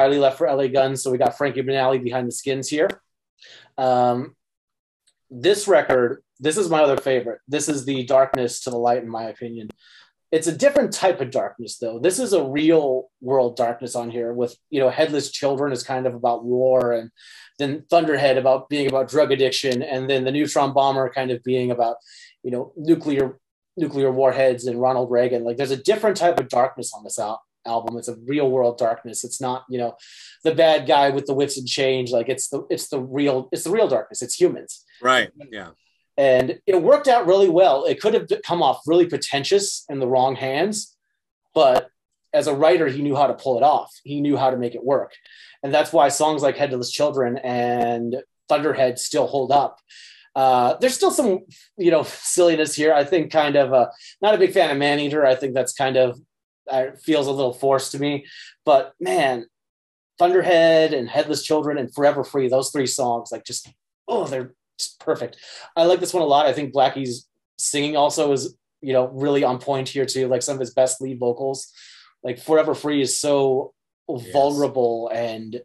[0.00, 2.88] riley left for la guns so we got frankie banali behind the skins here.
[3.76, 4.36] Um,
[5.30, 7.40] this record this is my other favorite.
[7.46, 9.68] This is the darkness to the light in my opinion.
[10.32, 11.98] It's a different type of darkness though.
[11.98, 16.06] This is a real world darkness on here with you know headless children is kind
[16.06, 17.10] of about war and
[17.58, 21.70] then thunderhead about being about drug addiction and then the neutron bomber kind of being
[21.70, 21.96] about
[22.42, 23.38] you know nuclear
[23.76, 25.44] nuclear warheads and ronald reagan.
[25.44, 28.78] Like there's a different type of darkness on this al- album it's a real world
[28.78, 29.94] darkness it's not you know
[30.44, 33.64] the bad guy with the whips and change like it's the it's the real it's
[33.64, 35.30] the real darkness it's humans Right.
[35.50, 35.70] Yeah.
[36.18, 37.84] and it worked out really well.
[37.86, 40.94] It could have come off really pretentious in the wrong hands,
[41.54, 41.88] but
[42.34, 43.90] as a writer, he knew how to pull it off.
[44.04, 45.12] He knew how to make it work,
[45.62, 49.78] and that's why songs like "Headless Children" and "Thunderhead" still hold up.
[50.36, 51.40] Uh, there's still some,
[51.76, 52.92] you know, silliness here.
[52.92, 53.86] I think kind of uh,
[54.22, 55.24] not a big fan of Man Eater.
[55.26, 56.20] I think that's kind of
[57.02, 58.26] feels a little forced to me.
[58.64, 59.46] But man,
[60.18, 63.68] Thunderhead and Headless Children and Forever Free, those three songs, like just
[64.08, 65.36] oh, they're just perfect.
[65.76, 66.46] I like this one a lot.
[66.46, 67.26] I think Blackie's
[67.58, 70.28] singing also is, you know, really on point here too.
[70.28, 71.72] Like some of his best lead vocals.
[72.22, 73.72] Like Forever Free is so
[74.32, 75.60] vulnerable and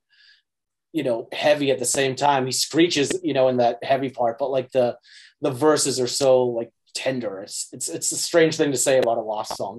[0.93, 2.45] you know heavy at the same time.
[2.45, 4.97] He screeches, you know, in that heavy part, but like the
[5.41, 7.41] the verses are so like tender.
[7.41, 9.77] It's it's it's a strange thing to say about a lost song.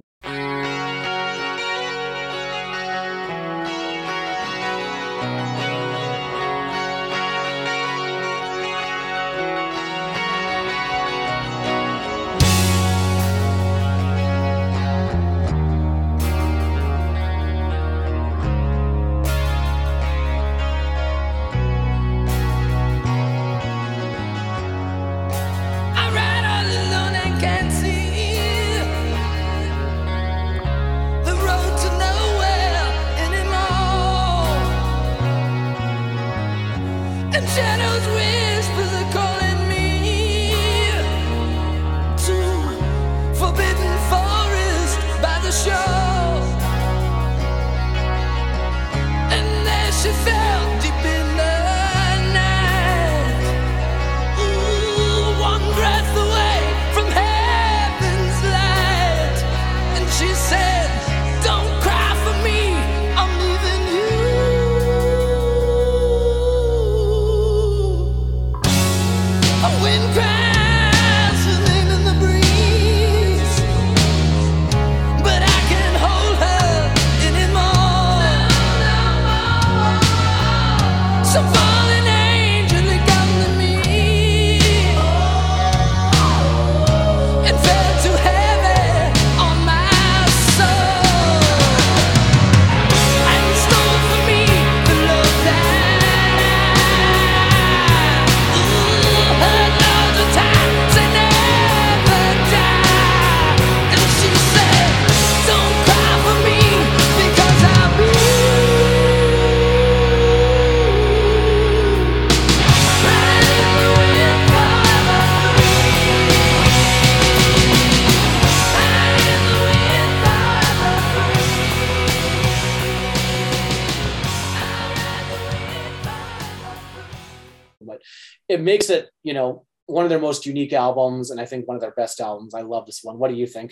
[128.67, 131.81] Makes it you know one of their most unique albums and i think one of
[131.81, 132.53] their best albums.
[132.53, 133.17] I love this one.
[133.17, 133.71] What do you think?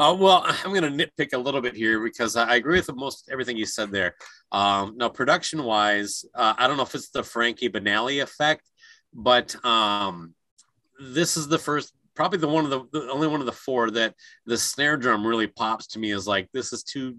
[0.00, 3.28] Uh, well, I'm going to nitpick a little bit here because I agree with most
[3.30, 4.14] everything you said there.
[4.50, 8.64] Um, now, production wise, uh, I don't know if it's the Frankie Banali effect,
[9.12, 10.34] but um,
[10.98, 13.90] this is the first, probably the one of the, the only one of the four
[13.90, 14.14] that
[14.46, 17.16] the snare drum really pops to me is like this is too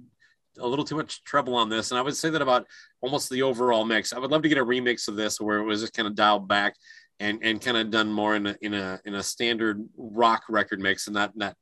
[0.62, 2.66] a little too much treble on this, and I would say that about
[3.02, 4.14] almost the overall mix.
[4.14, 6.16] I would love to get a remix of this where it was just kind of
[6.16, 6.76] dialed back
[7.20, 10.80] and and kind of done more in a in a in a standard rock record
[10.80, 11.56] mix and not not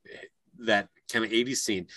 [0.59, 1.87] that kind of 80s scene.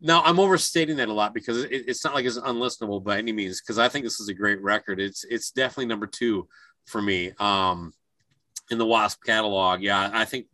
[0.00, 3.32] Now I'm overstating that a lot because it, it's not like it's unlistenable by any
[3.32, 3.60] means.
[3.60, 5.00] Because I think this is a great record.
[5.00, 6.48] It's it's definitely number two
[6.86, 7.92] for me um,
[8.70, 9.82] in the Wasp catalog.
[9.82, 10.46] Yeah, I think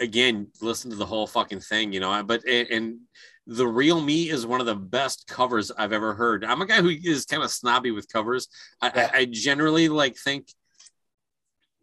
[0.00, 2.22] again, listen to the whole fucking thing, you know.
[2.22, 2.98] But and, and
[3.46, 6.44] the real me is one of the best covers I've ever heard.
[6.44, 8.48] I'm a guy who is kind of snobby with covers.
[8.80, 9.10] I, Yeah.
[9.12, 10.48] I, I generally like think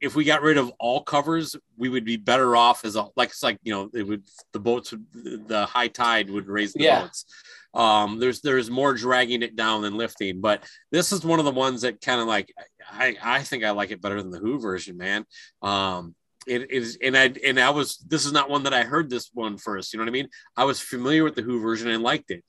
[0.01, 3.29] if we got rid of all covers, we would be better off as a like
[3.29, 6.83] it's like you know it would the boats would the high tide would raise the
[6.83, 7.01] Yeah.
[7.03, 7.25] boats.
[7.73, 11.51] Um, there's there's more dragging it down than lifting, but this is one of the
[11.51, 12.53] ones that kind of like
[12.91, 15.25] I I think I like it better than the Who version, man.
[15.61, 16.13] Um,
[16.47, 19.29] it is and I and I was this is not one that I heard this
[19.33, 19.93] one first.
[19.93, 20.29] You know what I mean?
[20.55, 22.43] I was familiar with the Who version and liked it.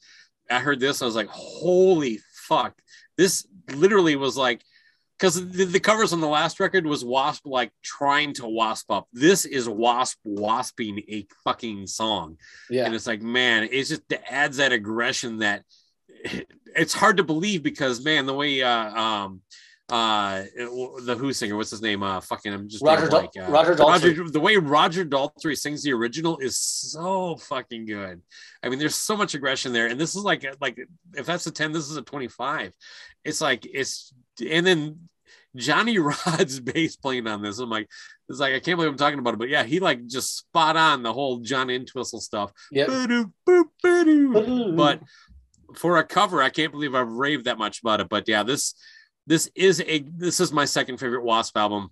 [0.51, 2.79] I heard this, I was like, holy fuck!
[3.17, 4.63] This literally was like
[5.19, 9.07] because the, the covers on the last record was Wasp like trying to wasp up.
[9.13, 12.37] This is Wasp wasping a fucking song,
[12.69, 15.63] yeah and it's like, man, it's just it adds that aggression that
[16.77, 19.41] it's hard to believe because man, the way uh um
[19.91, 20.45] uh
[21.05, 22.03] the Who singer, what's his name?
[22.03, 24.19] Uh fucking I'm just Roger Dal- blank, uh, Roger Daltrey.
[24.19, 28.23] Roger, the way Roger Daltrey sings the original is so fucking good.
[28.63, 30.79] I mean, there's so much aggression there, and this is like like
[31.15, 32.73] if that's a 10, this is a 25.
[33.25, 34.13] It's like it's
[34.49, 35.09] and then
[35.57, 37.59] Johnny Rod's bass playing on this.
[37.59, 37.89] I'm like,
[38.29, 40.77] it's like I can't believe I'm talking about it, but yeah, he like just spot
[40.77, 42.53] on the whole John Entwistle stuff.
[42.73, 42.87] Yep.
[42.89, 44.73] Ba-doo, boop, ba-doo.
[44.75, 45.01] But
[45.77, 48.09] for a cover, I can't believe I've raved that much about it.
[48.09, 48.75] But yeah, this
[49.27, 51.91] this is a this is my second favorite Wasp album.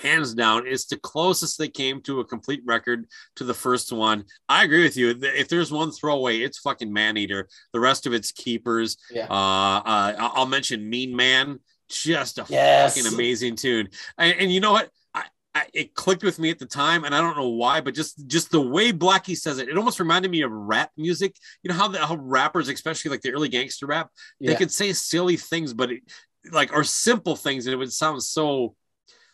[0.00, 3.04] Hands down, it's the closest they came to a complete record
[3.36, 4.24] to the first one.
[4.48, 5.10] I agree with you.
[5.20, 7.46] If there's one throwaway, it's fucking Man Eater.
[7.74, 8.96] The rest of it's Keepers.
[9.10, 9.26] Yeah.
[9.28, 11.60] Uh, uh, I'll mention Mean Man.
[11.90, 12.96] Just a Yes.
[12.96, 13.90] fucking amazing tune.
[14.16, 14.88] And, and you know what?
[15.14, 15.24] I,
[15.54, 18.26] I, it clicked with me at the time, and I don't know why, but just
[18.26, 21.36] just the way Blackie says it, it almost reminded me of rap music.
[21.62, 24.08] You know how the how rappers, especially like the early gangster rap,
[24.40, 24.56] they Yeah.
[24.56, 26.02] could say silly things, but it,
[26.50, 28.74] like or simple things, and it would sound so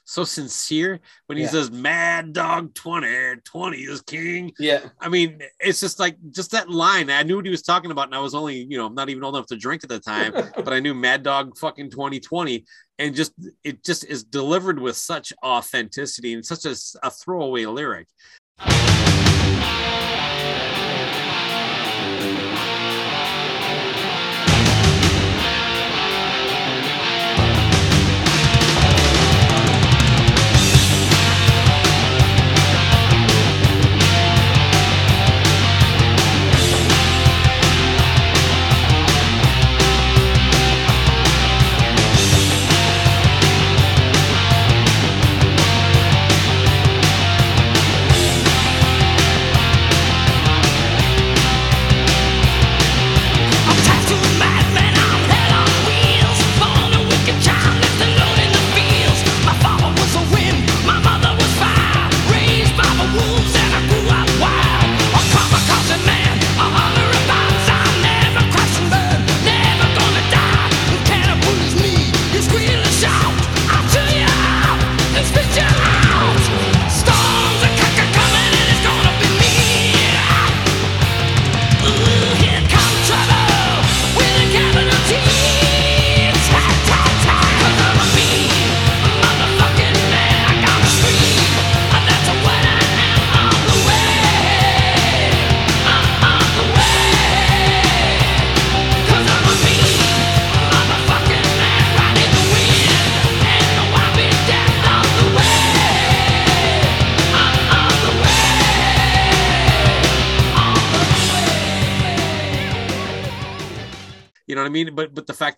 [0.05, 1.51] so sincere when he Yeah.
[1.51, 6.70] says "Mad Dog 20, 20 is king." yeah I mean, it's just like just that
[6.70, 7.10] line.
[7.10, 9.22] I knew what he was talking about, and I was only, you know, not even
[9.22, 12.64] old enough to drink at the time, but I knew Mad Dog fucking 2020,
[12.98, 13.32] and just
[13.64, 16.74] it just is delivered with such authenticity and such a,
[17.06, 18.09] a throwaway lyric.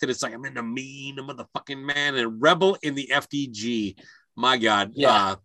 [0.01, 3.09] Fact that it's like I'm in a mean a motherfucking man and rebel in the
[3.13, 3.97] FDG.
[4.37, 4.93] My God.
[4.95, 5.15] Yeah.
[5.33, 5.37] Uh,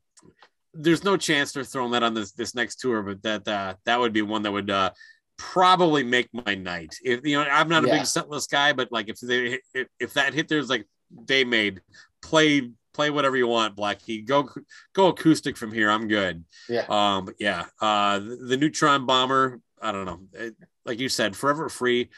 [0.74, 4.00] there's no chance they're throwing that on this this next tour, but that uh, that
[4.00, 4.92] would be one that would uh,
[5.38, 6.96] probably make my night.
[7.04, 7.94] If you know, I'm not a Yeah.
[7.98, 10.86] big setlist guy, but like if they if, if that hit there's like
[11.28, 11.82] they made
[12.22, 14.26] play play whatever you want, Blackie.
[14.26, 14.50] Go
[14.94, 15.90] go acoustic from here.
[15.90, 16.44] I'm good.
[16.68, 16.86] Yeah.
[16.90, 17.30] Um.
[17.40, 17.66] Yeah.
[17.82, 18.20] Uh.
[18.20, 19.60] The, the neutron bomber.
[19.82, 20.20] I don't know.
[20.34, 20.56] It-
[20.88, 22.12] like you said, forever free.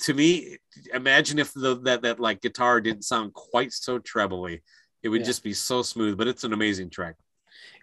[0.00, 0.58] To me,
[0.94, 4.62] imagine if the that that like guitar didn't sound quite so trebly.
[5.02, 5.26] It would Yeah.
[5.26, 6.16] just be so smooth.
[6.18, 7.16] But it's an amazing track.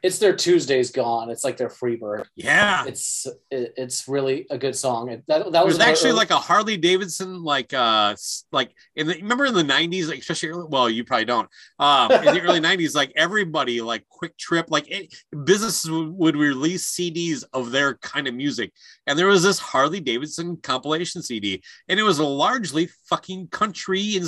[0.03, 1.29] It's their Tuesdays gone.
[1.31, 2.25] It's like their Freebird.
[2.35, 2.85] Yeah.
[2.85, 5.09] It's it, it's really a good song.
[5.09, 8.15] It- That that was actually early- like a Harley Davidson, like uh,
[8.51, 11.49] like in the remember in the '90s, like especially early, well, you probably don't.
[11.79, 15.13] Um, in the early '90s, like everybody, like QuikTrip, like it,
[15.43, 18.71] businesses would, would release CDs of their kind of music,
[19.07, 24.27] and there was this Harley Davidson compilation CD, and it was largely fucking country and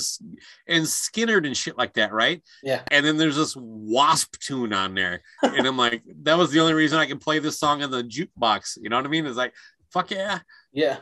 [0.67, 2.41] and Skynyrd and shit like that, right?
[2.63, 2.81] yeah.
[2.91, 6.73] And then there's this Wasp tune on there, and I'm like, that was the only
[6.73, 8.77] reason I can play this song in the jukebox.
[8.81, 9.25] You know what I mean?
[9.25, 9.53] It's like,
[9.91, 10.39] fuck yeah.
[10.73, 10.97] Yeah.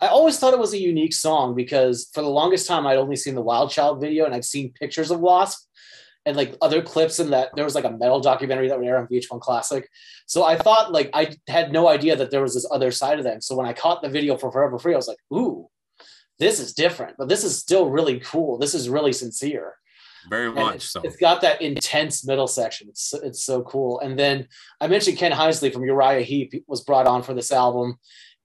[0.00, 3.16] I always thought it was a unique song because for the longest time I'd only
[3.16, 5.65] seen the Wild Child video and I'd seen pictures of Wasp
[6.26, 8.98] and like other clips in that there was like a metal documentary that would air
[8.98, 9.88] on VH1 Classic.
[10.26, 13.24] So I thought like I had no idea that there was this other side of
[13.24, 13.40] them.
[13.40, 15.68] So when I caught the video for Forever Free, I was like, ooh,
[16.38, 18.58] this is different, but this is still really cool.
[18.58, 19.74] This is really sincere.
[20.28, 21.00] Very And much it's, so.
[21.02, 22.88] it's got that intense middle section.
[22.88, 24.00] It's it's so cool.
[24.00, 24.48] And then
[24.80, 27.98] I mentioned Ken Hensley from Uriah Heep was brought on for this album.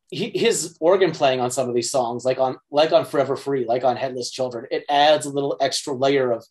[0.10, 3.66] He, his organ playing on some of these songs, like on like on Forever Free,
[3.66, 6.46] like on Headless Children, it adds a little extra layer of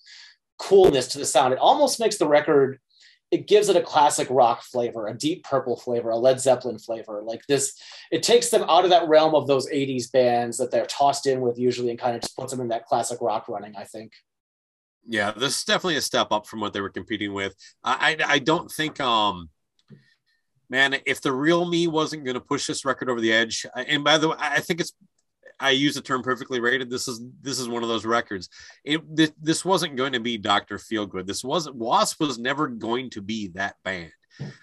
[0.60, 1.52] coolness to the sound.
[1.52, 2.78] It almost makes the record.
[3.30, 7.22] It gives it a classic rock flavor, a deep purple flavor, a Led Zeppelin flavor.
[7.24, 7.78] Like this,
[8.10, 11.40] it takes them out of that realm of those 80s bands that they're tossed in
[11.40, 14.12] with usually and kind of just puts them in that classic rock running, I think.
[15.06, 17.54] Yeah, this is definitely a step up from what they were competing with.
[17.82, 19.48] I I, I don't think um
[20.68, 24.04] man, if the real me wasn't going to push this record over the edge, and
[24.04, 24.92] by the way, I I think it's
[25.60, 26.90] I use the term perfectly rated.
[26.90, 28.48] This is this is one of those records.
[28.84, 31.26] It this, this wasn't going to be Doctor Feelgood.
[31.26, 34.12] This wasn't Wasp was never going to be that band.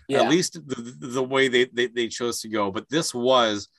[0.08, 0.24] Yeah.
[0.24, 2.72] At least the, the, way they, they they chose to go.
[2.72, 3.70] But this was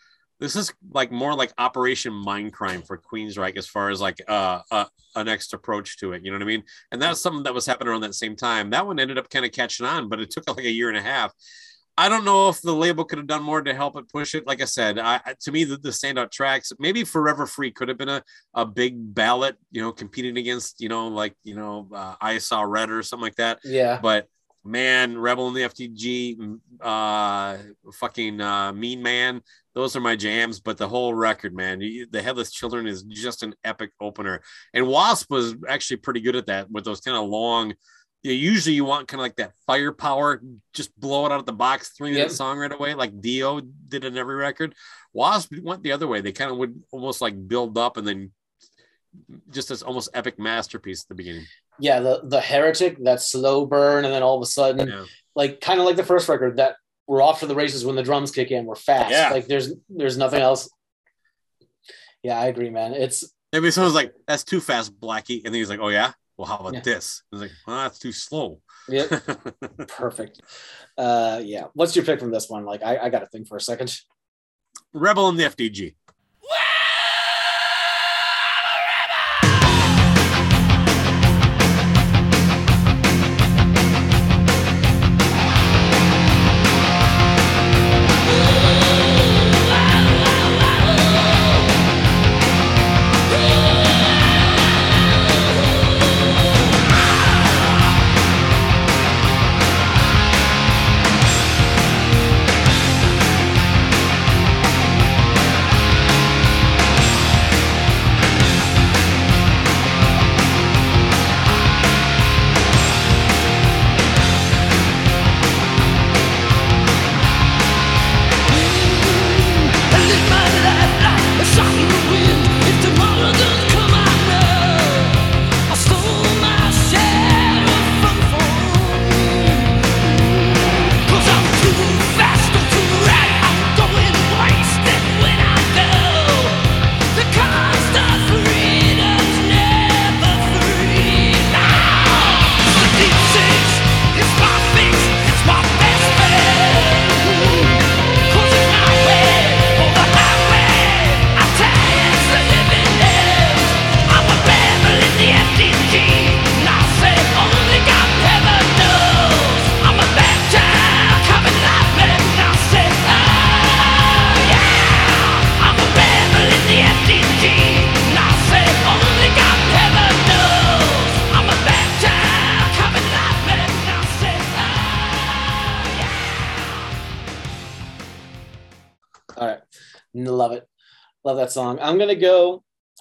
[0.40, 4.85] this is like more like Operation Mindcrime for Queensryche as far as like uh, uh
[5.16, 6.24] a next approach to it.
[6.24, 6.62] You know what I mean?
[6.93, 8.70] And that's something that was happening around that same time.
[8.70, 10.99] That one ended up kind of catching on, but it took like a year and
[10.99, 11.32] a half.
[11.98, 14.46] I don't know if the label could have done more to help it push it.
[14.46, 17.98] Like I said, I, to me, the, the standout tracks, maybe Forever Free could have
[17.98, 18.22] been a,
[18.54, 22.62] a big ballot, you know, competing against, you know, like, you know, uh, I Saw
[22.62, 23.58] Red or something like that.
[23.64, 23.98] Yeah.
[24.00, 24.28] But
[24.64, 27.56] man, Rebel in the FDG, uh,
[27.94, 29.42] fucking uh, Mean Man,
[29.74, 30.60] those are my jams.
[30.60, 34.42] But the whole record, man, you- the Headless Children is just an epic opener.
[34.72, 37.74] And Wasp was actually pretty good at that with those kind of long.
[38.23, 40.43] Usually you want kind of like that firepower,
[40.74, 42.31] just blow it out of the box, three minute Yep.
[42.32, 44.74] song right away, like Dio did in every record.
[45.12, 46.20] Wasp went the other way.
[46.20, 48.32] They kind of would almost like build up and then
[49.51, 51.47] just this almost epic masterpiece at the beginning.
[51.81, 55.05] yeah, the the heretic, that slow burn, and then all of a sudden, Yeah.
[55.36, 56.77] like kind of like the first record, that
[57.07, 58.65] we're off to the races when the drums kick in.
[58.66, 59.12] We're fast.
[59.12, 59.31] Yeah.
[59.31, 60.69] Like there's there's nothing else.
[62.23, 62.95] Yeah, I agree, man.
[62.95, 66.47] It's Maybe someone's like, "That's too fast, Blackie," and then he's like, "Oh yeah, well,
[66.48, 66.81] how about Yeah.
[66.81, 69.06] this?" I was like, "Well, that's too slow." yeah,
[69.89, 70.40] perfect.
[70.97, 71.65] Uh, yeah.
[71.74, 72.65] What's your pick from this one?
[72.65, 73.94] Like, I, I got to think for a second.
[74.94, 75.94] Rebel in the FDG.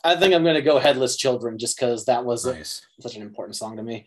[0.07, 2.51] I think I'm gonna go Headless Children just because that was a-
[3.01, 4.05] such an important song to me.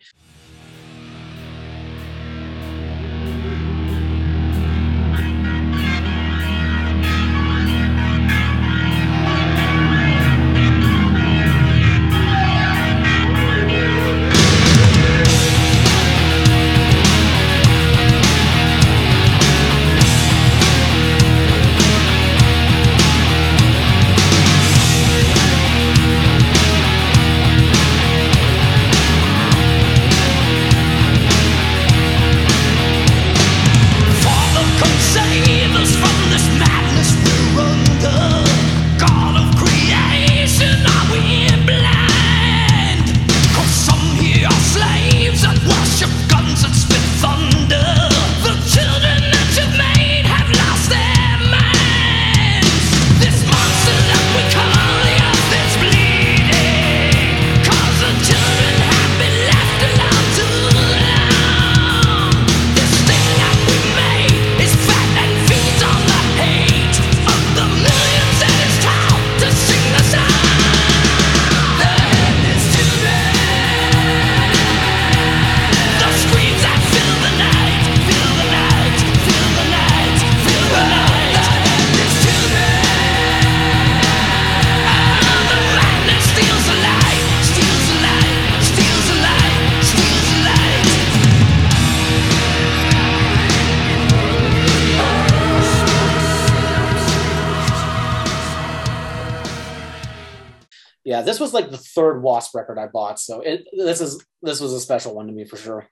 [102.41, 105.45] Wasp record I bought, so it, this is this was a special one to me
[105.45, 105.87] for sure.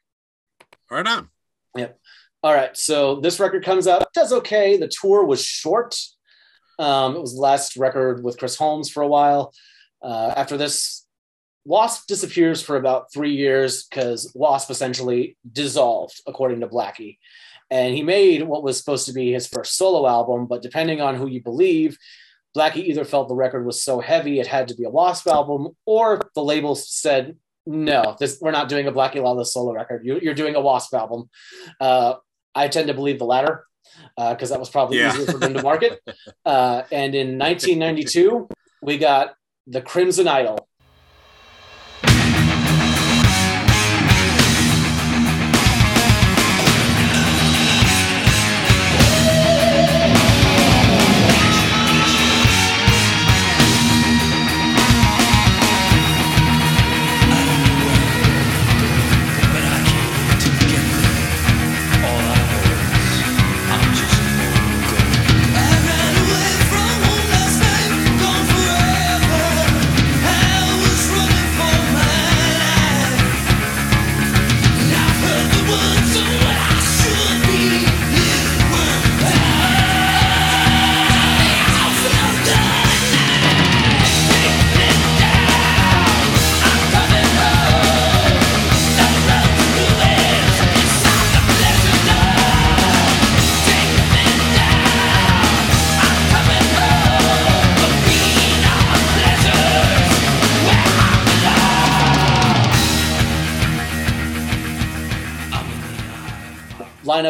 [0.90, 1.30] Right on.
[1.78, 2.00] Yep.
[2.42, 4.78] All right, so this record comes out, does okay.
[4.78, 6.00] The tour was short.
[6.80, 9.54] Um, it was the last record with Chris Holmes for a while.
[10.02, 11.06] Uh, after this,
[11.66, 17.20] Wasp disappears for about three years because Wasp essentially dissolved, according to Blackie.
[17.70, 21.16] And he made what was supposed to be his first solo album, but depending on
[21.16, 21.98] who you believe,
[22.58, 25.70] Blackie either felt the record was so heavy it had to be a Wasp album,
[25.86, 27.36] or the label said,
[27.66, 30.04] no, this we're not doing a Blackie Lawless solo record.
[30.06, 31.30] You, you're doing a Wasp album.
[31.80, 32.16] Uh,
[32.56, 33.66] I tend to believe the latter
[34.18, 35.14] because that was probably Yeah.
[35.14, 36.00] easier for them to market.
[36.46, 38.48] Uh, and in 1992,
[38.82, 39.36] we got
[39.68, 40.69] the Crimson Idol.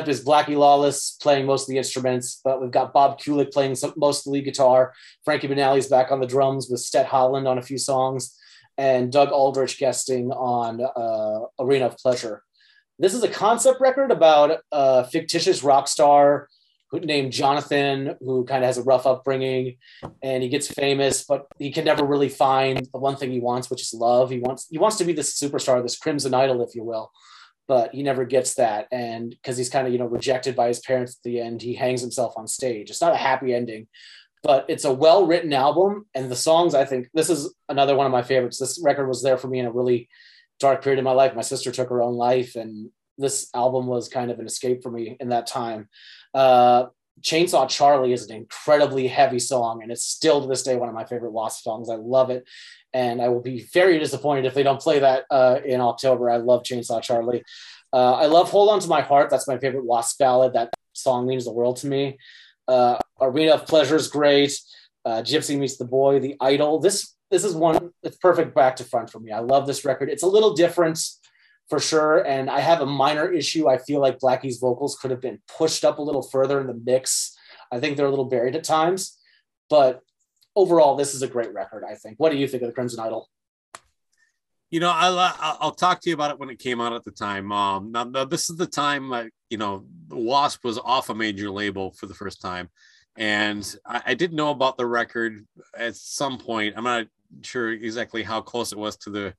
[0.10, 3.94] Is Blackie Lawless playing most of the instruments, but we've got Bob Kulick playing some,
[3.96, 4.94] most of the lead guitar.
[5.24, 8.36] Frankie Banali's back on the drums with Stet Howland on a few songs,
[8.78, 12.44] and Doug Aldrich guesting on uh, Arena of Pleasure.
[12.98, 16.50] This is a concept record about a fictitious rock star
[16.92, 19.78] named Jonathan, who kind of has a rough upbringing,
[20.24, 23.70] and he gets famous, but he can never really find the one thing he wants,
[23.70, 24.32] which is love.
[24.32, 27.12] He wants he wants to be this superstar, this crimson idol, if you will
[27.70, 28.88] but he never gets that.
[28.92, 31.76] And because he's kind of, you know, rejected by his parents at the end, he
[31.76, 32.90] hangs himself on stage.
[32.90, 33.88] It's not a happy ending,
[34.42, 36.08] but it's a well written album.
[36.16, 38.58] And the songs, I think, this is another one of my favorites.
[38.58, 40.10] This record was there for me in a really
[40.60, 41.36] dark period of my life.
[41.36, 42.90] My sister took her own life, and
[43.20, 45.90] this album was kind of an escape for me in that time.
[46.34, 46.88] Uh,
[47.22, 50.96] Chainsaw Charlie is an incredibly heavy song, and it's still to this day one of
[50.96, 51.90] my favorite Wasp songs.
[51.90, 52.46] I love it,
[52.94, 56.30] and I will be very disappointed if they don't play that uh, in October.
[56.30, 57.44] I love Chainsaw Charlie.
[57.92, 59.30] Uh, I love Hold On to My Heart.
[59.30, 60.54] That's my favorite Wasp ballad.
[60.54, 62.18] That song means the world to me.
[62.68, 64.60] Uh, Arena of Pleasure is great.
[65.06, 66.80] Uh, Gypsy Meets the Boy, The Idol.
[66.80, 67.92] This this is one.
[68.04, 69.32] It's perfect back to front for me.
[69.32, 70.10] I love this record.
[70.10, 71.00] It's a little different
[71.70, 72.26] for sure.
[72.26, 73.70] And I have a minor issue.
[73.70, 76.74] I feel like Blackie's vocals could have been pushed up a little further in the
[76.74, 77.38] mix.
[77.72, 79.18] I think they're a little buried at times.
[79.70, 80.02] But
[80.60, 81.84] overall, this is a great record.
[81.90, 82.20] I think.
[82.20, 83.30] What do you think of the Crimson Idol?
[84.70, 87.04] You know, I'll, I'll I'll talk to you about it when it came out at
[87.04, 87.52] the time.
[87.52, 91.50] Um, now, now this is the time, uh, you know, Wasp was off a major
[91.50, 92.70] label for the first time,
[93.16, 95.46] and I, I did know about the record
[95.76, 96.76] at some point.
[96.78, 97.08] I'm not
[97.42, 99.34] sure exactly how close it was to the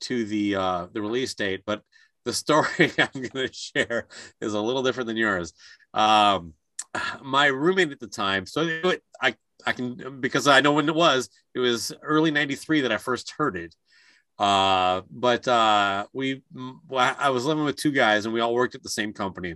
[0.00, 1.82] to the uh, the release date, but
[2.24, 4.08] the story I'm going to share
[4.40, 5.54] is a little different than yours.
[5.94, 6.52] Um,
[7.22, 8.68] my roommate at the time, so
[9.22, 11.30] I I can because I know when it was.
[11.54, 13.74] It was early '93 that I first heard it.
[14.38, 16.42] Uh, but uh, we,
[16.94, 19.54] I was living with two guys, and we all worked at the same company.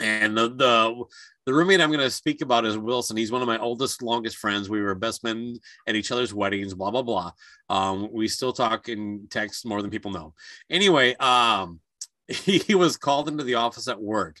[0.00, 1.04] And the the,
[1.46, 3.16] the roommate I'm going to speak about is Wilson.
[3.16, 4.68] He's one of my oldest, longest friends.
[4.68, 6.74] We were best men at each other's weddings.
[6.74, 7.32] Blah blah blah.
[7.68, 10.34] Um, we still talk and text more than people know.
[10.68, 11.80] Anyway, um,
[12.26, 14.40] he, he was called into the office at work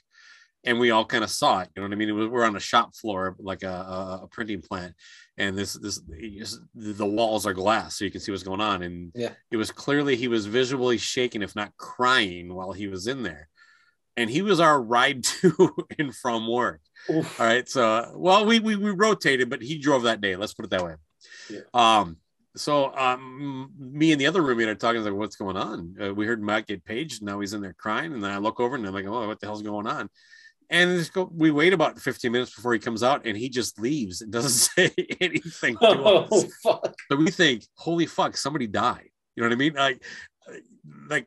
[0.64, 1.68] and we all kind of saw it.
[1.74, 2.14] You know what I mean?
[2.14, 4.94] Was, we're on a shop floor, like a, a, a, printing plant,
[5.36, 6.00] and this this
[6.74, 8.82] the walls are glass, so you can see what's going on.
[8.82, 9.32] And Yeah.
[9.50, 13.48] it was clearly he was visually shaking, if not crying, while he was in there.
[14.16, 16.80] And he was our ride to and from work.
[17.08, 17.40] Oof.
[17.40, 20.34] All right, so well, we we, we rotated, but he drove that day.
[20.36, 20.94] Let's put it that way.
[21.48, 21.60] Yeah.
[21.72, 22.16] Um.
[22.56, 26.26] So um, me and the other roommate are talking like, "What's going on?" Uh, we
[26.26, 27.22] heard Matt get paged.
[27.22, 29.28] and Now he's in there crying, and then I look over and I'm like, "Oh,
[29.28, 30.10] what the hell's going on?"
[30.70, 34.30] And we wait about 15 minutes before he comes out, and he just leaves and
[34.30, 34.50] doesn't
[34.90, 36.44] say anything to Oh us.
[36.62, 36.94] fuck!
[37.10, 39.74] So we think, "Holy fuck, somebody died." You know what I mean?
[39.74, 40.04] Like,
[41.08, 41.26] like,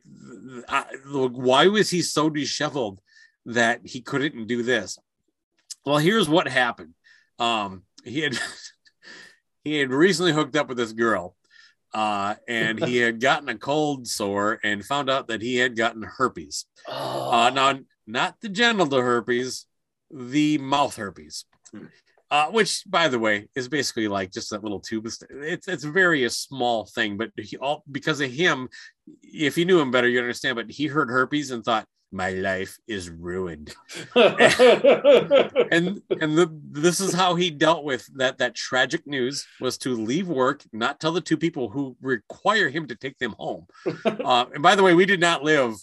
[0.68, 3.00] I, why was he so disheveled
[3.46, 4.98] that he couldn't do this?
[5.84, 6.94] Well, here's what happened.
[7.40, 8.38] Um, he had
[9.64, 11.34] he had recently hooked up with this girl,
[11.94, 16.02] uh, and he had gotten a cold sore and found out that he had gotten
[16.02, 16.66] herpes.
[16.86, 19.66] Oh, Uh, now, not the genital herpes,
[20.10, 21.44] the mouth herpes.
[22.30, 25.06] Uh, which, by the way, is basically like just that little tube.
[25.28, 28.70] It's it's very a small thing, but he all because of him.
[29.22, 30.56] If you knew him better, you understand.
[30.56, 33.74] But he heard herpes and thought, "My life is ruined."
[34.16, 39.94] and and the, this is how he dealt with that that tragic news was to
[39.94, 43.66] leave work not tell the two people who require him to take them home
[44.04, 45.74] uh, and by the way we did not live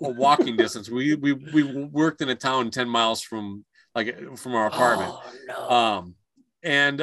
[0.00, 3.64] a walking distance we we we worked in a town 10 miles from
[3.94, 5.70] like from our apartment Oh, no.
[5.70, 6.14] um
[6.62, 7.02] and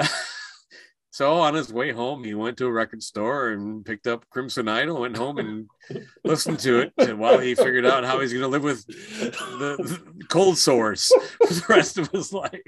[1.12, 4.68] so on his way home he went to a record store and picked up crimson
[4.68, 5.68] idol went home and
[6.24, 9.76] listened to it and while he figured out how he's going to live with the,
[10.18, 11.12] the cold sores
[11.48, 12.62] for the rest of his life.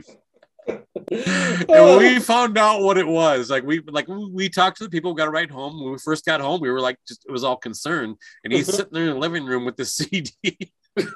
[1.68, 5.12] And we found out what it was, like we like we talked to the people
[5.12, 5.82] who got a ride home.
[5.82, 8.16] When we first got home, we were like just it was all concerned.
[8.44, 10.32] And he's sitting there in the living room with the CD.
[10.98, 11.08] I was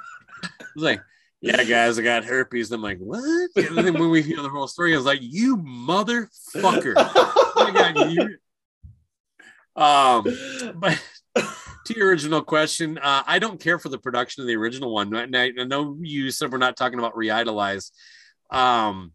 [0.76, 1.02] like,
[1.40, 2.72] Yeah, guys, I got herpes.
[2.72, 3.50] And I'm like, what?
[3.56, 6.94] And then when we hear the whole story, I was like, you motherfucker.
[6.98, 8.38] Oh God, you
[9.78, 10.24] um
[10.76, 11.02] but
[11.86, 15.14] to your original question, uh, I don't care for the production of the original one.
[15.16, 17.92] And I, I know you said we're not talking about re-idolize.
[18.50, 19.12] Um,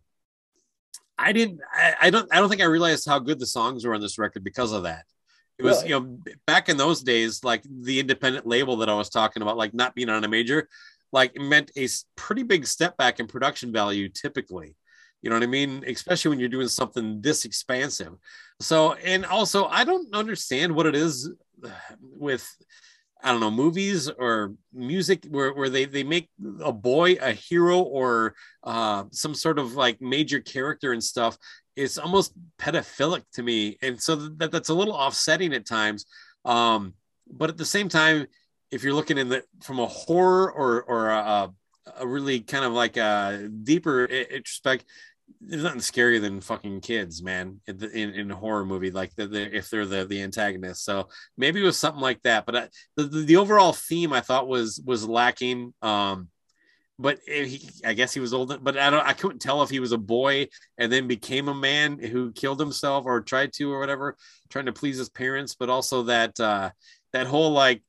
[1.21, 1.61] I didn't.
[1.73, 2.29] I, I don't.
[2.33, 4.85] I don't think I realized how good the songs were on this record because of
[4.85, 5.05] that.
[5.59, 5.89] It was, Really?
[5.91, 9.59] you know, back in those days, like the independent label that I was talking about,
[9.59, 10.69] like not being on a major,
[11.13, 11.87] like meant a
[12.17, 14.75] pretty big step back in production value typically.
[15.21, 15.85] You know what I mean?
[15.87, 18.15] Especially when you're doing something this expansive.
[18.61, 21.31] So, and also, I don't understand what it is
[22.01, 22.49] with,
[23.23, 26.29] I don't know, movies or music where, where they, they make
[26.61, 28.35] a boy a hero or
[28.65, 31.37] uh, some sort of like major character and stuff.
[31.77, 33.79] It's almost pedophilic to me.
[33.83, 36.07] And so that, that's a little offsetting at times.
[36.45, 36.95] Um,
[37.31, 38.27] but at the same time,
[38.71, 41.51] if you're looking in the from a horror or or a,
[41.99, 44.85] a really kind of like a deeper introspect,
[45.41, 47.61] there's nothing scarier than fucking kids, man.
[47.67, 47.83] In,
[48.15, 50.85] in, a horror movie, like the, the, if they're the the antagonist.
[50.85, 52.47] So maybe it was something like that.
[52.47, 55.75] But I, the, the the overall theme I thought was was lacking.
[55.83, 56.29] Um,
[56.99, 58.63] but he, I guess he was old.
[58.63, 59.07] But I don't.
[59.07, 62.61] I couldn't tell if he was a boy and then became a man who killed
[62.61, 64.17] himself or tried to or whatever,
[64.51, 65.55] trying to please his parents.
[65.55, 66.71] But also that uh,
[67.13, 67.83] that whole like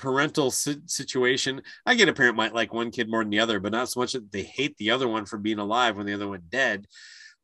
[0.00, 1.62] parental si- situation.
[1.86, 4.00] I get a parent might like one kid more than the other, but not so
[4.00, 6.86] much that they hate the other one for being alive when the other one dead.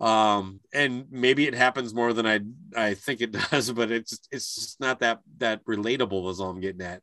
[0.01, 2.41] Um, and maybe it happens more than I
[2.77, 6.31] I think it does, but it's it's just not that that relatable.
[6.31, 7.03] Is all I'm getting at.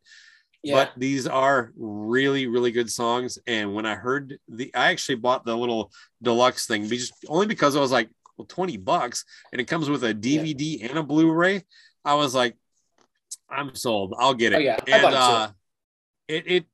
[0.64, 0.76] yeah.
[0.76, 3.40] But these are really really good songs.
[3.48, 5.92] And when I heard the, I actually bought the little
[6.22, 10.04] deluxe thing because only because I was like, well, twenty bucks, and it comes with
[10.04, 11.64] a DVD and a Blu-ray.
[12.04, 12.56] I was like,
[13.52, 14.14] I'm sold.
[14.18, 14.58] I'll get it.
[14.58, 14.78] Oh, yeah.
[14.88, 15.50] And uh,
[16.28, 16.66] it it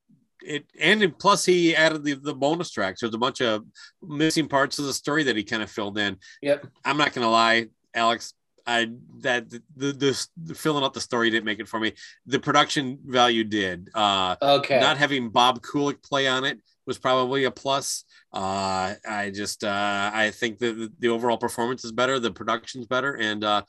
[0.44, 3.02] it and plus he added the, the bonus tracks.
[3.02, 3.66] There's a bunch of
[4.02, 6.18] missing parts of the story that he kind of filled in.
[6.42, 6.68] Yep.
[6.86, 8.34] I'm not gonna lie, Alex.
[8.66, 11.94] I that the, the the filling out the story didn't make it for me.
[12.26, 13.90] The production value did.
[13.94, 14.80] Uh, Okay.
[14.80, 18.04] not having Bob Kulick play on it was probably a plus.
[18.34, 22.88] Uh, I just uh, I think that the, the overall performance is better, the production's
[22.88, 23.62] better, and uh,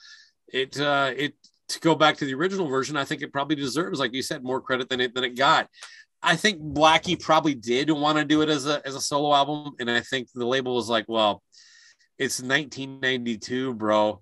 [0.52, 1.34] it uh, it
[1.68, 4.42] to go back to the original version, I think it probably deserves, like you said,
[4.42, 5.68] more credit than it than it got.
[6.22, 9.74] I think Blackie probably did want to do it as a as a solo album,
[9.78, 11.42] and I think the label was like, well,
[12.18, 14.20] it's 1992, bro.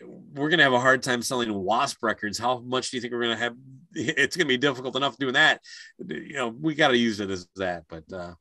[0.00, 2.38] We're gonna have a hard time selling Wasp records.
[2.38, 3.54] How much do you think we're gonna have?
[3.94, 5.60] It's gonna be difficult enough doing that.
[6.06, 8.34] You know, we got to use it as that, but uh,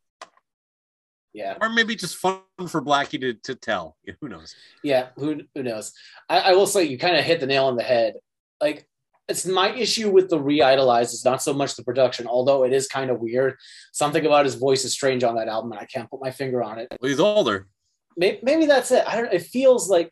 [1.33, 1.55] yeah.
[1.61, 3.95] or maybe just fun for Blackie to to tell.
[4.21, 4.55] Who knows?
[4.83, 5.07] Yeah.
[5.15, 5.93] Who who knows?
[6.27, 8.15] I, I will say you kind of hit the nail on the head.
[8.61, 8.87] Like
[9.27, 12.87] it's my issue with the re-idolized is not so much the production, although it is
[12.87, 13.55] kind of weird.
[13.91, 16.63] Something about his voice is strange on that album, and I can't put my finger
[16.63, 16.87] on it.
[17.01, 17.67] Well, he's older.
[18.15, 19.03] Maybe, maybe that's it.
[19.05, 19.33] I don't.
[19.33, 20.11] It feels like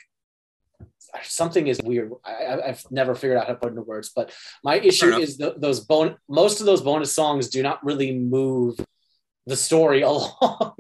[1.24, 2.12] something is weird.
[2.26, 5.38] I, I've never figured out how to put it into words, but my issue is
[5.38, 8.78] the, those bon- Most of those bonus songs do not really move
[9.48, 10.76] the story along.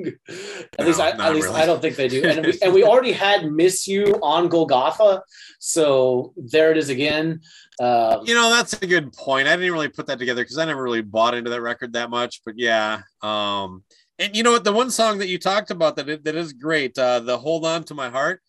[0.79, 1.61] at least, I, at least really.
[1.61, 2.23] I don't think they do.
[2.23, 5.23] And we, and we already had "Miss You" on Golgotha,
[5.59, 7.41] so there it is again.
[7.79, 9.47] Um, You know, that's a good point.
[9.47, 12.09] I didn't really put that together because I never really bought into that record that
[12.09, 12.41] much.
[12.45, 13.83] But yeah, um,
[14.17, 14.63] and you know what?
[14.63, 17.83] The one song that you talked about that that is great, uh, the "Hold On
[17.85, 18.41] to My Heart."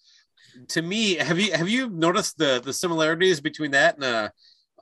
[0.69, 4.33] To me, have you have you noticed the the similarities between that and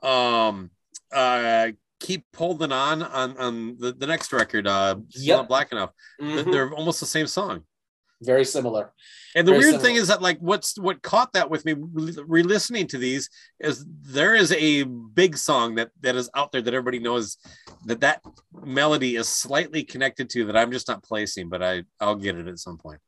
[0.03, 0.69] uh, um,
[1.11, 1.69] uh,
[2.05, 5.37] "Keep Holding On" on on the, the next record, uh, Yep.
[5.37, 5.91] Not Black Enough?
[6.21, 7.63] mhm, They're almost the same song.
[8.21, 8.93] very similar.
[9.35, 9.85] And the Very weird similar.
[9.85, 13.29] thing is that like what's what caught that with me re- re-listening to these
[13.59, 17.37] is there is a big song that that is out there that everybody knows
[17.85, 18.21] that that
[18.63, 22.47] melody is slightly connected to that I'm just not placing, but I I'll get it
[22.47, 23.01] at some point.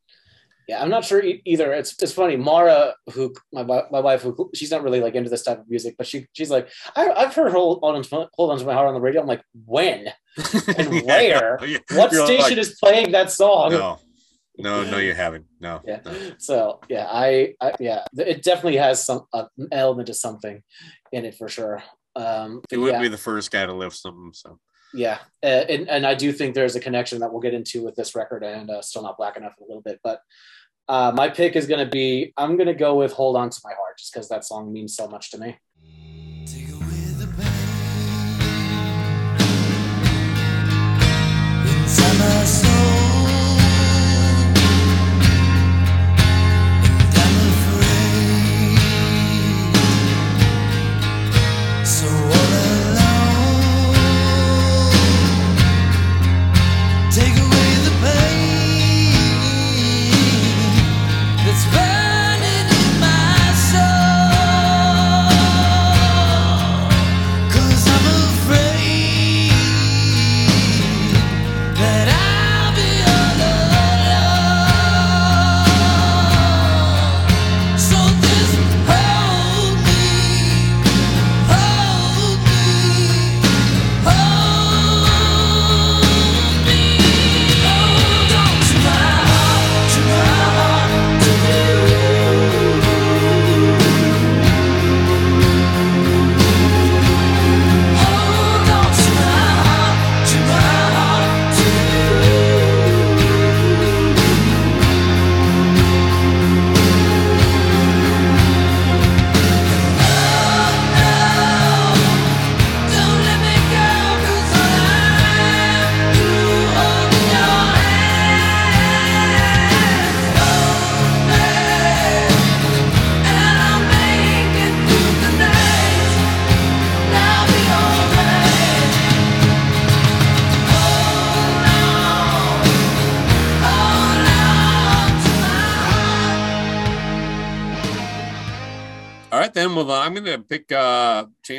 [0.67, 1.71] Yeah, I'm not sure e- either.
[1.71, 2.35] It's it's funny.
[2.35, 5.95] Mara, who my my wife, who she's not really like into this type of music,
[5.97, 8.89] but she she's like, I, I've heard hold on to, hold on to my heart
[8.89, 9.21] on the radio.
[9.21, 10.07] I'm like, when?
[10.77, 11.57] And where?
[11.65, 11.79] Yeah.
[11.91, 13.71] What You're station like, is playing that song?
[13.71, 13.99] No,
[14.57, 15.45] no, no, you haven't.
[15.59, 15.81] No.
[15.85, 16.01] Yeah.
[16.03, 16.13] no.
[16.37, 20.61] So yeah, I, I yeah, it definitely has some uh, element of something
[21.13, 21.81] in it for sure.
[22.15, 24.31] Um, He wouldn't yeah, be the first guy to lift something.
[24.33, 24.59] So
[24.93, 27.95] yeah, uh, and and I do think there's a connection that we'll get into with
[27.95, 30.19] this record and uh, still not black enough in a little bit, but.
[30.89, 33.61] Uh, my pick is going to be I'm going to go with Hold On to
[33.63, 35.57] My Heart just because that song means so much to me.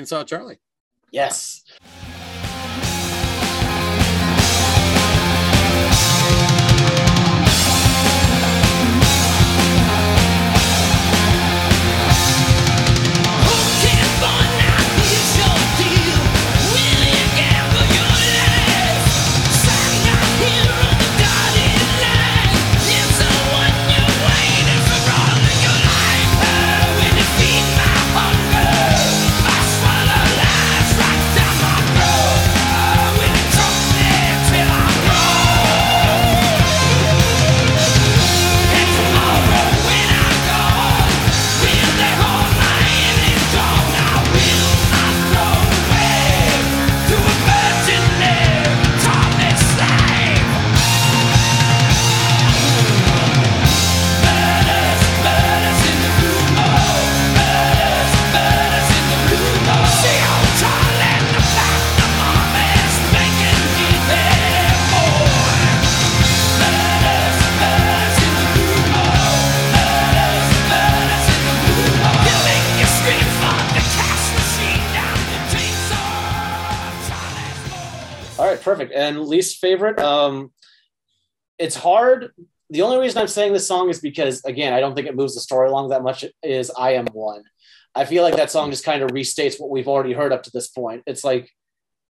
[0.08, 0.57] Chainsaw Charlie.
[79.78, 80.52] Favorite, um,
[81.58, 82.32] it's hard.
[82.70, 85.34] The only reason I'm saying this song is because, again, I don't think it moves
[85.34, 86.24] the story along that much.
[86.42, 87.44] Is I am one.
[87.94, 90.50] I feel like that song just kind of restates what we've already heard up to
[90.52, 91.02] this point.
[91.06, 91.50] It's like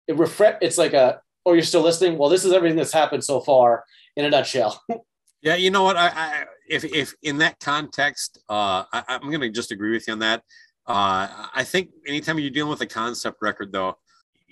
[0.07, 2.19] it refre- It's like a, oh, you're still listening.
[2.19, 3.85] Well, this is everything that's happened so far
[4.16, 4.82] in a nutshell.
[5.40, 5.97] Yeah, you know what?
[5.97, 10.09] I, I if if in that context, uh, I, I'm going to just agree with
[10.09, 10.43] you on that.
[10.85, 13.99] Uh, I think anytime you're dealing with a concept record, though,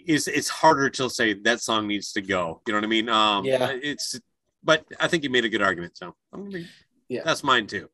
[0.07, 2.61] is it's harder to say that song needs to go.
[2.67, 3.09] You know what I mean?
[3.09, 3.71] Um, Yeah.
[3.83, 4.19] It's,
[4.63, 5.97] but I think you made a good argument.
[5.97, 6.65] So I'm gonna,
[7.09, 7.23] Yeah.
[7.25, 7.89] that's mine too.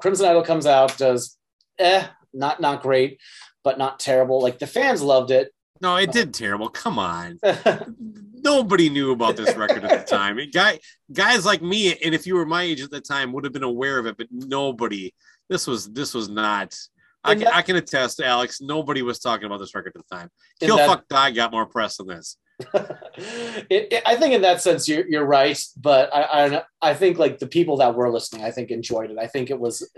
[0.00, 1.36] Crimson Idol comes out, does
[1.78, 3.18] eh, not not great,
[3.64, 4.40] but not terrible.
[4.42, 5.52] Like the fans loved it.
[5.82, 6.68] No, it did terrible.
[6.68, 7.38] Come on.
[8.42, 10.38] Nobody knew about this record at the time.
[10.38, 10.78] It- Guy,
[11.12, 13.62] guys like me, and if you were my age at the time, would have been
[13.62, 15.12] aware of it, but nobody.
[15.48, 16.76] This was this was not.
[17.24, 18.60] I can, that- I can attest, Alex.
[18.60, 20.30] Nobody was talking about this record at the time.
[20.60, 22.36] Kill that- Fuck Die got more press than this.
[22.74, 26.22] it, it- I think in that sense you're, you're right, but I,
[26.56, 29.18] I I think like the people that were listening, I think enjoyed it.
[29.18, 29.88] I think it was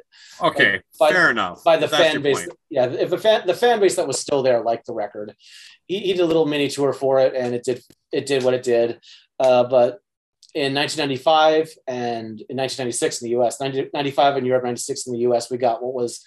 [0.40, 1.64] Okay, by- fair enough.
[1.64, 2.46] by the That's fan base.
[2.70, 5.34] Yeah, if the fan the fan base that was still there liked the record.
[5.86, 7.82] He, he did a little mini tour for it, and it did
[8.12, 9.00] it did what it did.
[9.40, 9.98] Uh, but
[10.54, 15.50] in 1995 and in 1996 in the U.S., 1995 in Europe, 96 in the U.S.,
[15.50, 16.22] we got what was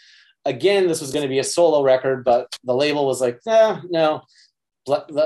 [0.46, 3.82] again this was going to be a solo record, but the label was like, nah,
[3.90, 4.22] no,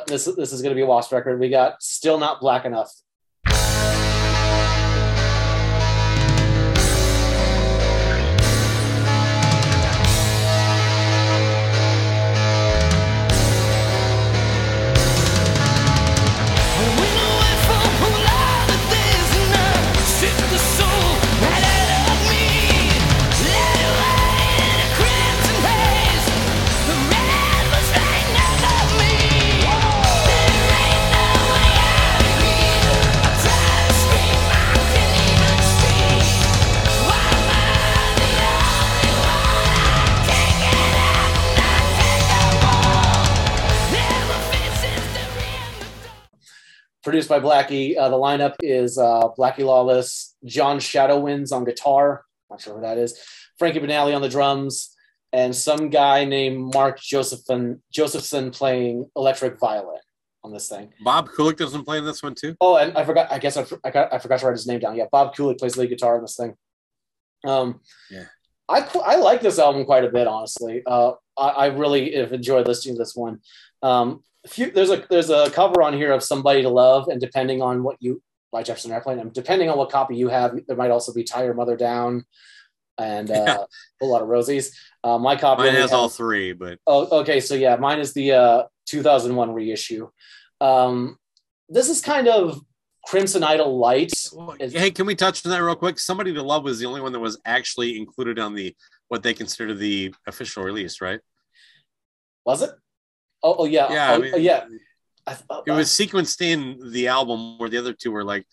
[0.07, 1.39] this this is going to be a Wasp record.
[1.39, 2.91] We got still not black enough.
[47.29, 47.97] Produced by Blackie.
[47.97, 52.97] Uh, the lineup is uh, Blackie Lawless, John Shadowwinds on guitar, not sure who that
[52.97, 53.19] is,
[53.57, 54.95] Frankie Banali on the drums,
[55.31, 60.01] and some guy named Mark Josephson, Josephson playing electric violin
[60.43, 60.91] on this thing.
[61.03, 62.55] Bob Kulick doesn't play in this one too.
[62.61, 63.31] Oh, and I forgot.
[63.31, 64.95] I guess I, I, got, I forgot to write his name down.
[64.95, 66.55] Yeah, Bob Kulick plays lead guitar on this thing.
[67.45, 68.25] Um, Yeah.
[68.67, 70.83] I I like this album quite a bit, honestly.
[70.85, 73.39] Uh, I, I really have enjoyed listening to this one.
[73.81, 77.61] Um, few, there's a there's a cover on here of "Somebody to Love," and depending
[77.61, 78.21] on what you
[78.51, 81.43] by Jefferson Airplane, and depending on what copy you have, there might also be "Tie
[81.43, 82.25] Your Mother Down"
[82.97, 83.57] and uh, Yeah.
[84.01, 84.73] a lot of Rosies.
[85.03, 87.39] Uh, my copy Mine has all three, but Oh, okay.
[87.39, 90.09] So yeah, mine is the uh, 2001 reissue.
[90.59, 91.17] Um,
[91.69, 92.59] this is kind of
[93.05, 94.11] Crimson Idol light.
[94.59, 95.99] Hey, can we touch on that real quick?
[95.99, 98.75] Somebody to Love was the only one that was actually included on the
[99.07, 101.19] what they consider the official release, right?
[102.45, 102.71] Was it?
[103.43, 103.91] Oh, oh yeah.
[103.91, 104.65] Yeah, oh, I mean, oh, yeah.
[105.27, 108.45] I, uh, It was sequenced in the album where the other two were like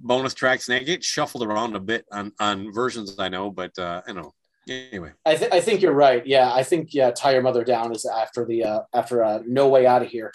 [0.00, 3.76] bonus tracks, and they get shuffled around a bit on on versions I know, but
[3.78, 4.32] uh, I know.
[4.68, 6.26] Anyway, I, th- I think you're right.
[6.26, 7.10] Yeah, I think yeah.
[7.10, 10.32] Tie your mother down is after the uh, after uh, No Way Out of Here.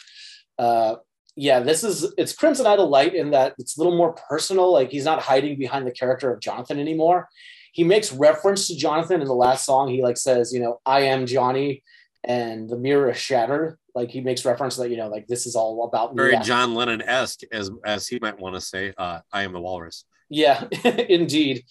[0.57, 0.95] Uh,
[1.35, 4.71] yeah, this is it's Crimson Idol light in that it's a little more personal.
[4.71, 7.27] Like he's not hiding behind the character of Jonathan anymore.
[7.71, 9.89] He makes reference to Jonathan in the last song.
[9.89, 11.83] He like says, you know, I am Johnny,
[12.23, 13.77] and the mirror shattered.
[13.95, 16.21] Like he makes reference that you know, like this is all about me.
[16.21, 16.41] very Yeah.
[16.41, 18.93] John Lennon esque, as as he might want to say.
[18.97, 20.05] Uh, I am the Walrus.
[20.29, 21.63] Yeah, indeed.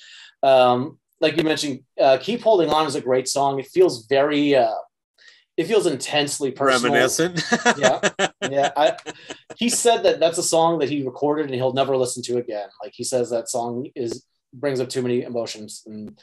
[0.42, 3.58] Um, like you mentioned, uh, "Keep Holding On" is a great song.
[3.58, 4.74] It feels very, uh,
[5.56, 6.92] it feels intensely personal.
[6.92, 7.42] Reminiscent.
[7.78, 8.00] Yeah.
[8.48, 8.96] Yeah, I,
[9.56, 12.68] he said that that's a song that he recorded and he'll never listen to again.
[12.82, 16.18] Like he says that song is brings up too many emotions and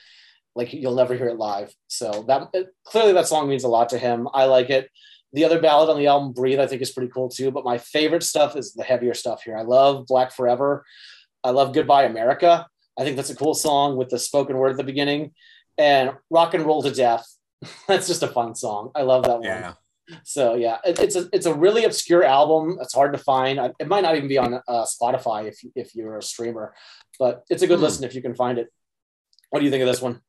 [0.55, 1.73] like you'll never hear it live.
[1.87, 2.49] So that
[2.85, 4.27] clearly that song means a lot to him.
[4.33, 4.89] I like it.
[5.33, 7.51] The other ballad on the album, "Breathe," I think is pretty cool too.
[7.51, 9.57] But my favorite stuff is the heavier stuff here.
[9.57, 10.85] I love "Black Forever."
[11.43, 12.67] I love "Goodbye America."
[12.97, 15.33] I think that's a cool song with the spoken word at the beginning,
[15.77, 17.25] and "Rock and Roll to Death."
[17.87, 18.91] that's just a fun song.
[18.95, 19.43] I love that one.
[19.43, 19.73] yeah.
[20.23, 22.77] So yeah, it, it's a it's a really obscure album.
[22.79, 23.59] It's hard to find.
[23.59, 26.73] I- It might not even be on uh, Spotify if if you're a streamer,
[27.19, 27.85] but it's a good Hmm.
[27.85, 28.67] listen if you can find it.
[29.49, 30.21] What do you think of this one?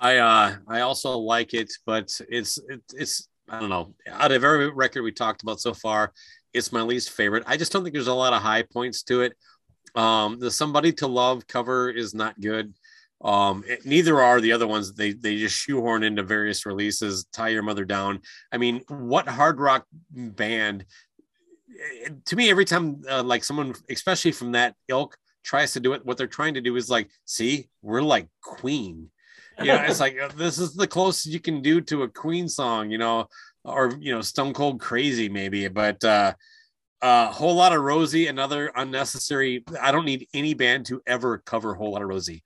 [0.00, 3.94] I uh I also like it, but it's it, it's I don't know.
[4.08, 6.12] Out of every record we talked about so far,
[6.52, 7.44] it's my least favorite.
[7.46, 9.34] I just don't think there's a lot of high points to it.
[9.94, 12.74] Um, the "Somebody to Love" cover is not good.
[13.22, 14.94] Um, it- neither are the other ones.
[14.94, 17.24] They they just shoehorn into various releases.
[17.32, 18.20] Tie your mother down.
[18.52, 20.84] I mean, what hard rock band
[22.04, 25.92] eh, to me, every time uh, like someone, especially from that ilk, tries to do
[25.92, 29.10] it, what they're trying to do is like, see, we're like Queen.
[29.60, 32.48] You know, it's like uh, this is the closest you can do to a Queen
[32.48, 33.26] song, you know,
[33.64, 36.34] or you know, Stone Cold Crazy maybe, but uh
[37.02, 39.62] a whole lot of Rosie, another unnecessary.
[39.80, 42.42] I don't need any band to ever cover whole lot of Rosie.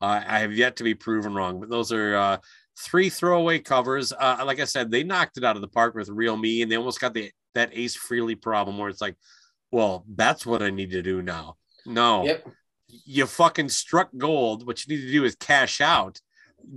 [0.00, 2.36] Uh, I have yet to be proven wrong, but those are uh,
[2.76, 4.12] three throwaway covers.
[4.12, 6.70] Uh, like I said, they knocked it out of the park with Real Me, and
[6.70, 9.16] they almost got the that Ace Frehley problem where it's like,
[9.70, 11.56] well, that's what I need to do now.
[11.86, 12.48] No, Yep.
[12.88, 14.66] you fucking struck gold.
[14.66, 16.20] What you need to do is cash out.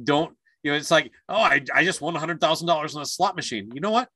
[0.04, 0.78] Don't you know?
[0.78, 3.72] It's like, oh, I, I just won a hundred thousand dollars on a slot machine.
[3.74, 4.10] You know what?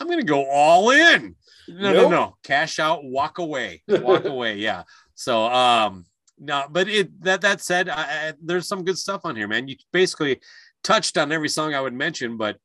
[0.00, 1.36] I'm gonna go all in.
[1.68, 2.36] No, no, no.
[2.42, 4.56] Cash out, walk away, walk away.
[4.56, 4.82] Yeah.
[5.14, 6.04] So, um,
[6.38, 9.68] no, but it that that said, I, I, there's some good stuff on here, man.
[9.68, 10.40] You basically
[10.82, 12.58] touched on every song I would mention, but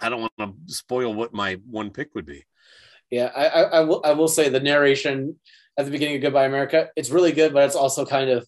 [0.00, 2.44] I don't want to spoil what my one pick would be.
[3.10, 4.00] Yeah, I, I, I will.
[4.04, 5.36] I will say the narration
[5.76, 6.88] at the beginning of Goodbye America.
[6.96, 8.46] It's really good, but it's also kind of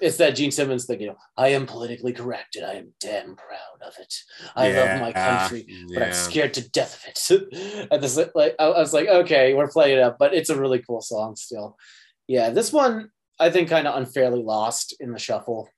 [0.00, 1.00] it's that Gene Simmons thing.
[1.00, 4.14] You know, I am politically correct, and I am damn proud of it.
[4.56, 7.88] I love my Yeah, country, but I'm scared to death of it.
[7.90, 10.60] and this, like, I, I was like, okay, we're playing it up, but it's a
[10.60, 11.76] really cool song still.
[12.26, 15.68] Yeah, this one I think kind of unfairly lost in the shuffle.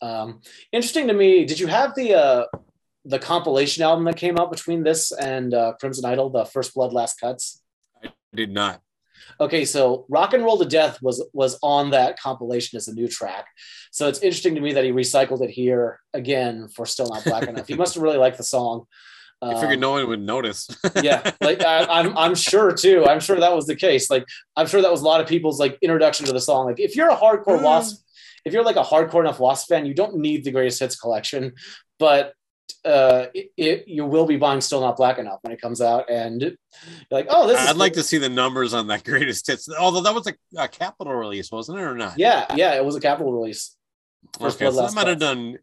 [0.00, 0.40] Um,
[0.72, 1.44] interesting to me.
[1.44, 2.44] Did you have the uh,
[3.04, 6.92] the compilation album that came out between this and uh, Crimson Idol, the First Blood,
[6.92, 7.62] Last Cuts?
[8.02, 8.80] I did not.
[9.40, 13.08] Okay, so "Rock and Roll to Death" was was on that compilation as a new
[13.08, 13.46] track.
[13.90, 17.48] So it's interesting to me that he recycled it here again for "Still Not Black
[17.48, 18.84] Enough." He must have really liked the song.
[19.42, 20.68] I figured Um, no one would notice.
[21.02, 23.04] yeah, like I, I'm I'm sure too.
[23.06, 24.08] I'm sure that was the case.
[24.08, 24.24] Like
[24.56, 26.66] I'm sure that was a lot of people's like introduction to the song.
[26.66, 27.62] Like if you're a hardcore Mm.
[27.64, 28.04] Wasp,
[28.44, 31.52] if you're like a hardcore enough Wasp fan, you don't need the greatest hits collection,
[31.98, 32.34] but
[32.84, 36.10] uh, it, it you will be buying "Still Not Black Enough" when it comes out,
[36.10, 36.52] and you're
[37.10, 37.58] like, oh, this.
[37.58, 39.68] I'd like to see the numbers on that greatest hits.
[39.68, 42.18] Although that was a, a Capitol release, wasn't it, or not?
[42.18, 43.76] Yeah, yeah, it was a Capitol release.
[44.38, 45.58] First Okay, Blood, so that might have done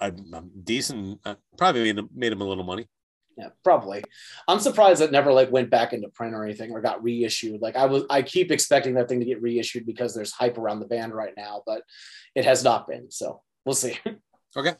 [0.00, 1.20] a, a decent.
[1.24, 2.88] Uh, probably made him, made him a little money.
[3.36, 4.04] Yeah, probably.
[4.46, 7.60] I'm surprised it never like went back into print or anything or got reissued.
[7.60, 10.80] Like I was, I keep expecting that thing to get reissued because there's hype around
[10.80, 11.82] the band right now, but
[12.34, 13.10] it has not been.
[13.10, 13.98] So we'll see.
[14.56, 14.74] Okay.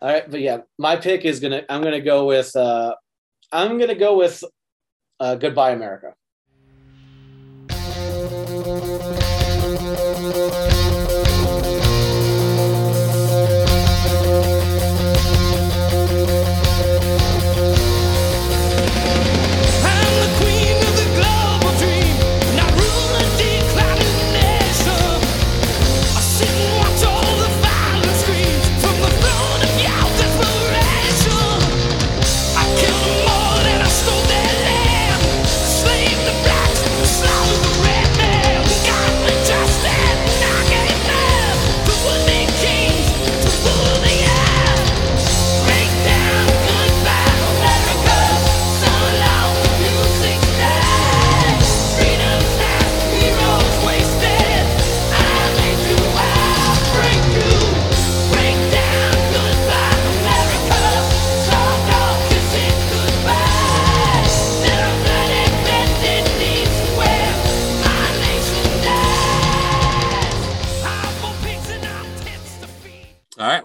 [0.00, 1.62] All right, but yeah, my pick is gonna.
[1.68, 2.54] I'm gonna go with.
[2.56, 2.94] uh
[3.52, 4.42] I'm gonna go with
[5.20, 6.14] uh, "Goodbye America."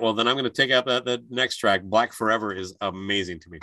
[0.04, 1.82] Well, then I'm going to take out that, that next track.
[1.82, 3.60] Black Forever is amazing to me.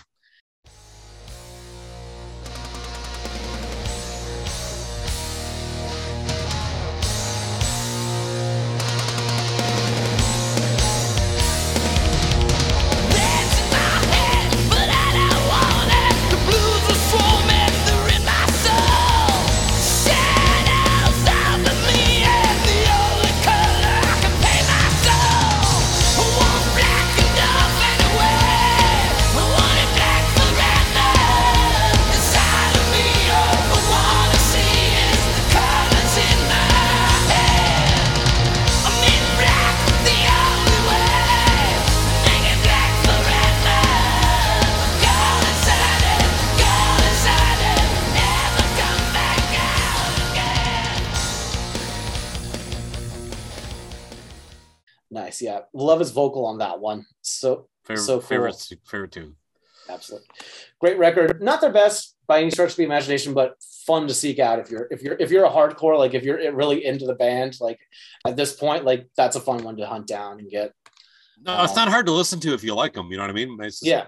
[55.40, 55.60] Yeah.
[55.72, 57.06] Love his vocal on that one.
[57.22, 58.28] So Favorite, So cool.
[58.28, 59.36] favorite, favorite tune.
[59.88, 60.28] absolutely
[60.80, 61.42] great record.
[61.42, 63.56] Not their best by any stretch of the imagination, but
[63.86, 66.52] fun to seek out if you're if you're if you're a hardcore, like if you're
[66.54, 67.78] really into the band, like
[68.26, 70.72] at this point, like that's a fun one to hunt down and get.
[71.42, 73.10] No, it's not hard to listen to if you like them.
[73.10, 73.58] You know what I mean?
[73.82, 74.06] Yeah,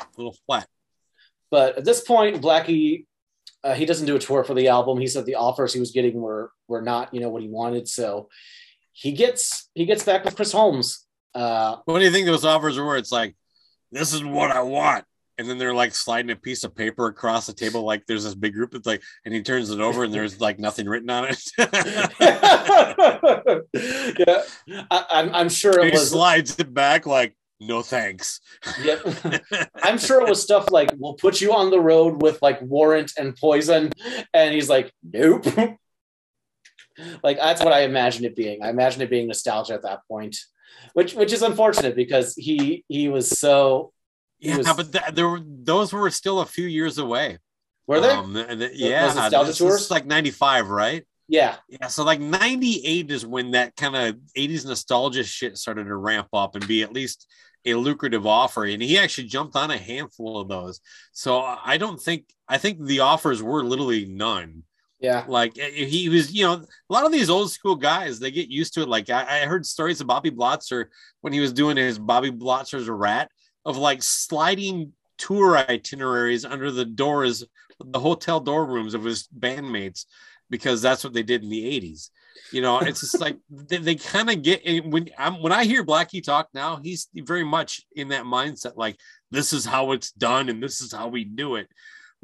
[0.00, 0.68] a little flat.
[1.50, 3.06] but at this point, Blackie
[3.64, 5.00] uh, he doesn't do a tour for the album.
[5.00, 7.88] He said the offers he was getting were were not, you know, what he wanted.
[7.88, 8.28] So
[8.94, 11.04] he gets he gets back with Chris Holmes.
[11.34, 12.96] Uh, What do you think those offers were?
[12.96, 13.34] It's like,
[13.92, 15.04] this is what I want.
[15.36, 18.36] And then they're like sliding a piece of paper across the table, like there's this
[18.36, 18.72] big group.
[18.72, 21.42] It's like, and he turns it over, and there's like nothing written on it.
[24.16, 24.42] yeah,
[24.90, 26.10] I, I'm I'm sure he it was.
[26.10, 28.40] slides it back, like, no thanks.
[28.82, 29.00] Yeah.
[29.82, 33.12] I'm sure it was stuff like we'll put you on the road with like warrant
[33.18, 33.90] and poison,
[34.32, 35.46] and he's like, nope.
[37.22, 38.62] Like that's what I imagine it being.
[38.62, 40.36] I imagine it being nostalgia at that point,
[40.94, 43.92] which which is unfortunate because he he was so
[44.38, 47.38] he yeah, was- but th- there were those were still a few years away.
[47.86, 48.16] were there?
[48.16, 49.80] Um, th- th- yeah, those nostalgia this tours?
[49.82, 51.04] is like '95, right?
[51.26, 55.96] yeah, Yeah, so like 98 is when that kind of 80s nostalgia shit started to
[55.96, 57.26] ramp up and be at least
[57.64, 58.64] a lucrative offer.
[58.66, 60.80] And he actually jumped on a handful of those.
[61.12, 64.64] So I don't think, I think the offers were literally none.
[65.04, 68.30] Yeah, Like eh, he was, you know, a lot of these old school guys, they
[68.30, 68.88] get used to it.
[68.88, 70.86] Like I, I heard stories of Bobby Blotzer
[71.20, 73.30] when he was doing his Bobby Blotzer's Ratt
[73.66, 77.44] of like sliding tour itineraries under the doors,
[77.84, 80.06] the hotel door rooms of his bandmates,
[80.48, 82.08] because that's what they did in the 80s.
[82.50, 85.84] You know, it's just like they, they kind of get when I'm when I hear
[85.84, 88.96] Blackie talk now, he's very much in that mindset, like
[89.30, 91.68] this is how it's done and this is how we do it.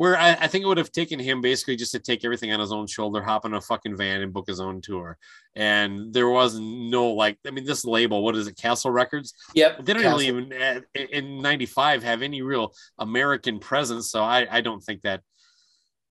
[0.01, 2.59] Where I, I think it would have taken him basically just to take everything on
[2.59, 5.19] his own shoulder, hop in a fucking van and book his own tour.
[5.55, 9.35] And there was no like, I mean, this label, what is it, Castle Records?
[9.55, 9.85] yep.
[9.85, 10.19] They don't Castle.
[10.19, 15.03] really even uh, in '95 have any real American presence, so I, I don't think
[15.03, 15.21] that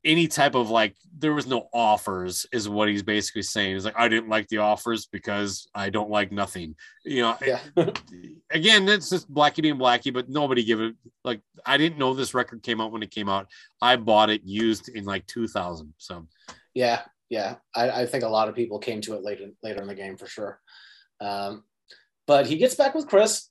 [0.05, 3.73] any type of like there was no offers is what he's basically saying.
[3.73, 6.75] He's like, I didn't like the offers because I don't like nothing.
[7.03, 7.59] You know, Yeah.
[8.51, 12.33] again, it's just Blackie being Blackie, but nobody give it like I didn't know this
[12.33, 13.47] record came out when it came out.
[13.81, 15.93] I bought it used in like 2000.
[15.97, 16.27] So
[16.73, 17.55] Yeah, yeah.
[17.75, 20.15] I, I think a lot of people came to it later later in the game
[20.15, 20.61] for sure.
[21.19, 21.63] Um,
[22.25, 23.49] but he gets back with Chris,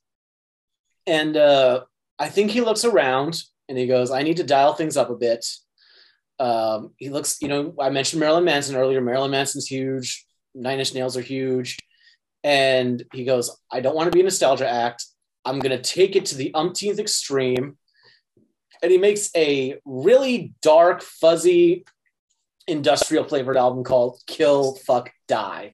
[1.05, 1.81] and uh,
[2.17, 5.15] I think he looks around and he goes, "I need to dial things up a
[5.15, 5.45] bit."
[6.39, 9.01] Um, he looks, you know, I mentioned Marilyn Manson earlier.
[9.01, 10.25] Marilyn Manson's huge.
[10.55, 11.77] Nine Inch Nails are huge,
[12.43, 15.05] and he goes, "I don't want to be a nostalgia act.
[15.45, 17.77] I'm going to take it to the umpteenth extreme."
[18.81, 21.85] And he makes a really dark, fuzzy
[22.67, 25.73] industrial flavored album called Kill Fuck Die.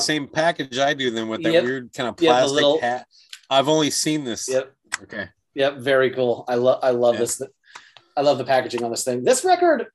[0.00, 1.64] Same package I do then with that yep.
[1.64, 3.06] weird kind of plastic little- hat.
[3.48, 4.48] I've only seen this.
[4.48, 4.72] Yep.
[5.02, 5.28] Okay.
[5.54, 6.44] Yep, very cool.
[6.48, 7.20] I love I love Yeah.
[7.20, 7.42] this.
[8.16, 9.24] I love the packaging on this thing.
[9.24, 9.86] This record,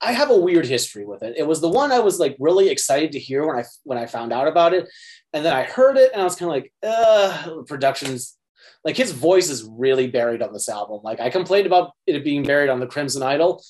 [0.00, 1.34] I have a weird history with it.
[1.36, 4.06] It was the one I was like really excited to hear when I when I
[4.06, 4.88] found out about it,
[5.32, 8.36] and then I heard it and I was kind of like, uh, productions.
[8.84, 11.00] Like his voice is really buried on this album.
[11.02, 13.62] Like I complained about it being buried on the Crimson Idol.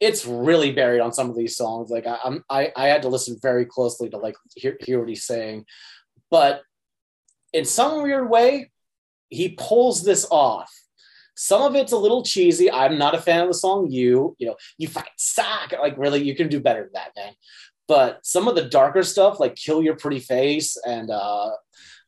[0.00, 1.90] It's really buried on some of these songs.
[1.90, 5.08] Like I, I'm, I, I had to listen very closely to like hear, hear what
[5.08, 5.66] he's saying,
[6.30, 6.62] but
[7.52, 8.70] in some weird way,
[9.28, 10.70] he pulls this off.
[11.34, 12.70] Some of it's a little cheesy.
[12.70, 15.72] I'm not a fan of the song "You." You know, you fight sock.
[15.72, 17.32] Like, really, you can do better than that, man.
[17.88, 21.50] But some of the darker stuff, like "Kill Your Pretty Face" and uh,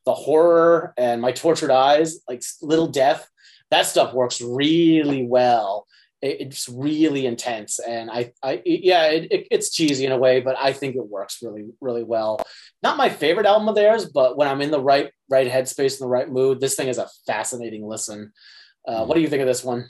[0.04, 3.28] the horror and "My Tortured Eyes," like "Little Death,"
[3.70, 5.86] that stuff works really well.
[6.22, 10.40] It- it's really intense and i i yeah it, it, it's cheesy in a way
[10.40, 12.40] but i think it works really really well
[12.82, 16.04] not my favorite album of theirs but when i'm in the right right headspace in
[16.06, 18.32] the right mood this thing is a fascinating listen
[18.88, 19.88] uh, what do you think of this one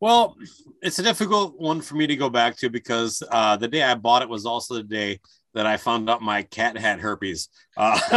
[0.00, 0.34] Well,
[0.80, 3.94] it's a difficult one for me to go back to because uh, the day I
[3.94, 5.20] bought it was also the day
[5.52, 7.48] that I found out my cat had herpes.
[7.76, 8.00] Uh,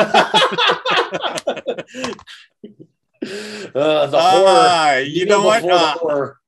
[3.76, 5.61] uh, the horror Ah, you know what?
[5.61, 6.40] before the Uh, horror.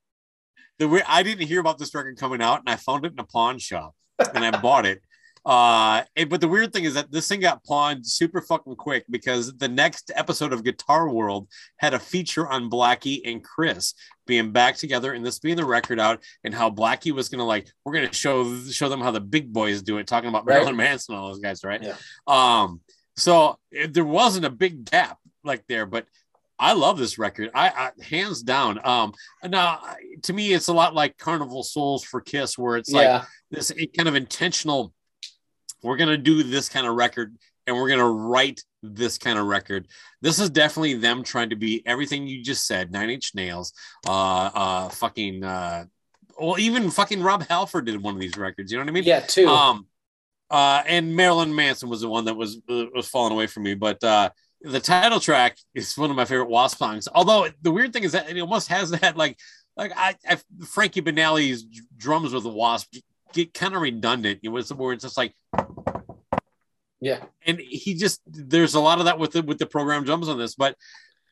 [0.80, 3.20] The way I didn't hear about this record coming out, and I found it in
[3.20, 3.94] a pawn shop,
[4.34, 5.02] and I bought it.
[5.46, 9.56] Uh, but the weird thing is that this thing got pawned super fucking quick because
[9.58, 11.48] the next episode of Guitar World
[11.78, 13.94] had a feature on Blackie and Chris
[14.26, 17.68] being back together, and this being the record out, and how Blackie was gonna like,
[17.86, 20.56] we're gonna show show them how the big boys do it, talking about Right.
[20.56, 21.84] Marilyn Manson and all those guys, right?
[21.84, 21.96] Yeah.
[22.26, 22.82] Um,
[23.16, 26.08] so it, there wasn't a big gap like there, but
[26.58, 27.52] I love this record.
[27.54, 28.80] I, I hands down.
[28.86, 29.14] Um,
[29.44, 29.82] now
[30.24, 33.72] to me, it's a lot like Carnival Souls for Kiss, where it's like yeah this
[33.96, 34.94] kind of intentional.
[35.82, 39.88] We're gonna do this kind of record, and we're gonna write this kind of record.
[40.22, 42.92] This is definitely them trying to be everything you just said.
[42.92, 43.74] Nine Inch Nails,
[44.08, 45.86] uh, uh, fucking, uh,
[46.40, 48.72] well, even fucking Rob Halford did one of these records.
[48.72, 49.04] You know what I mean?
[49.04, 49.88] yeah too Um,
[50.50, 53.74] uh, and Marilyn Manson was the one that was uh, was falling away from me,
[53.74, 54.30] but uh,
[54.62, 57.08] the title track is one of my favorite Wasp songs.
[57.14, 59.38] Although the weird thing is that it almost has that like
[59.78, 61.64] like I, I Frankie Banali's
[61.98, 62.96] drums with the Wasp
[63.34, 64.40] get kind of redundant.
[64.44, 65.34] It was where it's just like,
[67.02, 70.30] yeah and he just there's a lot of that with the with the program drums
[70.30, 70.76] on this, but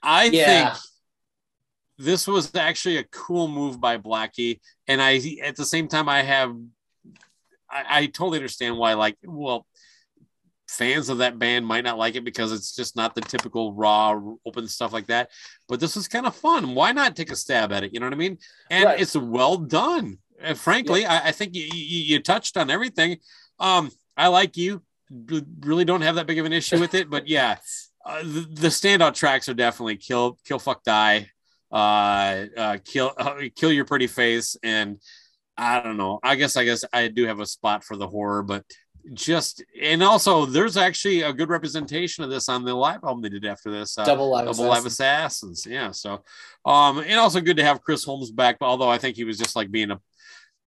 [0.02, 0.70] I Yeah.
[0.74, 0.78] think
[1.98, 6.22] this was actually a cool move by Blackie, and I at the same time I
[6.22, 6.56] have
[7.70, 9.66] I, I totally understand why like well
[10.74, 14.20] fans of that band might not like it because it's just not the typical raw
[14.46, 15.30] open stuff like that.
[15.68, 16.76] But this was kind of fun.
[16.76, 17.94] Why not take a stab at it?
[17.94, 18.38] You know what i mean?
[18.70, 19.00] And Right.
[19.00, 20.18] it's well done.
[20.40, 23.18] And frankly I, I think you, you, you touched on everything.
[23.60, 24.82] Um i like you
[25.62, 27.58] really don't have that big of an issue with it but yeah
[28.06, 31.30] uh, the, the standout tracks are definitely kill kill fuck die
[31.72, 35.00] uh, uh kill uh, kill your pretty face and
[35.58, 36.20] i don't know.
[36.24, 38.64] I guess i guess i do have a spot for the horror but
[39.14, 43.28] just and also there's actually a good representation of this on the live album they
[43.30, 45.66] did after this uh, double live double live Assassins.
[45.70, 46.24] yeah so
[46.66, 49.56] um and also good to have chris holmes back although i think he was just
[49.58, 50.00] like being a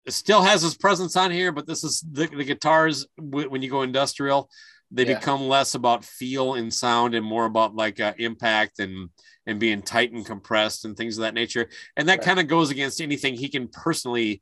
[0.10, 3.70] still has his presence on here but this is the, the guitars w- when you
[3.70, 4.50] go industrial
[4.92, 5.18] they Yeah.
[5.18, 9.10] become less about feel and sound and more about like uh, impact and
[9.48, 12.26] and being tight and compressed and things of that nature and that Right.
[12.26, 14.42] kind of goes against anything he can personally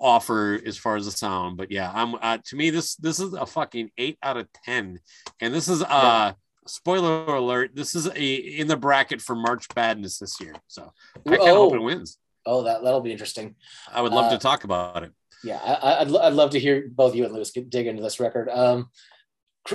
[0.00, 3.32] offer as far as the sound but yeah i'm uh, to me this this is
[3.34, 4.98] a fucking 8 out of 10
[5.40, 6.32] and this is uh
[6.66, 10.92] spoiler alert this is a in the bracket for march badness this year so
[11.26, 13.54] i kind of hope it oh, wins oh that that'll be interesting
[13.92, 15.12] i would love Uh, to talk about it
[15.42, 18.20] Yeah, I, I- I'd, I'd love to hear both you and Lewis dig into this
[18.20, 18.50] record.
[18.50, 18.90] Um,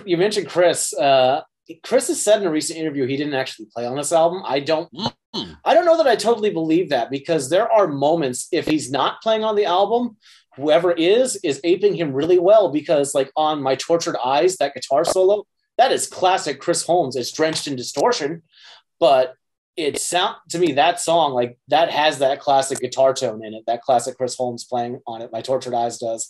[0.06, 0.94] you mentioned Chris.
[0.94, 1.42] Uh,
[1.82, 4.44] Chris has said in a recent interview he didn't actually play on this album.
[4.46, 4.88] I don't.
[5.36, 5.58] Mm.
[5.66, 9.22] I don't know that I totally believe that because there are moments if he's not
[9.22, 10.18] playing on the album,
[10.56, 12.70] whoever is is aping him really well.
[12.70, 15.46] Because like on my tortured eyes, that guitar solo
[15.78, 17.16] that is classic Chris Holmes.
[17.16, 18.44] It's drenched in distortion,
[19.00, 19.36] but
[19.76, 23.64] it sound to me that song like that has that classic guitar tone in it
[23.68, 26.30] that classic chris holmes playing on it my tortured eyes does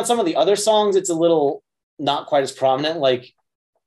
[0.00, 1.62] on some of the other songs it's a little
[1.98, 2.98] not quite as prominent.
[2.98, 3.32] Like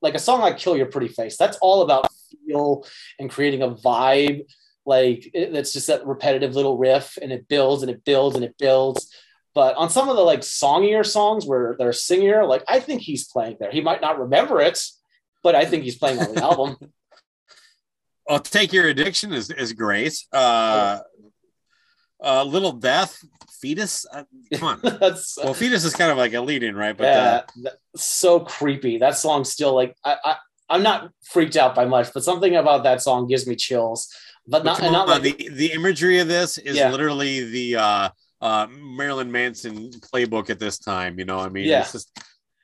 [0.01, 2.07] like a song like kill your pretty face that's all about
[2.45, 2.85] feel
[3.19, 4.45] and creating a vibe.
[4.85, 8.45] Like it, that's just that repetitive little riff and it builds and it builds and
[8.45, 9.09] it builds.
[9.55, 13.27] But on some of the like songier songs where they're singier like i think he's
[13.27, 13.71] playing there.
[13.71, 14.79] He might not remember it
[15.43, 16.77] but i think he's playing on the album.
[18.27, 20.17] Well, take your addiction is is great.
[20.31, 20.99] Uh,
[22.23, 23.21] uh, little death,
[23.63, 24.05] fetus.
[24.13, 24.23] Uh,
[24.59, 24.79] come on.
[24.99, 26.95] that's Well, fetus is kind of like a lead in, right?
[26.97, 28.97] But yeah, uh, that- so creepy.
[28.97, 30.35] That song still like I, I
[30.69, 34.07] I'm not freaked out by much, but something about that song gives me chills.
[34.45, 36.91] But but not not like the the imagery of this is Yeah.
[36.91, 38.09] literally the uh,
[38.41, 38.67] uh,
[38.99, 41.17] Marilyn Manson playbook at this time.
[41.19, 41.81] You know, I mean, Yeah.
[41.81, 42.09] it's just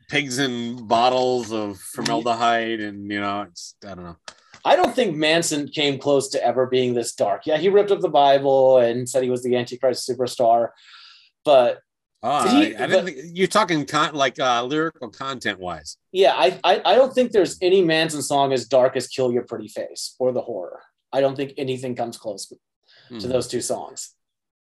[0.10, 4.18] pigs in bottles of formaldehyde, and you know, it's I don't know.
[4.66, 7.46] I don't think Manson came close to ever being this dark.
[7.46, 10.70] Yeah, he ripped up the Bible and said he was the Antichrist superstar,
[11.46, 11.80] but
[12.24, 15.98] Did he- I, I but- think you're talking con- like uh, lyrical content wise.
[16.12, 19.44] yeah, I, I I don't think there's any Manson song as dark as "Kill Your
[19.44, 20.82] Pretty Face" or "The Horror."
[21.14, 22.56] I don't think anything comes close to
[23.10, 23.20] Hmm.
[23.20, 24.14] those two songs.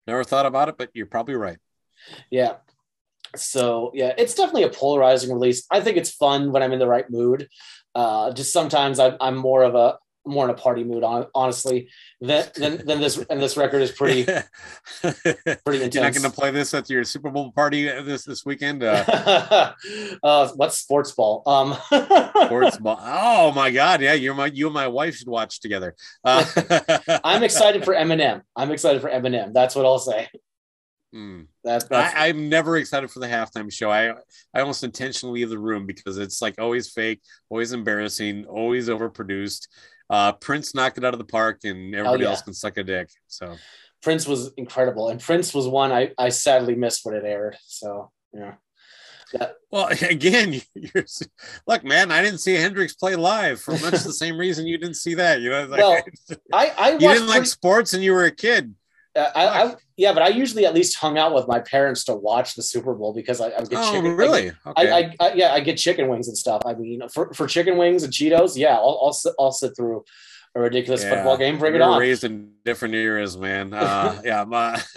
[0.06, 1.58] Never thought about it, but you're probably right.
[2.30, 2.56] Yeah.
[3.36, 5.66] So yeah, it's definitely a polarizing release.
[5.70, 7.48] I think it's fun when I'm in the right mood.
[7.98, 11.88] Uh, just sometimes I'm, I'm more of a more in a party mood, on, honestly.
[12.20, 14.24] Then then then this and this record is pretty
[15.02, 15.94] pretty intense.
[15.94, 18.84] You're not going to play this at your Super Bowl party this this weekend.
[18.84, 19.74] Uh,
[20.22, 21.42] uh, what's sports ball?
[21.44, 21.76] Um,
[22.46, 23.00] sports ball.
[23.02, 24.00] Oh my God!
[24.00, 25.96] Yeah, you're my you and my wife should watch together.
[26.22, 26.44] Uh,
[27.24, 28.42] I'm excited for Eminem.
[28.54, 29.52] I'm excited for Eminem.
[29.52, 30.28] That's what I'll say.
[31.12, 31.42] Hmm.
[31.64, 33.90] That, that's I, I'm never excited for the halftime show.
[33.90, 34.10] I
[34.54, 39.68] I almost intentionally leave the room because it's like always fake, always embarrassing, always overproduced.
[40.10, 42.30] Uh, Prince knocked it out of the park, and everybody yeah.
[42.30, 43.10] else can suck a dick.
[43.26, 43.56] So
[44.02, 47.56] Prince was incredible, and Prince was one I, I sadly missed when it aired.
[47.66, 48.54] So yeah.
[49.70, 51.04] Well, again, you're,
[51.66, 54.96] look, man, I didn't see Hendrix play live for much the same reason you didn't
[54.96, 55.40] see that.
[55.40, 56.02] You know, like, Well,
[56.52, 58.74] I I you didn't like sports and you were a kid.
[59.18, 62.14] Uh, I, I, yeah, but I usually at least hung out with my parents to
[62.14, 64.16] watch the Super Bowl because I, I would get Oh, chicken.
[64.16, 64.52] really?
[64.64, 64.92] I, Okay.
[65.20, 66.62] I, I, yeah, I get chicken wings and stuff.
[66.64, 70.04] I mean, for, for chicken wings and Cheetos, yeah, I'll, I'll, sit, I'll sit through
[70.54, 71.10] a ridiculous Yeah.
[71.16, 71.58] football game.
[71.58, 72.00] Bring we it were on.
[72.00, 73.74] Raised in different eras, man.
[73.74, 74.80] Uh, yeah, my,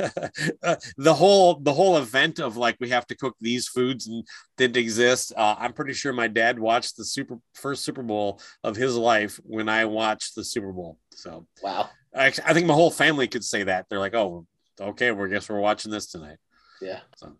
[0.98, 4.26] the whole the whole event of like we have to cook these foods and
[4.58, 5.34] didn't exist.
[5.36, 9.40] Uh, I'm pretty sure my dad watched the super first Super Bowl of his life
[9.44, 10.98] when I watched the Super Bowl.
[11.14, 11.90] So Wow.
[12.16, 13.88] I, I think my whole family could say that.
[13.90, 14.46] They're like, oh,
[14.80, 16.38] okay, we guess we're watching this tonight.
[16.82, 17.34] Yeah, So,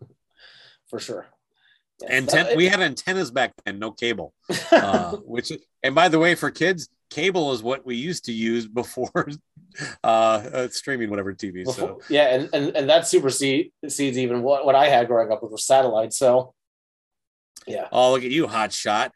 [0.88, 1.26] for sure.
[2.00, 4.34] Yeah, anten- we had antennas back then, no cable.
[4.72, 8.66] Uh, which and by the way, for kids, cable is what we used to use
[8.66, 9.28] before
[10.04, 11.66] uh, uh streaming whatever TV.
[11.66, 13.70] So yeah, and, and, and that supersedes
[14.00, 16.12] even what, what I had growing up with was satellite.
[16.12, 16.54] So,
[17.66, 19.12] yeah, Oh, look at you, hot shot.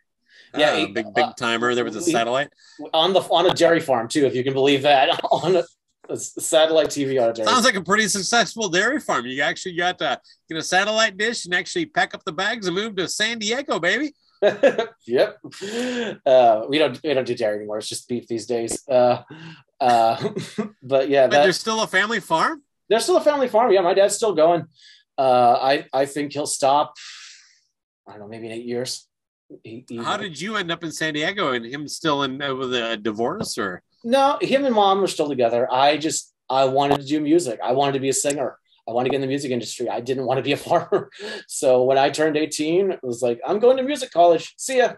[0.59, 1.75] Yeah, Uh, big big uh, timer.
[1.75, 2.51] There was a satellite.
[2.93, 5.65] on the on a dairy farm too, if you can believe that, on a,
[6.09, 7.49] a satellite TV on a dairy.
[7.49, 9.27] Sounds like a pretty successful dairy farm.
[9.27, 12.75] You actually got to get a satellite dish and actually pack up the bags and
[12.77, 14.13] move to San Diego, baby.
[15.07, 15.39] yep.
[16.27, 17.79] Uh, we don't we don't do dairy anymore.
[17.79, 18.87] It's just beef these days.
[18.89, 19.23] Uh,
[19.81, 20.17] uh,
[20.83, 22.63] but yeah, But there's still a family farm.
[22.89, 23.73] there's still a family farm.
[23.73, 24.67] Yeah, my dad's still going.
[25.19, 26.95] Uh, I I think he'll stop.
[28.07, 29.09] I don't know, maybe in eight years.
[29.63, 32.55] He- he- How did you end up in San Diego and him still in uh,
[32.55, 33.83] with a divorce or?
[34.05, 35.69] no, him and mom were still together.
[35.73, 37.59] I just I wanted to do music.
[37.63, 38.59] I wanted to be a singer.
[38.89, 39.89] I wanted to get in the music industry.
[39.89, 41.11] I didn't want to be a farmer.
[41.49, 44.55] So when I turned 18, it was like, I'm going to music college.
[44.57, 44.95] See ya.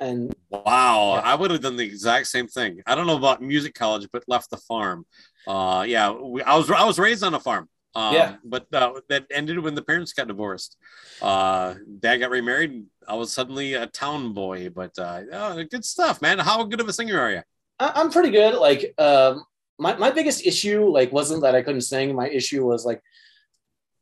[0.00, 1.20] And Wow, Yeah.
[1.24, 2.80] I would have done the exact same thing.
[2.86, 5.06] I don't know about music college, but left the farm.
[5.46, 7.68] Uh, yeah, we, I was I was raised on a farm.
[7.96, 8.36] Um, Yeah.
[8.44, 10.76] but uh, that ended when the parents got divorced.
[11.20, 12.84] Uh, dad got remarried.
[13.08, 14.70] I was suddenly a town boy.
[14.70, 16.38] But uh, oh, good stuff, man.
[16.38, 17.42] How good of a singer are you?
[17.78, 18.54] I- I'm pretty good.
[18.54, 19.44] Like, um,
[19.78, 22.14] my, my biggest issue, like, wasn't that I couldn't sing.
[22.14, 23.02] My issue was like,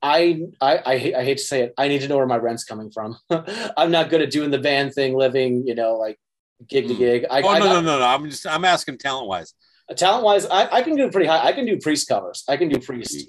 [0.03, 1.75] I, I, I, hate, I hate to say it.
[1.77, 3.17] I need to know where my rent's coming from.
[3.77, 6.19] I'm not good at doing the band thing, living, you know, like
[6.67, 6.99] gig to Hmm.
[6.99, 7.27] gig.
[7.31, 8.05] I, oh I no, got- no, no, no.
[8.07, 9.53] I'm just I'm asking talent wise.
[9.97, 11.45] talent wise, I, I can do pretty high.
[11.47, 12.45] I can do priest covers.
[12.49, 13.29] I can do priest.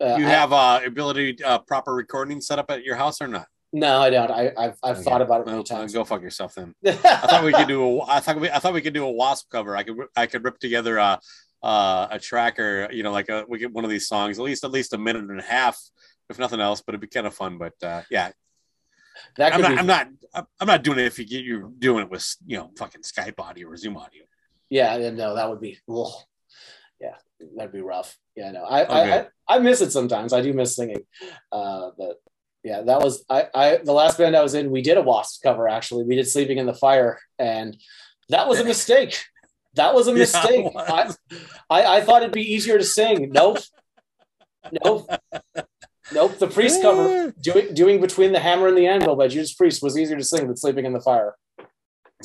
[0.00, 3.28] Uh, You I- have uh, ability uh, proper recording set up at your house or
[3.28, 3.46] not?
[3.72, 4.30] No, I don't.
[4.30, 5.02] I, I've, I've Okay.
[5.04, 5.92] thought about it Well, many uh, times.
[5.92, 6.74] go fuck yourself then.
[6.86, 8.02] I thought we could do a.
[8.04, 8.50] I thought we.
[8.50, 9.76] I thought we could do a wasp cover.
[9.76, 9.96] I could.
[10.16, 11.20] I could rip together a
[11.62, 12.88] uh, a tracker.
[12.92, 14.98] You know, like a we get one of these songs, at least at least a
[14.98, 15.78] minute and a half,
[16.30, 16.80] if nothing else.
[16.84, 17.58] But it'd be kind of fun.
[17.58, 18.30] But uh, yeah,
[19.36, 19.78] that I'm not.
[19.78, 20.08] I'm not.
[20.60, 23.38] I'm not doing it if you get you're doing it with you know fucking Skype
[23.38, 24.24] audio or Zoom audio.
[24.70, 26.12] yeah, yeah, no, that would be, ugh.
[27.00, 27.14] yeah,
[27.56, 28.18] that'd be rough.
[28.36, 29.12] Yeah, no, I, Okay.
[29.12, 30.32] I, I, I miss it sometimes.
[30.34, 31.04] I do miss singing.
[31.50, 32.16] Uh, but
[32.66, 35.40] yeah, that was, I, I, the last band I was in, we did a Wasp
[35.40, 36.02] cover actually.
[36.02, 37.76] We did Sleeping in the Fire, and
[38.28, 39.22] that was a mistake.
[39.74, 40.66] That was a mistake.
[40.76, 41.18] I, was.
[41.70, 43.30] I, I thought it'd be easier to sing.
[43.30, 43.58] Nope.
[44.84, 45.08] Nope.
[46.12, 46.38] Nope.
[46.40, 49.96] The priest cover, doing, doing Between the Hammer and the Anvil by Judas Priest was
[49.96, 51.36] easier to sing than Sleeping in the Fire.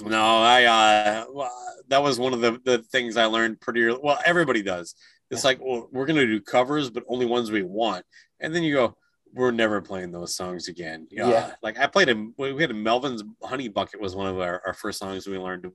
[0.04, 1.52] No, I uh well,
[1.90, 4.00] that was one of the, the things I learned pretty early.
[4.02, 4.96] Well, everybody does.
[5.30, 8.06] It's like, well, we're gonna do covers, but only ones we want.
[8.40, 8.98] And then you go,
[9.34, 11.08] we're never playing those songs again.
[11.12, 11.52] Uh, Yeah.
[11.62, 14.74] Like I played a we had a Melvin's Honey Bucket was one of our, our
[14.74, 15.72] first songs we learned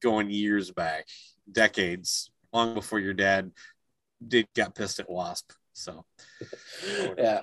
[0.00, 1.06] going years back,
[1.50, 3.50] decades, long before your dad
[4.26, 5.50] did got pissed at Wasp.
[5.72, 6.04] So
[7.18, 7.42] yeah.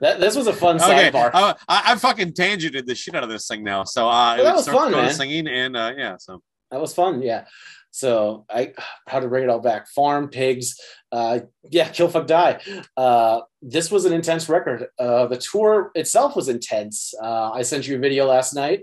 [0.00, 1.30] that this was a fun okay, sidebar.
[1.32, 3.84] I, I, I fucking tangented the shit out of this thing now.
[3.84, 5.12] So uh, Well, that was fun, man.
[5.12, 6.16] singing and uh, yeah.
[6.18, 7.46] So that was fun yeah
[7.90, 8.72] so i
[9.06, 9.88] how to bring it all back.
[9.88, 10.76] Farm pigs
[11.12, 12.60] uh yeah kill fuck die.
[12.96, 14.86] Uh this was an intense record.
[14.98, 17.14] Uh the tour itself was intense.
[17.22, 18.80] Uh i sent you a video last night.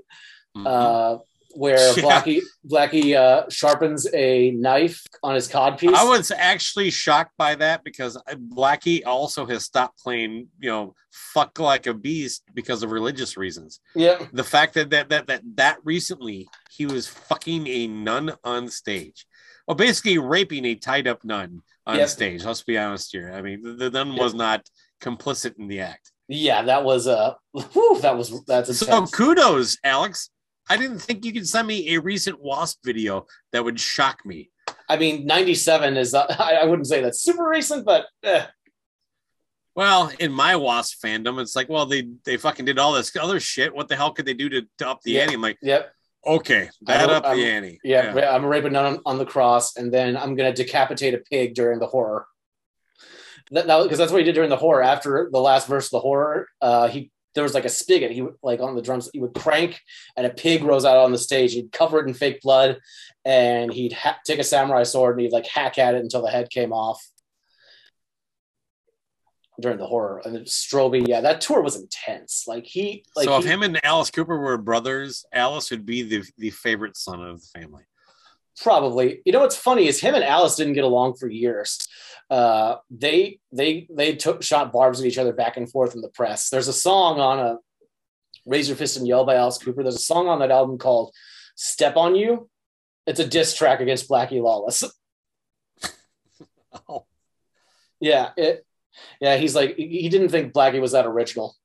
[0.57, 0.67] Mhm.
[1.55, 2.03] Where Yeah.
[2.03, 7.55] blackie blackie uh sharpens a knife on his cod piece I was actually shocked by
[7.55, 8.17] that because
[8.55, 13.79] Blackie also has stopped playing, you know, fuck like a beast because of religious reasons.
[13.95, 18.67] yeah The fact that that that that, that recently he was fucking a nun on
[18.69, 19.25] stage,
[19.67, 22.09] well, basically raping a tied up nun on Yep.
[22.09, 22.43] stage.
[22.43, 23.31] Let's be honest here.
[23.33, 24.61] I mean, the, the nun was not
[25.01, 26.11] complicit in the act.
[26.27, 27.33] yeah that was uh
[27.73, 30.29] whew, that was that's So kudos, Alex.
[30.69, 34.49] I didn't think you could send me a recent Wasp video that would shock me.
[34.89, 38.45] i mean 97 is uh, I, I wouldn't say that's super recent but eh,
[39.75, 43.39] Well, in my Wasp fandom, it's like, well, they they fucking did all this other
[43.39, 43.75] shit.
[43.75, 45.21] What the hell could they do to, to up the Yeah.
[45.23, 45.33] ante?
[45.35, 45.91] I'm like, yep
[46.27, 47.79] okay, that I'm- up the I'm- ante.
[47.83, 51.53] Yeah, ra- I'm raping on, on the cross, and then I'm gonna decapitate a pig
[51.53, 52.25] during the horror.
[53.51, 54.81] That because that's what he did during the horror.
[54.81, 58.11] After the last verse of the horror, uh, he there was like a spigot.
[58.11, 59.09] He would like on the drums.
[59.13, 59.79] He would crank,
[60.17, 61.53] and a pig rose out on the stage.
[61.53, 62.79] He'd cover it in fake blood,
[63.23, 66.31] and he'd ha- take a samurai sword and he'd like hack at it until the
[66.31, 67.05] head came off.
[69.57, 72.43] During the horror, and then Stroby, yeah, that tour was intense.
[72.45, 76.01] Like he, like so if he- him and Alice Cooper were brothers, Alice would be
[76.01, 77.83] the the favorite son of the family.
[78.61, 79.21] Probably.
[79.25, 81.87] You know what's funny is him and Alice didn't get along for years.
[82.29, 86.09] Uh, they they they took shot barbs at each other back and forth in the
[86.09, 86.49] press.
[86.49, 87.57] There's a song on a
[88.45, 89.83] Raise Your Fist and Yell by Alice Cooper.
[89.83, 91.13] There's a song on that album called
[91.55, 92.49] Step on You.
[93.05, 94.83] It's a diss track against Blackie Lawless.
[96.89, 97.05] Oh,
[98.01, 98.65] Yeah, it
[99.21, 101.55] yeah, he's like he didn't think Blackie was that original.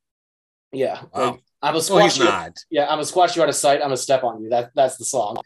[0.72, 1.02] Yeah.
[1.12, 1.30] Wow.
[1.32, 2.24] Like, I'm a well, squash you.
[2.24, 2.56] not.
[2.70, 3.80] Yeah, I'm a squash you out of sight.
[3.82, 4.48] I'm a step on you.
[4.48, 5.36] That that's the song,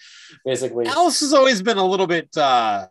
[0.45, 0.87] basically.
[0.87, 2.87] Alice has always been a little bit, uh,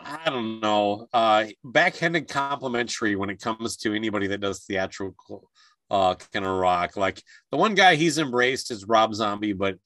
[0.00, 5.50] I don't know, uh, backhanded complimentary when it comes to anybody that does theatrical
[5.90, 6.96] uh, kind of rock.
[6.96, 9.78] Like the one guy he's embraced is Rob Zombie, but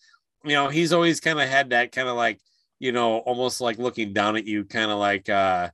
[0.45, 2.39] you know he's always kind of had that kind of like
[2.79, 5.71] you know almost like looking down at you, kind of like uh,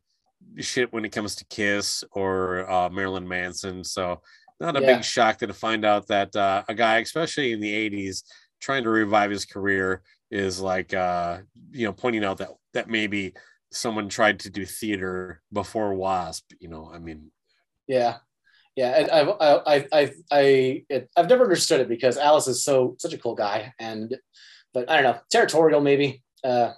[0.59, 3.85] shit when it comes to Kiss or uh, Marilyn Manson.
[3.85, 4.23] So
[4.61, 4.97] not a Yeah.
[4.97, 8.23] big shock to find out that uh, a guy, especially in the '80s,
[8.61, 11.39] trying to revive his career is like uh
[11.71, 13.35] you know pointing out that that maybe
[13.71, 17.31] someone tried to do theater before wasp you know i mean
[17.87, 18.17] Yeah,
[18.75, 18.93] yeah.
[18.99, 22.97] And I've I I I I it, I've never understood it because Alice is so
[22.99, 24.17] such a cool guy, and
[24.73, 26.23] but I don't know territorial maybe.
[26.43, 26.73] Uh,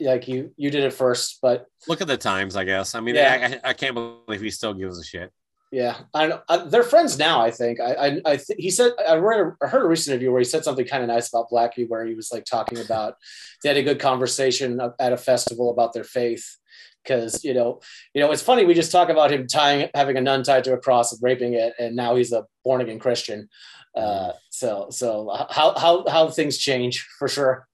[0.00, 3.14] like you you did it first, but look at the times i guess i mean
[3.14, 3.58] Yeah.
[3.64, 5.30] I, I can't believe he still gives a shit
[5.72, 7.40] yeah, I know uh, they're friends now.
[7.40, 10.30] I think I I, I th- he said I read I heard a recent interview
[10.30, 13.16] where he said something kind of nice about Blackie, where he was like talking about
[13.62, 16.58] they had a good conversation at a festival about their faith.
[17.02, 17.80] Because you know,
[18.12, 18.66] you know, it's funny.
[18.66, 21.54] We just talk about him tying, having a nun tied to a cross and raping
[21.54, 23.48] it, and now he's a born again Christian.
[23.96, 27.66] Uh, so, so how how how things change for sure.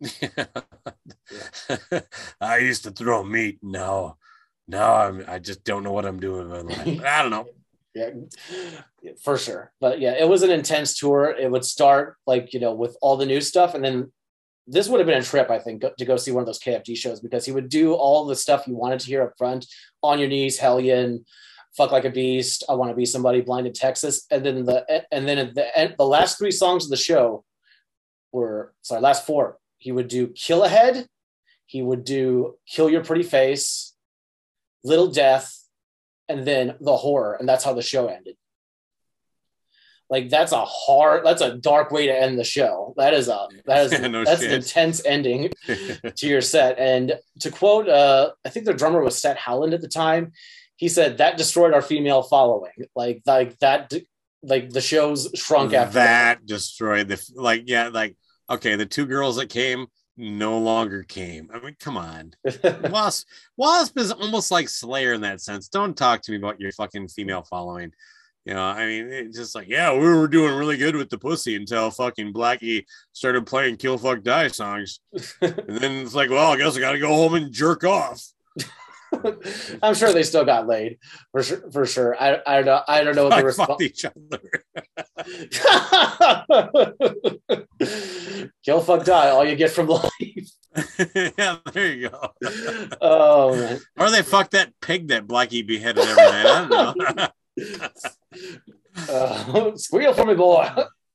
[2.40, 4.16] i used to throw meat no
[4.70, 7.46] no I'm, i just don't know what i'm doing with my life i don't know
[7.94, 8.10] Yeah,
[9.22, 9.72] for sure.
[9.80, 11.34] But yeah, it was an intense tour.
[11.36, 14.12] It would start like you know with all the new stuff, and then
[14.66, 16.96] this would have been a trip, I think, to go see one of those KFD
[16.96, 19.66] shows because he would do all the stuff you wanted to hear up front,
[20.02, 21.24] on your knees, Hellion,
[21.76, 25.04] fuck like a beast, I want to be somebody, blind in Texas, and then the
[25.10, 27.44] and then at the end, the last three songs of the show
[28.30, 29.58] were sorry, last four.
[29.78, 31.08] He would do Kill Ahead,
[31.66, 33.89] he would do Kill Your Pretty Face,
[34.84, 35.56] Little Death,
[36.28, 38.36] and then the horror, and that's how the show ended.
[40.10, 42.94] Like that's a hard, that's a dark way to end the show.
[42.96, 46.78] That is a that is Yeah, no that's an intense ending to your set.
[46.78, 50.32] And to quote, uh, I think the drummer was Stet Howland at the time.
[50.74, 52.72] He said that destroyed our female following.
[52.96, 53.92] Like like that,
[54.42, 56.38] like the shows shrunk after that.
[56.38, 58.16] that destroyed the like yeah like
[58.48, 59.86] okay the two girls that came
[60.20, 61.50] no longer came.
[61.52, 62.34] I mean come on.
[62.90, 63.26] Wasp
[63.56, 65.68] wasp is almost like slayer in that sense.
[65.68, 67.92] Don't talk to me about your fucking female following.
[68.46, 71.18] You know i mean it's just like yeah we were doing really good with the
[71.18, 75.00] pussy until fucking blackie started playing kill fuck die songs.
[75.42, 78.24] And then it's like well i guess i gotta go home and jerk off
[79.82, 80.98] I'm sure they still got laid
[81.32, 81.70] for sure.
[81.70, 82.16] For sure.
[82.20, 82.82] I I don't know.
[82.86, 83.82] I don't know what the response.
[83.82, 84.40] each other.
[88.64, 89.30] Kill, fuck, die.
[89.30, 90.10] All you get from life.
[91.38, 92.30] yeah, there you go.
[93.00, 93.80] Oh man.
[93.98, 96.46] Or they fucked that pig that Blackie beheaded every night.
[96.46, 97.28] I don't know.
[99.08, 100.68] Uh, squeal for me, boy.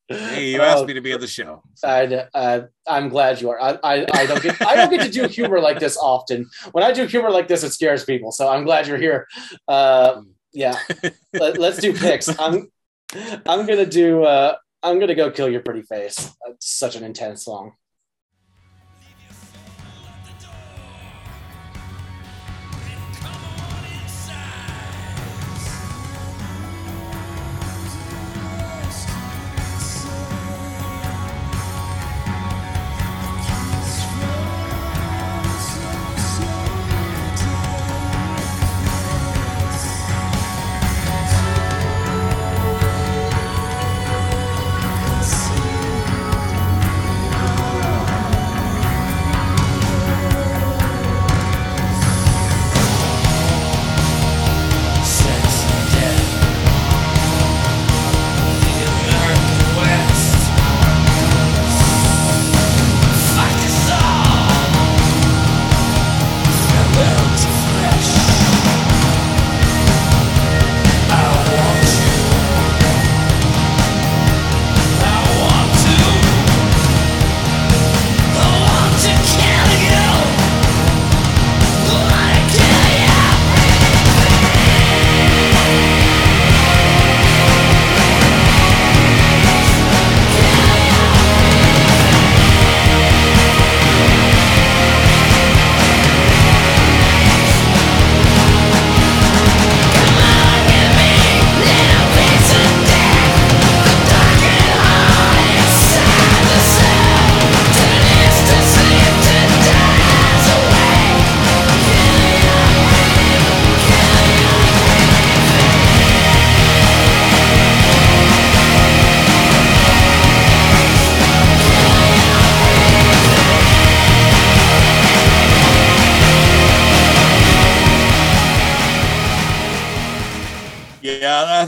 [0.08, 1.64] Hey, you asked Uh, me to be on the show.
[1.84, 3.60] I, uh, I'm glad you are.
[3.62, 6.50] I, I, I don't get I don't get to do humor like this often.
[6.72, 8.32] When I do humor like this, it scares people.
[8.32, 9.28] So I'm glad you're here.
[9.68, 10.22] Uh,
[10.54, 10.78] yeah,
[11.34, 12.28] Let, us do picks.
[12.40, 12.72] I'm
[13.46, 14.24] I'm gonna do.
[14.24, 16.32] Uh, I'm gonna go kill your pretty face.
[16.48, 17.74] It's such an intense song.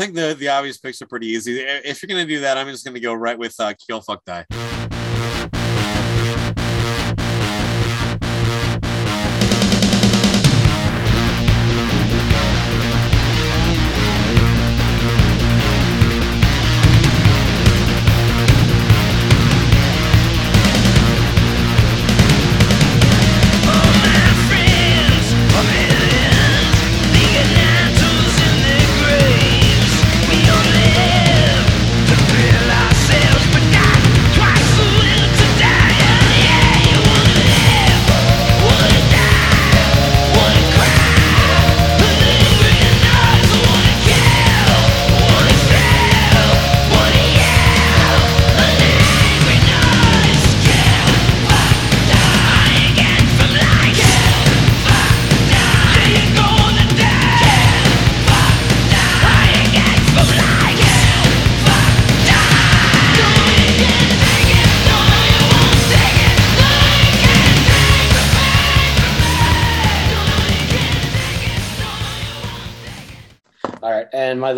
[0.08, 1.60] Think the, the obvious picks are pretty easy.
[1.60, 4.46] If you're gonna do that, I'm just gonna go right with uh, kill, fuck, die.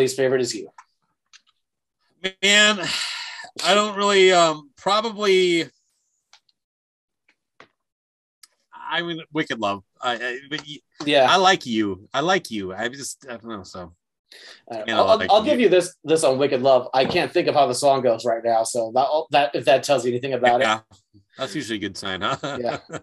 [0.09, 0.69] Least favorite is you.
[2.41, 2.79] Man,
[3.63, 5.69] I don't really um probably
[8.91, 9.83] I mean Wicked Love.
[10.01, 12.07] I, I but y- Yeah, I like you.
[12.13, 12.73] I like you.
[12.73, 13.63] I just I don't know.
[13.63, 13.93] So
[14.71, 15.51] Uh, I'll, like I'll you.
[15.51, 16.87] give you this this on Wicked Love.
[16.93, 19.83] I can't think of how the song goes right now, so that that if that
[19.83, 20.79] tells you anything about it, yeah,
[21.37, 22.37] that's usually a good sign, huh?
[22.59, 22.79] yeah.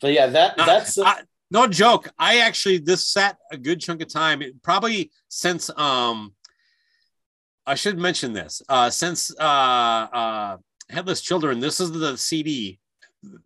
[0.00, 2.08] But yeah, that No, that's I- no joke.
[2.18, 6.34] I actually this sat a good chunk of time, probably since um
[7.66, 8.62] I should mention this.
[8.68, 10.56] Uh since uh uh
[10.90, 12.78] Headless Children, this is the CD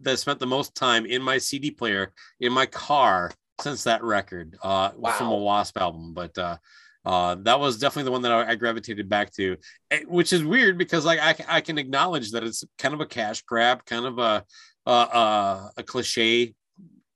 [0.00, 3.30] that spent the most time in my CD player in my car
[3.60, 4.56] since that record.
[4.62, 6.56] Uh from a Wasp album, but uh
[7.04, 9.56] uh, that was definitely the one that I, I gravitated back to,
[9.90, 13.06] eh, which is weird because like I, I can acknowledge that it's kind of a
[13.06, 14.44] cash grab, kind of a
[14.86, 16.54] uh, uh, a cliche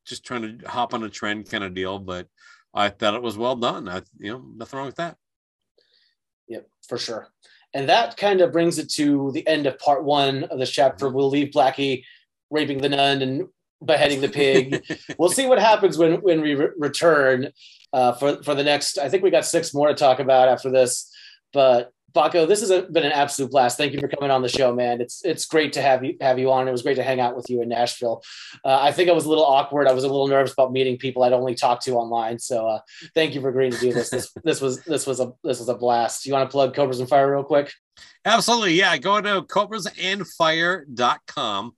[0.07, 2.27] just trying to hop on a trend kind of deal, but
[2.75, 3.89] I thought it was well done.
[3.89, 5.17] I, you know, nothing wrong with that.
[6.89, 7.28] For sure.
[7.75, 11.09] And that kind of brings it to the end of part one of this chapter.
[11.09, 12.05] We'll leave Blackie
[12.51, 13.49] raping the nun and
[13.85, 14.85] beheading the pig.
[15.19, 17.51] we'll see what happens when when we re- return
[17.93, 18.99] uh, for for the next.
[18.99, 21.11] I think we got six more to talk about after this,
[21.52, 21.92] but.
[22.15, 23.79] Baco, this has been an absolute blast.
[23.79, 25.01] Thank you for coming on the show, man.
[25.01, 26.69] It's it's great to have you have you on.
[26.69, 28.23] It was great to hang out with you in Nashville.
[28.65, 29.89] Uh, I think I was a little awkward.
[29.89, 32.39] I was a little nervous about meeting people I'd only talked to online.
[32.39, 32.81] So uh,
[33.15, 34.11] thank you for agreeing to do this.
[34.11, 36.27] This this was this was a this was a blast.
[36.27, 37.73] You want to plug Cobras and Fire real quick?
[38.25, 38.75] Absolutely.
[38.75, 38.97] Yeah.
[38.99, 41.73] Go to cobrasandfire.com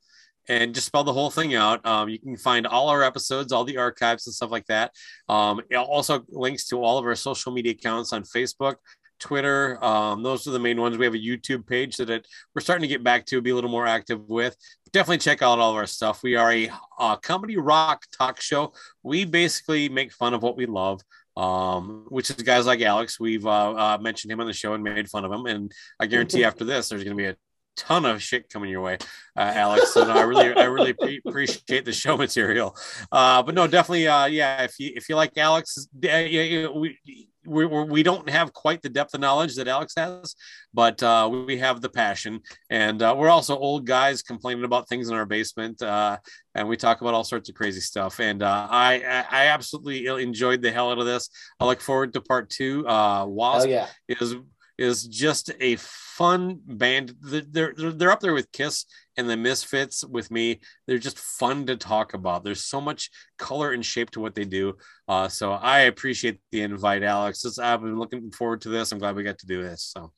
[0.48, 1.84] and just spell the whole thing out.
[1.86, 4.92] Um, you can find all our episodes, all the archives and stuff like that.
[5.28, 8.76] Um, also links to all of our social media accounts on Facebook,
[9.18, 9.82] Twitter.
[9.84, 10.98] Um, those are the main ones.
[10.98, 13.54] We have a YouTube page that it, we're starting to get back to, be a
[13.54, 14.56] little more active with.
[14.92, 16.22] Definitely check out all of our stuff.
[16.22, 18.72] We are a, a comedy rock talk show.
[19.02, 21.00] We basically make fun of what we love
[21.36, 23.18] um, which is guys like Alex.
[23.18, 26.06] We've uh, uh, mentioned him on the show and made fun of him, and I
[26.06, 27.36] guarantee after this, there's going to be a
[27.76, 28.98] ton of shit coming your way,
[29.36, 29.96] uh, Alex.
[29.96, 32.76] And I really, I really pre- appreciate the show material.
[33.10, 34.62] Uh, but no, definitely, uh, yeah.
[34.62, 36.98] If you if you like Alex, uh, yeah, we
[37.46, 40.34] we we don't have quite the depth of knowledge that Alex has,
[40.72, 42.40] but uh, we have the passion,
[42.70, 46.18] and uh, we're also old guys complaining about things in our basement, uh,
[46.54, 48.20] and we talk about all sorts of crazy stuff.
[48.20, 51.28] And uh, I I absolutely enjoyed the hell out of this.
[51.60, 52.86] I look forward to part two.
[52.86, 53.88] Uh, Wasp Oh yeah.
[54.08, 54.36] is
[54.78, 57.14] is just a fun band.
[57.20, 58.86] They're they're they're up there with Kiss
[59.16, 60.60] and the Misfits with me.
[60.86, 62.44] They're just fun to talk about.
[62.44, 64.76] There's so much color and shape to what they do.
[65.08, 67.42] Uh, so I appreciate the invite, Alex.
[67.42, 68.92] This, I've been looking forward to this.
[68.92, 69.92] I'm glad we got to do this.
[69.94, 70.12] So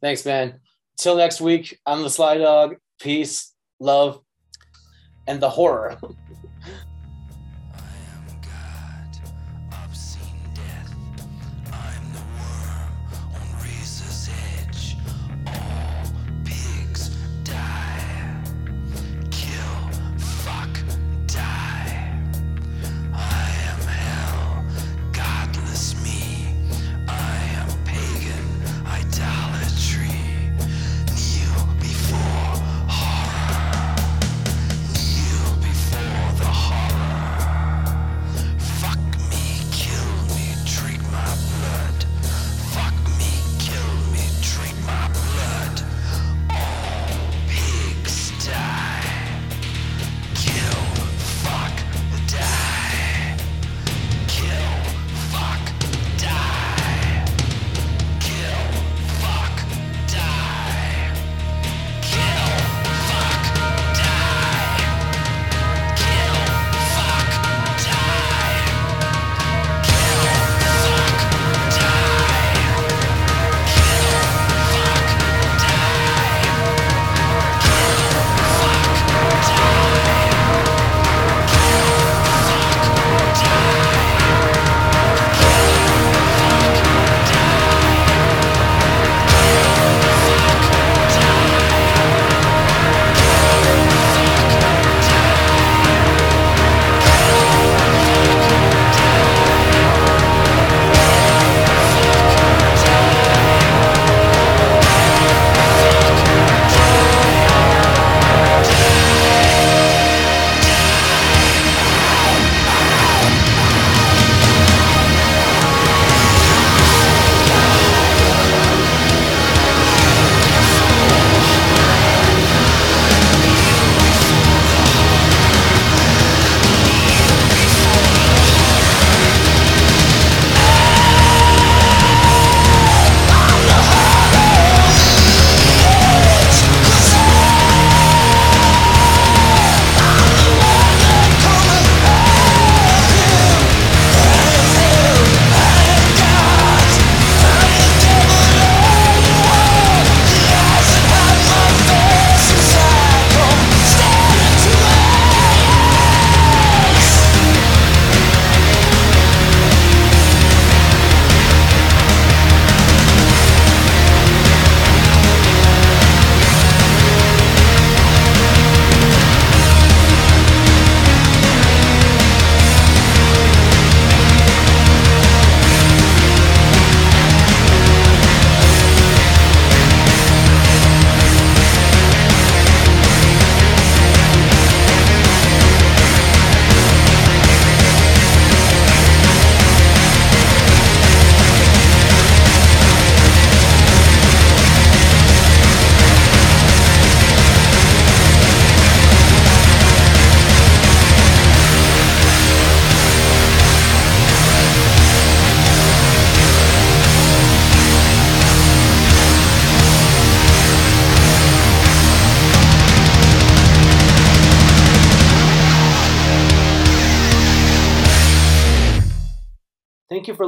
[0.00, 0.60] Thanks, man.
[0.96, 2.76] Till next week, I'm the Sly Dog.
[2.98, 4.20] Peace, love,
[5.26, 5.98] and the horror.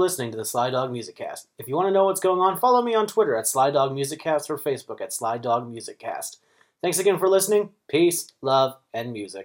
[0.02, 1.48] listening to the Sly Dog Music Cast.
[1.58, 3.94] If you want to know what's going on, follow me on Twitter at Sly Dog
[3.94, 6.40] Music Cast or Facebook at Sly Dog Music Cast.
[6.82, 7.70] Thanks again for listening.
[7.88, 9.40] Peace, love, and music.